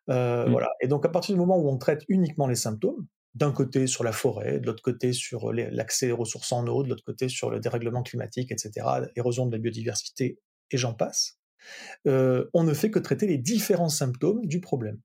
Euh, 0.10 0.46
mmh. 0.46 0.52
Voilà. 0.52 0.70
Et 0.82 0.88
donc 0.88 1.06
à 1.06 1.10
partir 1.10 1.36
du 1.36 1.40
moment 1.40 1.58
où 1.58 1.70
on 1.70 1.78
traite 1.78 2.04
uniquement 2.08 2.48
les 2.48 2.56
symptômes, 2.56 3.08
d'un 3.34 3.52
côté 3.52 3.88
sur 3.88 4.04
la 4.04 4.12
forêt, 4.12 4.60
de 4.60 4.66
l'autre 4.66 4.84
côté 4.84 5.14
sur 5.14 5.54
l'accès 5.54 6.12
aux 6.12 6.18
ressources 6.18 6.52
en 6.52 6.68
eau, 6.68 6.84
de 6.84 6.90
l'autre 6.90 7.04
côté 7.04 7.30
sur 7.30 7.50
le 7.50 7.60
dérèglement 7.60 8.04
climatique, 8.04 8.52
etc., 8.52 8.86
érosion 9.16 9.46
de 9.46 9.54
la 9.54 9.58
biodiversité, 9.58 10.40
et 10.70 10.78
j'en 10.78 10.94
passe, 10.94 11.40
euh, 12.08 12.50
on 12.54 12.64
ne 12.64 12.74
fait 12.74 12.92
que 12.92 13.00
traiter 13.00 13.28
les 13.28 13.38
différents 13.38 13.90
symptômes 13.90 14.46
du 14.46 14.60
problème. 14.60 15.00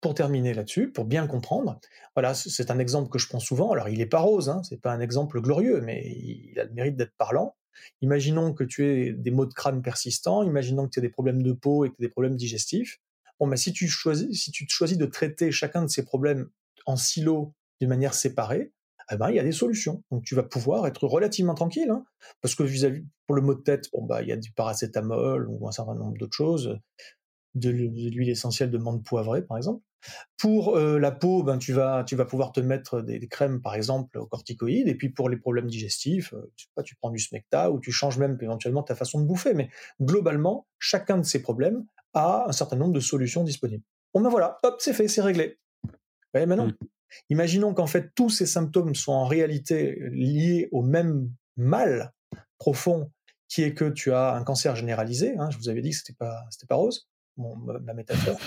Pour 0.00 0.14
terminer 0.14 0.54
là-dessus, 0.54 0.92
pour 0.92 1.06
bien 1.06 1.26
comprendre, 1.26 1.80
voilà, 2.14 2.34
c'est 2.34 2.70
un 2.70 2.78
exemple 2.78 3.08
que 3.08 3.18
je 3.18 3.28
prends 3.28 3.40
souvent. 3.40 3.72
Alors, 3.72 3.88
il 3.88 3.98
n'est 3.98 4.06
pas 4.06 4.20
rose, 4.20 4.48
hein, 4.48 4.62
c'est 4.62 4.80
pas 4.80 4.92
un 4.92 5.00
exemple 5.00 5.40
glorieux, 5.40 5.80
mais 5.80 6.04
il 6.06 6.60
a 6.60 6.64
le 6.64 6.72
mérite 6.72 6.96
d'être 6.96 7.14
parlant. 7.16 7.56
Imaginons 8.02 8.52
que 8.52 8.62
tu 8.62 8.86
aies 8.86 9.12
des 9.12 9.30
maux 9.30 9.46
de 9.46 9.54
crâne 9.54 9.82
persistants, 9.82 10.42
imaginons 10.42 10.84
que 10.84 10.90
tu 10.90 10.98
aies 11.00 11.02
des 11.02 11.08
problèmes 11.08 11.42
de 11.42 11.52
peau 11.52 11.84
et 11.84 11.90
que 11.90 11.96
tu 11.96 12.02
aies 12.02 12.06
des 12.06 12.12
problèmes 12.12 12.36
digestifs. 12.36 12.98
Bon, 13.38 13.46
ben, 13.46 13.56
si 13.56 13.72
tu 13.72 13.88
choisis, 13.88 14.42
si 14.42 14.50
tu 14.50 14.66
choisis 14.68 14.98
de 14.98 15.06
traiter 15.06 15.50
chacun 15.50 15.82
de 15.82 15.88
ces 15.88 16.04
problèmes 16.04 16.48
en 16.86 16.96
silo 16.96 17.54
de 17.80 17.86
manière 17.86 18.14
séparée, 18.14 18.72
eh 19.12 19.16
ben, 19.16 19.30
il 19.30 19.36
y 19.36 19.38
a 19.38 19.44
des 19.44 19.52
solutions. 19.52 20.02
Donc, 20.10 20.24
tu 20.24 20.34
vas 20.34 20.42
pouvoir 20.42 20.86
être 20.86 21.06
relativement 21.06 21.54
tranquille, 21.54 21.90
hein, 21.90 22.04
parce 22.40 22.54
que 22.54 22.62
vis-à-vis, 22.62 23.04
pour 23.26 23.36
le 23.36 23.42
mot 23.42 23.54
de 23.54 23.60
tête, 23.60 23.88
bon, 23.92 24.04
bah, 24.04 24.22
il 24.22 24.28
y 24.28 24.32
a 24.32 24.36
du 24.36 24.52
paracétamol 24.52 25.48
ou 25.48 25.68
un 25.68 25.72
certain 25.72 25.94
nombre 25.94 26.16
d'autres 26.18 26.36
choses, 26.36 26.78
de 27.54 27.70
l'huile 27.70 28.28
essentielle 28.28 28.70
de 28.70 28.78
menthe 28.78 29.04
poivrée, 29.04 29.42
par 29.42 29.56
exemple. 29.56 29.82
Pour 30.38 30.76
euh, 30.76 30.98
la 30.98 31.10
peau, 31.10 31.42
ben, 31.42 31.58
tu, 31.58 31.72
vas, 31.72 32.04
tu 32.04 32.16
vas 32.16 32.24
pouvoir 32.24 32.52
te 32.52 32.60
mettre 32.60 33.00
des, 33.00 33.26
crèmes, 33.28 33.60
par 33.60 33.74
exemple, 33.74 34.18
corticoïdes. 34.30 34.88
Et 34.88 34.94
puis 34.94 35.08
pour 35.08 35.28
les 35.28 35.36
problèmes 35.36 35.66
digestifs, 35.66 36.32
euh, 36.34 36.52
tu, 36.56 36.68
tu 36.84 36.96
prends 36.96 37.10
du 37.10 37.18
smecta 37.18 37.70
ou 37.70 37.80
tu 37.80 37.92
changes 37.92 38.18
même 38.18 38.38
éventuellement 38.40 38.82
ta 38.82 38.94
façon 38.94 39.20
de 39.20 39.26
bouffer. 39.26 39.54
Mais 39.54 39.68
globalement, 40.00 40.66
chacun 40.78 41.18
de 41.18 41.24
ces 41.24 41.42
problèmes 41.42 41.84
a 42.16 42.46
un 42.48 42.52
certain 42.52 42.76
nombre 42.76 42.92
de 42.92 43.00
solutions 43.00 43.44
disponibles. 43.44 43.84
Bon 44.14 44.20
ben 44.20 44.30
voilà, 44.30 44.58
hop, 44.62 44.76
c'est 44.80 44.92
fait, 44.92 45.08
c'est 45.08 45.22
réglé. 45.22 45.58
maintenant, 46.34 46.66
mmh. 46.66 46.76
imaginons 47.30 47.74
qu'en 47.74 47.86
fait 47.86 48.12
tous 48.14 48.30
ces 48.30 48.46
symptômes 48.46 48.94
sont 48.94 49.12
en 49.12 49.26
réalité 49.26 49.98
liés 50.10 50.68
au 50.72 50.82
même 50.82 51.30
mal 51.56 52.12
profond 52.58 53.10
qui 53.48 53.62
est 53.62 53.74
que 53.74 53.88
tu 53.88 54.12
as 54.12 54.34
un 54.34 54.42
cancer 54.42 54.74
généralisé. 54.74 55.36
Hein, 55.38 55.50
je 55.50 55.58
vous 55.58 55.68
avais 55.68 55.82
dit 55.82 55.90
que 55.90 55.96
c'était 55.96 56.16
pas 56.18 56.44
c'était 56.50 56.66
pas 56.66 56.74
rose 56.74 57.08
ma 57.36 57.92
métaphore. 57.94 58.38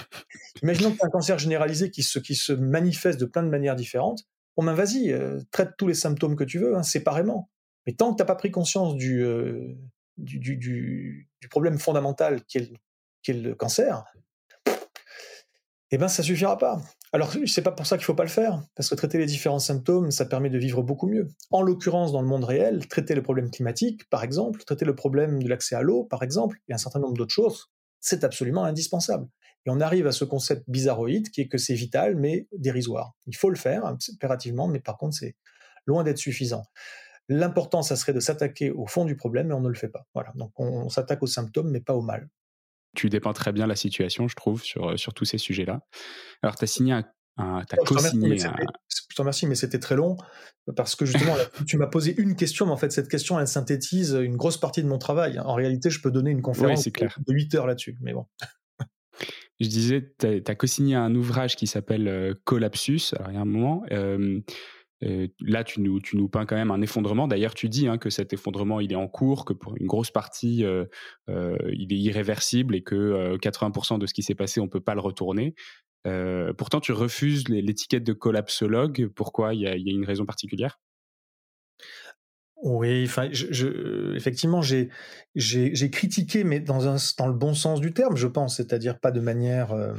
Imaginons 0.64 0.92
que 0.92 0.98
tu 0.98 1.04
as 1.04 1.08
un 1.08 1.12
cancer 1.12 1.38
généralisé 1.38 1.92
qui 1.92 2.04
se, 2.04 2.20
qui 2.20 2.36
se 2.36 2.54
manifeste 2.54 3.20
de 3.20 3.26
plein 3.26 3.44
de 3.44 3.50
manières 3.50 3.76
différentes. 3.76 4.24
Bon 4.58 4.64
ben 4.64 4.74
vas-y, 4.74 5.12
euh, 5.12 5.40
traite 5.52 5.72
tous 5.78 5.88
les 5.88 5.94
symptômes 5.94 6.36
que 6.36 6.44
tu 6.44 6.60
veux, 6.60 6.76
hein, 6.76 6.84
séparément. 6.84 7.50
Mais 7.86 7.94
tant 7.94 8.12
que 8.12 8.18
tu 8.18 8.22
n'as 8.22 8.26
pas 8.26 8.36
pris 8.36 8.52
conscience 8.52 8.96
du, 8.96 9.24
euh, 9.24 9.76
du, 10.18 10.40
du, 10.40 10.58
du, 10.58 11.50
problème 11.50 11.78
fondamental 11.78 12.44
qui 12.46 12.58
est, 12.58 12.62
le, 12.62 12.78
cancer, 13.58 14.04
eh 15.92 15.98
ben 15.98 16.08
ça 16.08 16.24
suffira 16.24 16.58
pas. 16.58 16.82
Alors 17.12 17.34
c'est 17.48 17.64
pas 17.64 17.72
pour 17.72 17.88
ça 17.88 17.98
qu'il 17.98 18.06
faut 18.06 18.14
pas 18.14 18.24
le 18.24 18.30
faire, 18.30 18.62
parce 18.76 18.90
que 18.90 18.96
traiter 18.96 19.18
les 19.18 19.26
différents 19.26 19.60
symptômes, 19.60 20.12
ça 20.12 20.26
permet 20.26 20.52
de 20.52 20.60
vivre 20.60 20.84
beaucoup 20.84 21.08
mieux. 21.08 21.28
En 21.50 21.64
l'occurrence, 21.64 22.12
dans 22.12 22.22
le 22.22 22.28
monde 22.28 22.44
réel, 22.44 22.88
traiter 22.88 23.16
le 23.16 23.24
problème 23.24 23.50
climatique, 23.50 24.08
par 24.10 24.24
exemple, 24.24 24.64
traiter 24.64 24.86
le 24.86 24.94
problème 24.96 25.42
de 25.42 25.50
l'accès 25.50 25.76
à 25.76 25.82
l'eau, 25.82 26.04
par 26.04 26.22
exemple, 26.22 26.60
et 26.68 26.74
un 26.74 26.78
certain 26.78 27.00
nombre 27.00 27.18
d'autres 27.18 27.34
choses, 27.34 27.72
c'est 28.00 28.24
absolument 28.24 28.64
indispensable. 28.64 29.28
Et 29.66 29.72
on 29.72 29.82
arrive 29.82 30.08
à 30.08 30.12
ce 30.12 30.24
concept 30.24 30.64
bizarroïde 30.70 31.32
qui 31.32 31.42
est 31.42 31.48
que 31.48 31.58
c'est 31.58 31.74
vital, 31.74 32.16
mais 32.16 32.48
dérisoire. 32.56 33.14
Il 33.26 33.36
faut 33.36 33.50
le 33.50 33.56
faire 33.56 33.84
impérativement, 33.86 34.68
mais 34.68 34.80
par 34.80 34.98
contre, 34.98 35.18
c'est 35.18 35.36
loin 35.86 36.04
d'être 36.04 36.18
suffisant. 36.18 36.64
L'important, 37.28 37.82
ça 37.82 37.96
serait 37.96 38.14
de 38.14 38.20
s'attaquer 38.20 38.72
au 38.72 38.88
fond 38.88 39.06
du 39.06 39.16
problème, 39.16 39.48
mais 39.48 39.54
on 39.54 39.62
ne 39.62 39.70
le 39.70 39.76
fait 39.76 39.90
pas. 39.90 40.06
Donc 40.36 40.52
on, 40.58 40.90
s'attaque 40.90 41.22
aux 41.24 41.28
symptômes, 41.28 41.70
mais 41.70 41.82
pas 41.82 41.94
au 41.94 42.02
mal. 42.02 42.30
Tu 42.96 43.10
dépeins 43.10 43.34
très 43.34 43.52
bien 43.52 43.68
la 43.68 43.76
situation, 43.76 44.28
je 44.28 44.36
trouve, 44.36 44.64
sur, 44.64 44.98
sur 44.98 45.14
tous 45.14 45.26
ces 45.26 45.38
sujets-là. 45.38 45.82
Alors, 46.42 46.56
tu 46.56 46.64
as 46.64 46.68
signé 46.68 46.94
un 46.94 47.04
T'as 47.38 47.78
co-signé. 47.86 48.38
Je 48.38 49.16
te 49.16 49.22
remercie, 49.22 49.48
mais 49.48 49.56
c'était 49.56 49.80
très 49.80 49.96
long 49.96 50.18
parce 50.76 50.96
que 50.96 51.06
justement, 51.06 51.36
tu 51.66 51.78
m'as 51.78 51.88
posé 51.88 52.14
une 52.18 52.36
question, 52.36 52.66
mais 52.66 52.72
en 52.72 52.78
fait, 52.78 52.92
cette 52.92 53.10
question, 53.10 53.40
elle 53.40 53.48
synthétise 53.48 54.14
une 54.14 54.36
grosse 54.36 54.58
partie 54.58 54.84
de 54.84 54.88
mon 54.88 54.98
travail. 54.98 55.40
En 55.40 55.54
réalité, 55.54 55.90
je 55.90 56.02
peux 56.02 56.12
donner 56.12 56.32
une 56.32 56.42
conférence 56.42 56.86
de 56.86 57.34
8 57.34 57.56
heures 57.56 57.68
là-dessus, 57.68 57.98
mais 58.02 58.14
bon. 58.14 58.26
Je 59.60 59.68
disais, 59.68 60.14
tu 60.18 60.44
as, 60.46 60.56
co-signé 60.56 60.96
un 60.96 61.14
ouvrage 61.16 61.58
qui 61.58 61.68
s'appelle 61.68 62.08
euh, 62.08 62.34
Collapsus. 62.46 63.14
Alors, 63.18 63.32
il 63.32 63.36
y 63.36 63.38
a 63.38 63.42
un 63.42 63.46
moment. 63.46 63.84
Euh, 63.92 64.18
euh, 64.18 64.42
là, 65.02 65.64
tu 65.64 65.82
nous, 65.82 66.30
peins 66.30 66.46
quand 66.46 66.56
même 66.56 66.72
un 66.72 66.82
effondrement. 66.82 67.28
D'ailleurs, 67.28 67.54
tu 67.54 67.70
dis 67.70 67.88
hein, 67.88 67.98
que 67.98 68.10
cet 68.10 68.34
effondrement, 68.34 68.80
il 68.80 68.92
est 68.92 68.98
en 68.98 69.08
cours, 69.08 69.46
que 69.46 69.54
pour 69.54 69.76
une 69.78 69.88
grosse 69.88 70.12
partie, 70.12 70.66
il 71.28 71.94
est 71.94 72.00
irréversible 72.00 72.76
et 72.76 72.82
que 72.82 73.38
80% 73.38 74.00
de 74.00 74.06
ce 74.06 74.14
qui 74.14 74.24
s'est 74.24 74.36
passé, 74.36 74.60
on 74.60 74.68
peut 74.68 74.82
pas 74.82 74.96
le 74.96 75.02
retourner. 75.02 75.56
Euh, 76.08 76.54
pourtant, 76.54 76.80
tu 76.80 76.92
refuses 76.92 77.48
l'étiquette 77.50 78.04
de 78.04 78.14
collapsologue. 78.14 79.08
Pourquoi? 79.16 79.54
Il 79.54 79.62
y, 79.62 79.68
a 79.68 79.76
une 79.76 80.06
raison 80.06 80.26
particulière? 80.26 80.80
Oui, 82.62 83.06
enfin, 83.06 83.30
effectivement, 84.16 84.62
j'ai, 84.62 84.90
critiqué, 85.92 86.44
mais 86.44 86.60
dans, 86.60 86.80
le 86.80 87.34
bon 87.34 87.54
sens 87.54 87.80
du 87.80 87.94
terme, 87.94 88.18
je 88.18 88.28
pense, 88.28 88.58
c'est-à-dire 88.58 89.00
pas 89.00 89.12
de 89.12 89.22
manière, 89.22 89.72
euh, 89.72 89.94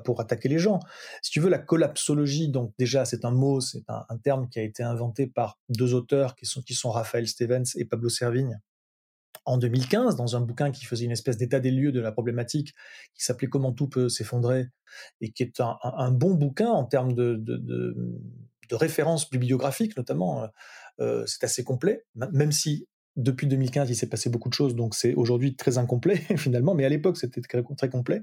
pour 0.00 0.20
attaquer 0.20 0.48
les 0.48 0.58
gens. 0.58 0.80
Si 1.22 1.30
tu 1.30 1.40
veux, 1.40 1.48
la 1.48 1.58
collapsologie, 1.58 2.48
donc 2.48 2.72
déjà, 2.78 3.04
c'est 3.04 3.24
un 3.24 3.30
mot, 3.30 3.60
c'est 3.60 3.84
un, 3.88 4.18
terme 4.18 4.48
qui 4.48 4.58
a 4.58 4.62
été 4.62 4.82
inventé 4.82 5.26
par 5.26 5.58
deux 5.68 5.94
auteurs 5.94 6.34
qui 6.34 6.46
sont, 6.46 6.62
qui 6.62 6.74
sont 6.74 6.90
Raphaël 6.90 7.28
Stevens 7.28 7.64
et 7.76 7.84
Pablo 7.84 8.08
Servigne, 8.08 8.60
en 9.44 9.58
2015 9.58 10.16
dans 10.16 10.36
un 10.36 10.40
bouquin 10.40 10.70
qui 10.70 10.84
faisait 10.84 11.04
une 11.04 11.12
espèce 11.12 11.36
d'état 11.36 11.60
des 11.60 11.70
lieux 11.70 11.92
de 11.92 12.00
la 12.00 12.12
problématique 12.12 12.74
qui 13.14 13.24
s'appelait 13.24 13.48
Comment 13.48 13.72
tout 13.72 13.88
peut 13.88 14.08
s'effondrer 14.08 14.68
et 15.20 15.30
qui 15.30 15.42
est 15.42 15.60
un, 15.60 16.10
bon 16.10 16.34
bouquin 16.34 16.68
en 16.68 16.84
termes 16.84 17.14
de, 17.14 17.36
de, 17.36 17.56
de, 17.56 18.74
références 18.74 19.30
bibliographiques 19.30 19.96
notamment. 19.96 20.42
Euh, 20.42 20.46
euh, 21.00 21.26
c'est 21.26 21.44
assez 21.44 21.62
complet, 21.62 22.04
même 22.32 22.52
si 22.52 22.88
depuis 23.16 23.46
2015 23.46 23.90
il 23.90 23.96
s'est 23.96 24.08
passé 24.08 24.30
beaucoup 24.30 24.48
de 24.48 24.54
choses, 24.54 24.74
donc 24.74 24.94
c'est 24.94 25.14
aujourd'hui 25.14 25.56
très 25.56 25.78
incomplet 25.78 26.16
finalement, 26.36 26.74
mais 26.74 26.84
à 26.84 26.88
l'époque 26.88 27.16
c'était 27.16 27.40
très, 27.40 27.88
complet. 27.88 28.22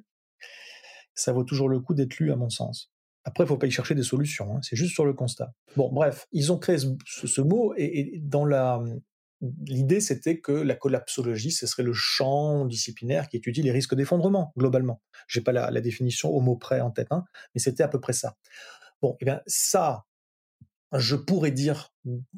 Ça 1.15 1.32
vaut 1.34 1.43
toujours 1.43 1.69
le 1.69 1.80
coup 1.80 1.93
d'être 1.93 2.17
lu 2.17 2.32
à 2.32 2.36
mon 2.36 2.49
sens. 2.49 2.91
Après, 3.26 3.45
il 3.45 3.47
faut 3.47 3.58
pas 3.58 3.67
y 3.67 3.71
chercher 3.71 3.95
des 3.95 4.04
solutions, 4.04 4.56
hein, 4.56 4.60
c'est 4.62 4.76
juste 4.76 4.93
sur 4.93 5.06
le 5.06 5.13
constat. 5.13 5.54
Bon, 5.78 5.89
bref, 5.91 6.28
ils 6.34 6.52
ont 6.52 6.58
créé 6.58 6.78
ce, 6.78 7.41
mot 7.41 7.73
et, 7.78 8.19
dans 8.21 8.43
la 8.43 8.84
l'idée, 9.65 9.99
c'était 9.99 10.39
que 10.39 10.52
la 10.52 10.76
collapsologie, 10.76 11.52
ce 11.52 11.67
serait 11.67 11.84
le 11.84 11.93
champ 11.93 12.65
disciplinaire 12.65 13.28
qui 13.28 13.38
étudie 13.38 13.62
les 13.62 13.71
risques 13.71 13.95
d'effondrement, 13.95 14.54
globalement. 14.58 15.02
J'ai 15.28 15.41
pas 15.41 15.52
la, 15.52 15.82
définition 15.82 16.30
au 16.30 16.39
mot 16.39 16.56
près 16.56 16.80
en 16.80 16.91
tête, 16.91 17.10
hein, 17.12 17.23
mais 17.54 17.60
c'était 17.60 17.84
à 17.84 17.88
peu 17.88 17.99
près 17.99 18.13
ça. 18.13 18.38
Bon, 19.02 19.17
eh 19.19 19.26
bien, 19.26 19.41
ça, 19.45 20.06
je 20.93 21.15
pourrais 21.15 21.52
dire, 21.52 21.93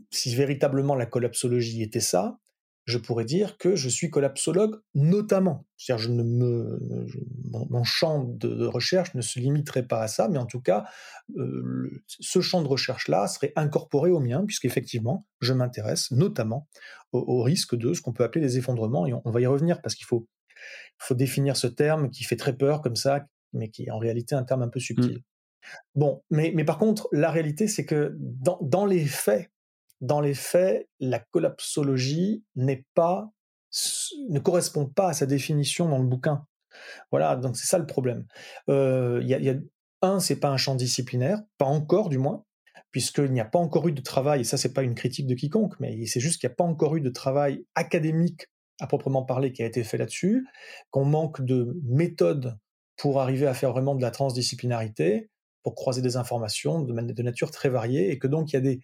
si 0.10 0.34
véritablement 0.34 0.96
la 0.96 1.06
collapsologie 1.06 1.84
était 1.84 2.00
ça, 2.00 2.40
je 2.86 3.00
pourrais 3.00 3.26
dire 3.26 3.58
que 3.58 3.76
je 3.76 3.90
suis 3.90 4.10
collapsologue 4.10 4.80
notamment. 4.94 5.66
C'est-à-dire, 5.76 6.04
je 6.06 6.12
ne 6.12 6.24
me, 6.24 6.80
mon, 7.52 7.84
champ 7.84 8.24
de, 8.24 8.66
recherche 8.66 9.16
ne 9.16 9.22
se 9.22 9.40
limiterait 9.40 9.88
pas 9.88 10.02
à 10.02 10.08
ça, 10.08 10.28
mais 10.30 10.38
en 10.38 10.46
tout 10.46 10.62
cas, 10.62 10.86
euh, 11.36 11.90
ce 12.08 12.42
champ 12.42 12.62
de 12.62 12.68
recherche-là 12.68 13.28
serait 13.28 13.54
incorporé 13.56 14.12
au 14.12 14.20
mien, 14.20 14.46
puisqu'effectivement, 14.46 15.26
je 15.42 15.54
m'intéresse 15.54 16.12
notamment 16.12 16.68
au, 17.12 17.42
risque 17.42 17.76
de 17.76 17.94
ce 17.94 18.02
qu'on 18.02 18.14
peut 18.14 18.24
appeler 18.24 18.46
des 18.46 18.58
effondrements, 18.58 19.08
et 19.08 19.14
on, 19.14 19.32
va 19.32 19.42
y 19.42 19.48
revenir 19.48 19.82
parce 19.82 19.96
qu'il 19.96 20.06
faut, 20.06 20.28
faut 21.00 21.16
définir 21.16 21.58
ce 21.58 21.68
terme 21.68 22.12
qui 22.12 22.24
fait 22.24 22.36
très 22.36 22.56
peur 22.56 22.82
comme 22.82 22.96
ça, 22.96 23.26
mais 23.54 23.70
qui 23.70 23.86
est 23.86 23.92
en 23.92 24.00
réalité 24.00 24.36
un 24.36 24.44
terme 24.44 24.62
un 24.62 24.70
peu 24.70 24.80
subtil. 24.80 25.18
Mmh. 25.18 25.22
Bon, 25.96 26.24
mais, 26.30 26.52
mais 26.54 26.64
par 26.64 26.78
contre, 26.78 27.08
la 27.12 27.32
réalité, 27.32 27.68
c'est 27.68 27.86
que 27.86 28.16
dans 28.62 28.86
les 28.86 29.06
faits, 29.06 29.50
dans 30.06 30.22
les 30.22 30.34
faits, 30.34 30.88
la 31.00 31.20
collapsologie 31.20 32.44
ne 32.56 34.40
correspond 34.40 34.86
pas 34.86 35.10
à 35.10 35.14
sa 35.14 35.26
définition 35.26 35.90
dans 35.90 35.98
le 35.98 36.08
bouquin. 36.08 36.46
Voilà, 37.12 37.36
donc 37.36 37.58
c'est 37.58 37.68
ça 37.68 37.78
le 37.78 37.86
problème. 37.86 38.26
Euh, 38.70 39.22
y 39.24 39.50
a 39.50 39.56
un, 40.02 40.20
c'est 40.20 40.40
pas 40.40 40.50
un 40.50 40.58
champ 40.58 40.76
disciplinaire, 40.76 41.42
pas 41.58 41.66
encore 41.66 42.10
du 42.10 42.18
moins, 42.18 42.44
puisqu'il 42.92 43.32
n'y 43.32 43.42
a 43.42 43.46
pas 43.46 43.60
encore 43.60 43.88
eu 43.88 43.92
de 43.92 44.02
travail, 44.02 44.42
et 44.42 44.44
ça 44.44 44.58
c'est 44.58 44.74
pas 44.74 44.84
une 44.84 44.96
critique 44.96 45.28
de 45.28 45.36
quiconque, 45.36 45.80
mais 45.80 46.06
c'est 46.06 46.20
juste 46.20 46.40
qu'il 46.40 46.48
n'y 46.48 46.54
a 46.54 46.56
pas 46.56 46.64
encore 46.64 46.96
eu 46.96 47.02
de 47.02 47.10
travail 47.10 47.66
académique 47.76 48.48
à 48.80 48.88
proprement 48.88 49.24
parler 49.24 49.52
qui 49.52 49.64
a 49.64 49.66
été 49.66 49.84
fait 49.84 49.98
là-dessus, 49.98 50.46
qu'on 50.92 51.06
manque 51.06 51.42
de 51.42 51.80
méthodes 51.84 52.58
pour 52.98 53.22
arriver 53.22 53.48
à 53.48 53.54
faire 53.54 53.72
vraiment 53.72 53.96
de 53.96 54.02
la 54.02 54.12
transdisciplinarité, 54.12 55.30
pour 55.64 55.76
croiser 55.76 56.02
des 56.02 56.18
informations 56.18 56.82
de, 56.82 56.94
de 56.94 57.24
nature 57.24 57.52
très 57.52 57.70
variée, 57.70 58.12
et 58.12 58.20
que 58.20 58.28
donc 58.28 58.52
il 58.52 58.56
y 58.56 58.58
a 58.58 58.62
des, 58.62 58.80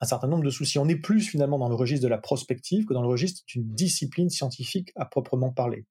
un 0.00 0.06
certain 0.06 0.28
nombre 0.28 0.44
de 0.44 0.50
soucis. 0.50 0.78
On 0.78 0.88
est 0.88 0.96
plus 0.96 1.20
finalement 1.20 1.58
dans 1.58 1.68
le 1.68 1.74
registre 1.74 2.02
de 2.02 2.08
la 2.08 2.18
prospective 2.18 2.86
que 2.86 2.94
dans 2.94 3.02
le 3.02 3.08
registre 3.08 3.42
d'une 3.46 3.66
discipline 3.74 4.30
scientifique 4.30 4.92
à 4.96 5.04
proprement 5.04 5.52
parler. 5.52 5.86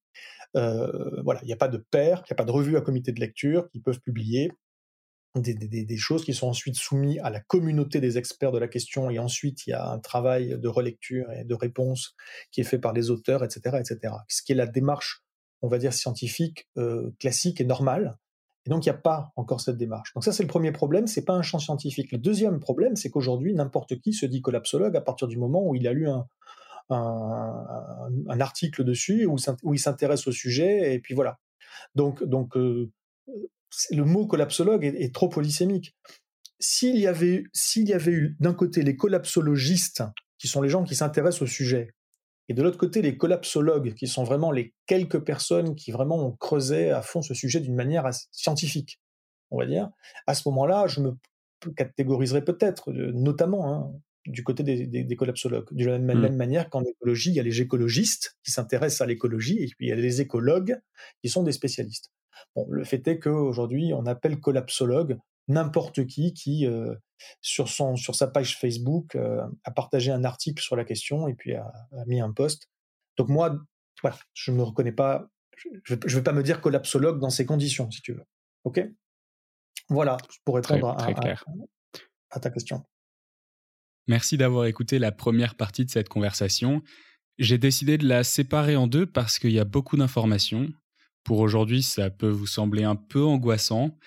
Euh, 0.55 1.21
voilà, 1.23 1.39
il 1.43 1.47
n'y 1.47 1.53
a 1.53 1.57
pas 1.57 1.67
de 1.67 1.77
pairs, 1.77 2.23
il 2.25 2.31
n'y 2.31 2.33
a 2.33 2.35
pas 2.35 2.45
de 2.45 2.51
revues 2.51 2.77
à 2.77 2.81
comité 2.81 3.11
de 3.11 3.19
lecture 3.19 3.69
qui 3.69 3.79
peuvent 3.79 3.99
publier 3.99 4.51
des, 5.35 5.97
choses 5.97 6.25
qui 6.25 6.33
sont 6.33 6.47
ensuite 6.47 6.75
soumises 6.75 7.19
à 7.23 7.29
la 7.29 7.39
communauté 7.39 8.01
des 8.01 8.17
experts 8.17 8.51
de 8.51 8.57
la 8.57 8.67
question, 8.67 9.11
et 9.11 9.19
ensuite 9.19 9.67
il 9.67 9.71
y 9.71 9.73
a 9.73 9.87
un 9.87 9.99
travail 9.99 10.57
de 10.59 10.67
relecture 10.67 11.31
et 11.31 11.43
de 11.43 11.53
réponse 11.53 12.15
qui 12.51 12.61
est 12.61 12.65
fait 12.65 12.79
par 12.79 12.93
les 12.93 13.11
auteurs, 13.11 13.43
etc., 13.43 13.77
etc. 13.79 14.15
Ce 14.27 14.41
qui 14.41 14.53
est 14.53 14.55
la 14.55 14.65
démarche, 14.65 15.23
on 15.61 15.67
va 15.67 15.77
dire 15.77 15.93
scientifique 15.93 16.67
euh, 16.77 17.11
classique 17.19 17.61
et 17.61 17.65
normale, 17.65 18.17
et 18.65 18.69
donc, 18.69 18.85
il 18.85 18.89
n'y 18.89 18.95
a 18.95 18.99
pas 18.99 19.31
encore 19.35 19.61
cette 19.61 19.77
démarche. 19.77 20.13
Donc 20.13 20.23
ça, 20.23 20.31
c'est 20.31 20.43
le 20.43 20.49
premier 20.49 20.71
problème, 20.71 21.07
c'est 21.07 21.23
pas 21.23 21.33
un 21.33 21.41
champ 21.41 21.59
scientifique. 21.59 22.11
Le 22.11 22.17
deuxième 22.17 22.59
problème, 22.59 22.95
c'est 22.95 23.09
qu'aujourd'hui, 23.09 23.53
n'importe 23.53 23.99
qui 23.99 24.13
se 24.13 24.25
dit 24.25 24.41
collapsologue 24.41 24.95
à 24.95 25.01
partir 25.01 25.27
du 25.27 25.37
moment 25.37 25.65
où 25.65 25.75
il 25.75 25.87
a 25.87 25.93
lu 25.93 26.09
un, 26.09 26.25
un, 26.89 28.39
article 28.39 28.83
dessus, 28.83 29.25
où, 29.25 29.37
où 29.63 29.73
il 29.73 29.79
s'intéresse 29.79 30.27
au 30.27 30.31
sujet, 30.31 30.93
et 30.93 30.99
puis 30.99 31.13
voilà. 31.13 31.39
Donc, 31.95 32.23
donc 32.23 32.57
euh, 32.57 32.91
le 33.91 34.03
mot 34.03 34.27
collapsologue 34.27 34.83
est, 34.83 35.13
trop 35.13 35.29
polysémique. 35.29 35.95
S'il 36.59 36.97
y 36.97 37.07
avait, 37.07 37.43
s'il 37.53 37.87
y 37.87 37.93
avait 37.93 38.11
eu 38.11 38.35
d'un 38.39 38.53
côté 38.53 38.81
les 38.81 38.95
collapsologistes, 38.95 40.03
qui 40.37 40.47
sont 40.47 40.61
les 40.61 40.69
gens 40.69 40.83
qui 40.83 40.95
s'intéressent 40.95 41.43
au 41.43 41.47
sujet, 41.47 41.93
et 42.49 42.55
de 42.55 42.63
l'autre 42.63 42.79
côté, 42.79 43.03
les 43.03 43.15
collapsologues, 43.15 43.93
qui 43.93 44.07
sont 44.07 44.23
vraiment 44.23 44.51
les 44.51 44.73
quelques 44.87 45.19
personnes 45.19 45.75
qui 45.75 45.91
vraiment 45.91 46.17
ont 46.17 46.31
creusé 46.31 46.89
à 46.89 47.03
fond 47.03 47.21
ce 47.21 47.35
sujet 47.35 47.59
d'une 47.59 47.75
manière 47.75 48.09
scientifique, 48.31 48.99
on 49.51 49.59
va 49.59 49.67
dire. 49.67 49.91
À 50.25 50.33
ce 50.33 50.49
moment-là, 50.49 50.87
je 50.87 50.99
me 50.99 51.15
catégoriserais 51.77 52.43
peut-être, 52.43 52.89
euh, 52.91 53.11
notamment 53.13 53.71
hein, 53.71 53.91
du 54.25 54.43
côté 54.43 54.63
des, 54.63 55.15
collapsologues. 55.15 55.67
De 55.71 55.85
la 55.85 55.99
même, 55.99 56.27
mmh. 56.27 56.35
manière 56.35 56.69
qu'en 56.71 56.83
écologie, 56.83 57.29
il 57.29 57.35
y 57.35 57.39
a 57.39 57.43
les 57.43 57.61
écologistes 57.61 58.35
qui 58.43 58.51
s'intéressent 58.51 59.01
à 59.01 59.05
l'écologie, 59.05 59.61
et 59.61 59.67
puis 59.67 59.85
il 59.85 59.89
y 59.89 59.91
a 59.91 59.95
les 59.95 60.19
écologues 60.19 60.79
qui 61.21 61.29
sont 61.29 61.43
des 61.43 61.51
spécialistes. 61.51 62.11
Bon, 62.55 62.65
le 62.71 62.83
fait 62.83 63.07
est 63.07 63.19
qu'aujourd'hui, 63.19 63.91
on 63.93 64.07
appelle 64.07 64.39
collapsologue 64.39 65.19
n'importe 65.49 66.05
qui 66.05 66.33
qui, 66.33 66.65
euh, 66.65 66.95
sur, 67.41 67.67
son, 67.67 67.95
sur 67.95 68.15
sa 68.15 68.27
page 68.27 68.57
Facebook, 68.57 69.15
euh, 69.15 69.41
a 69.65 69.71
partagé 69.71 70.11
un 70.11 70.23
article 70.23 70.63
sur 70.63 70.75
la 70.75 70.85
question 70.85 71.27
et 71.27 71.33
puis 71.33 71.55
a, 71.55 71.71
mis 72.07 72.21
un 72.21 72.31
post. 72.31 72.69
Donc 73.17 73.27
moi, 73.27 73.59
voilà, 74.01 74.17
je 74.33 74.51
ne 74.51 74.57
me 74.57 74.63
reconnais 74.63 74.93
pas, 74.93 75.27
je 75.83 75.95
ne 75.95 76.09
vais 76.09 76.23
pas 76.23 76.31
me 76.31 76.43
dire 76.43 76.61
collapsologue 76.61 77.19
dans 77.19 77.29
ces 77.29 77.45
conditions, 77.45 77.91
si 77.91 78.01
tu 78.01 78.13
veux. 78.13 78.23
OK? 78.63 78.81
Voilà, 79.89 80.17
pour 80.45 80.55
répondre 80.55 80.89
à, 80.89 81.07
à 82.31 82.39
ta 82.39 82.49
question. 82.51 82.85
Merci 84.07 84.37
d'avoir 84.37 84.65
écouté 84.65 84.99
la 84.99 85.11
première 85.11 85.55
partie 85.55 85.85
de 85.85 85.89
cette 85.89 86.09
conversation. 86.09 86.81
J'ai 87.37 87.57
décidé 87.57 87.97
de 87.97 88.07
la 88.07 88.23
séparer 88.23 88.75
en 88.75 88.87
deux 88.87 89.05
parce 89.05 89.39
qu'il 89.39 89.51
y 89.51 89.59
a 89.59 89.65
beaucoup 89.65 89.97
d'informations. 89.97 90.69
Pour 91.23 91.39
aujourd'hui, 91.39 91.83
ça 91.83 92.09
peut 92.09 92.29
vous 92.29 92.47
sembler 92.47 92.83
un 92.83 92.95
peu 92.95 93.23
angoissant. 93.23 93.97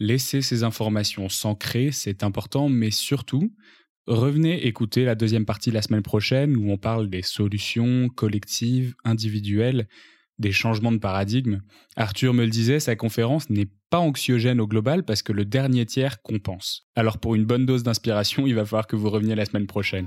Laissez 0.00 0.40
ces 0.40 0.64
informations 0.64 1.28
s'ancrer, 1.28 1.92
c'est 1.92 2.22
important, 2.22 2.70
mais 2.70 2.90
surtout, 2.90 3.52
revenez 4.06 4.66
écouter 4.66 5.04
la 5.04 5.14
deuxième 5.14 5.44
partie 5.44 5.70
la 5.70 5.82
semaine 5.82 6.02
prochaine 6.02 6.56
où 6.56 6.70
on 6.70 6.78
parle 6.78 7.10
des 7.10 7.20
solutions 7.20 8.08
collectives, 8.08 8.94
individuelles, 9.04 9.88
des 10.38 10.52
changements 10.52 10.90
de 10.90 10.96
paradigme. 10.96 11.60
Arthur 11.96 12.32
me 12.32 12.44
le 12.44 12.50
disait, 12.50 12.80
sa 12.80 12.96
conférence 12.96 13.50
n'est 13.50 13.68
pas 13.90 13.98
anxiogène 13.98 14.58
au 14.58 14.66
global 14.66 15.04
parce 15.04 15.22
que 15.22 15.32
le 15.32 15.44
dernier 15.44 15.84
tiers 15.84 16.22
compense. 16.22 16.88
Alors 16.96 17.18
pour 17.18 17.34
une 17.34 17.44
bonne 17.44 17.66
dose 17.66 17.82
d'inspiration, 17.82 18.46
il 18.46 18.54
va 18.54 18.64
falloir 18.64 18.86
que 18.86 18.96
vous 18.96 19.10
reveniez 19.10 19.34
la 19.34 19.44
semaine 19.44 19.66
prochaine. 19.66 20.06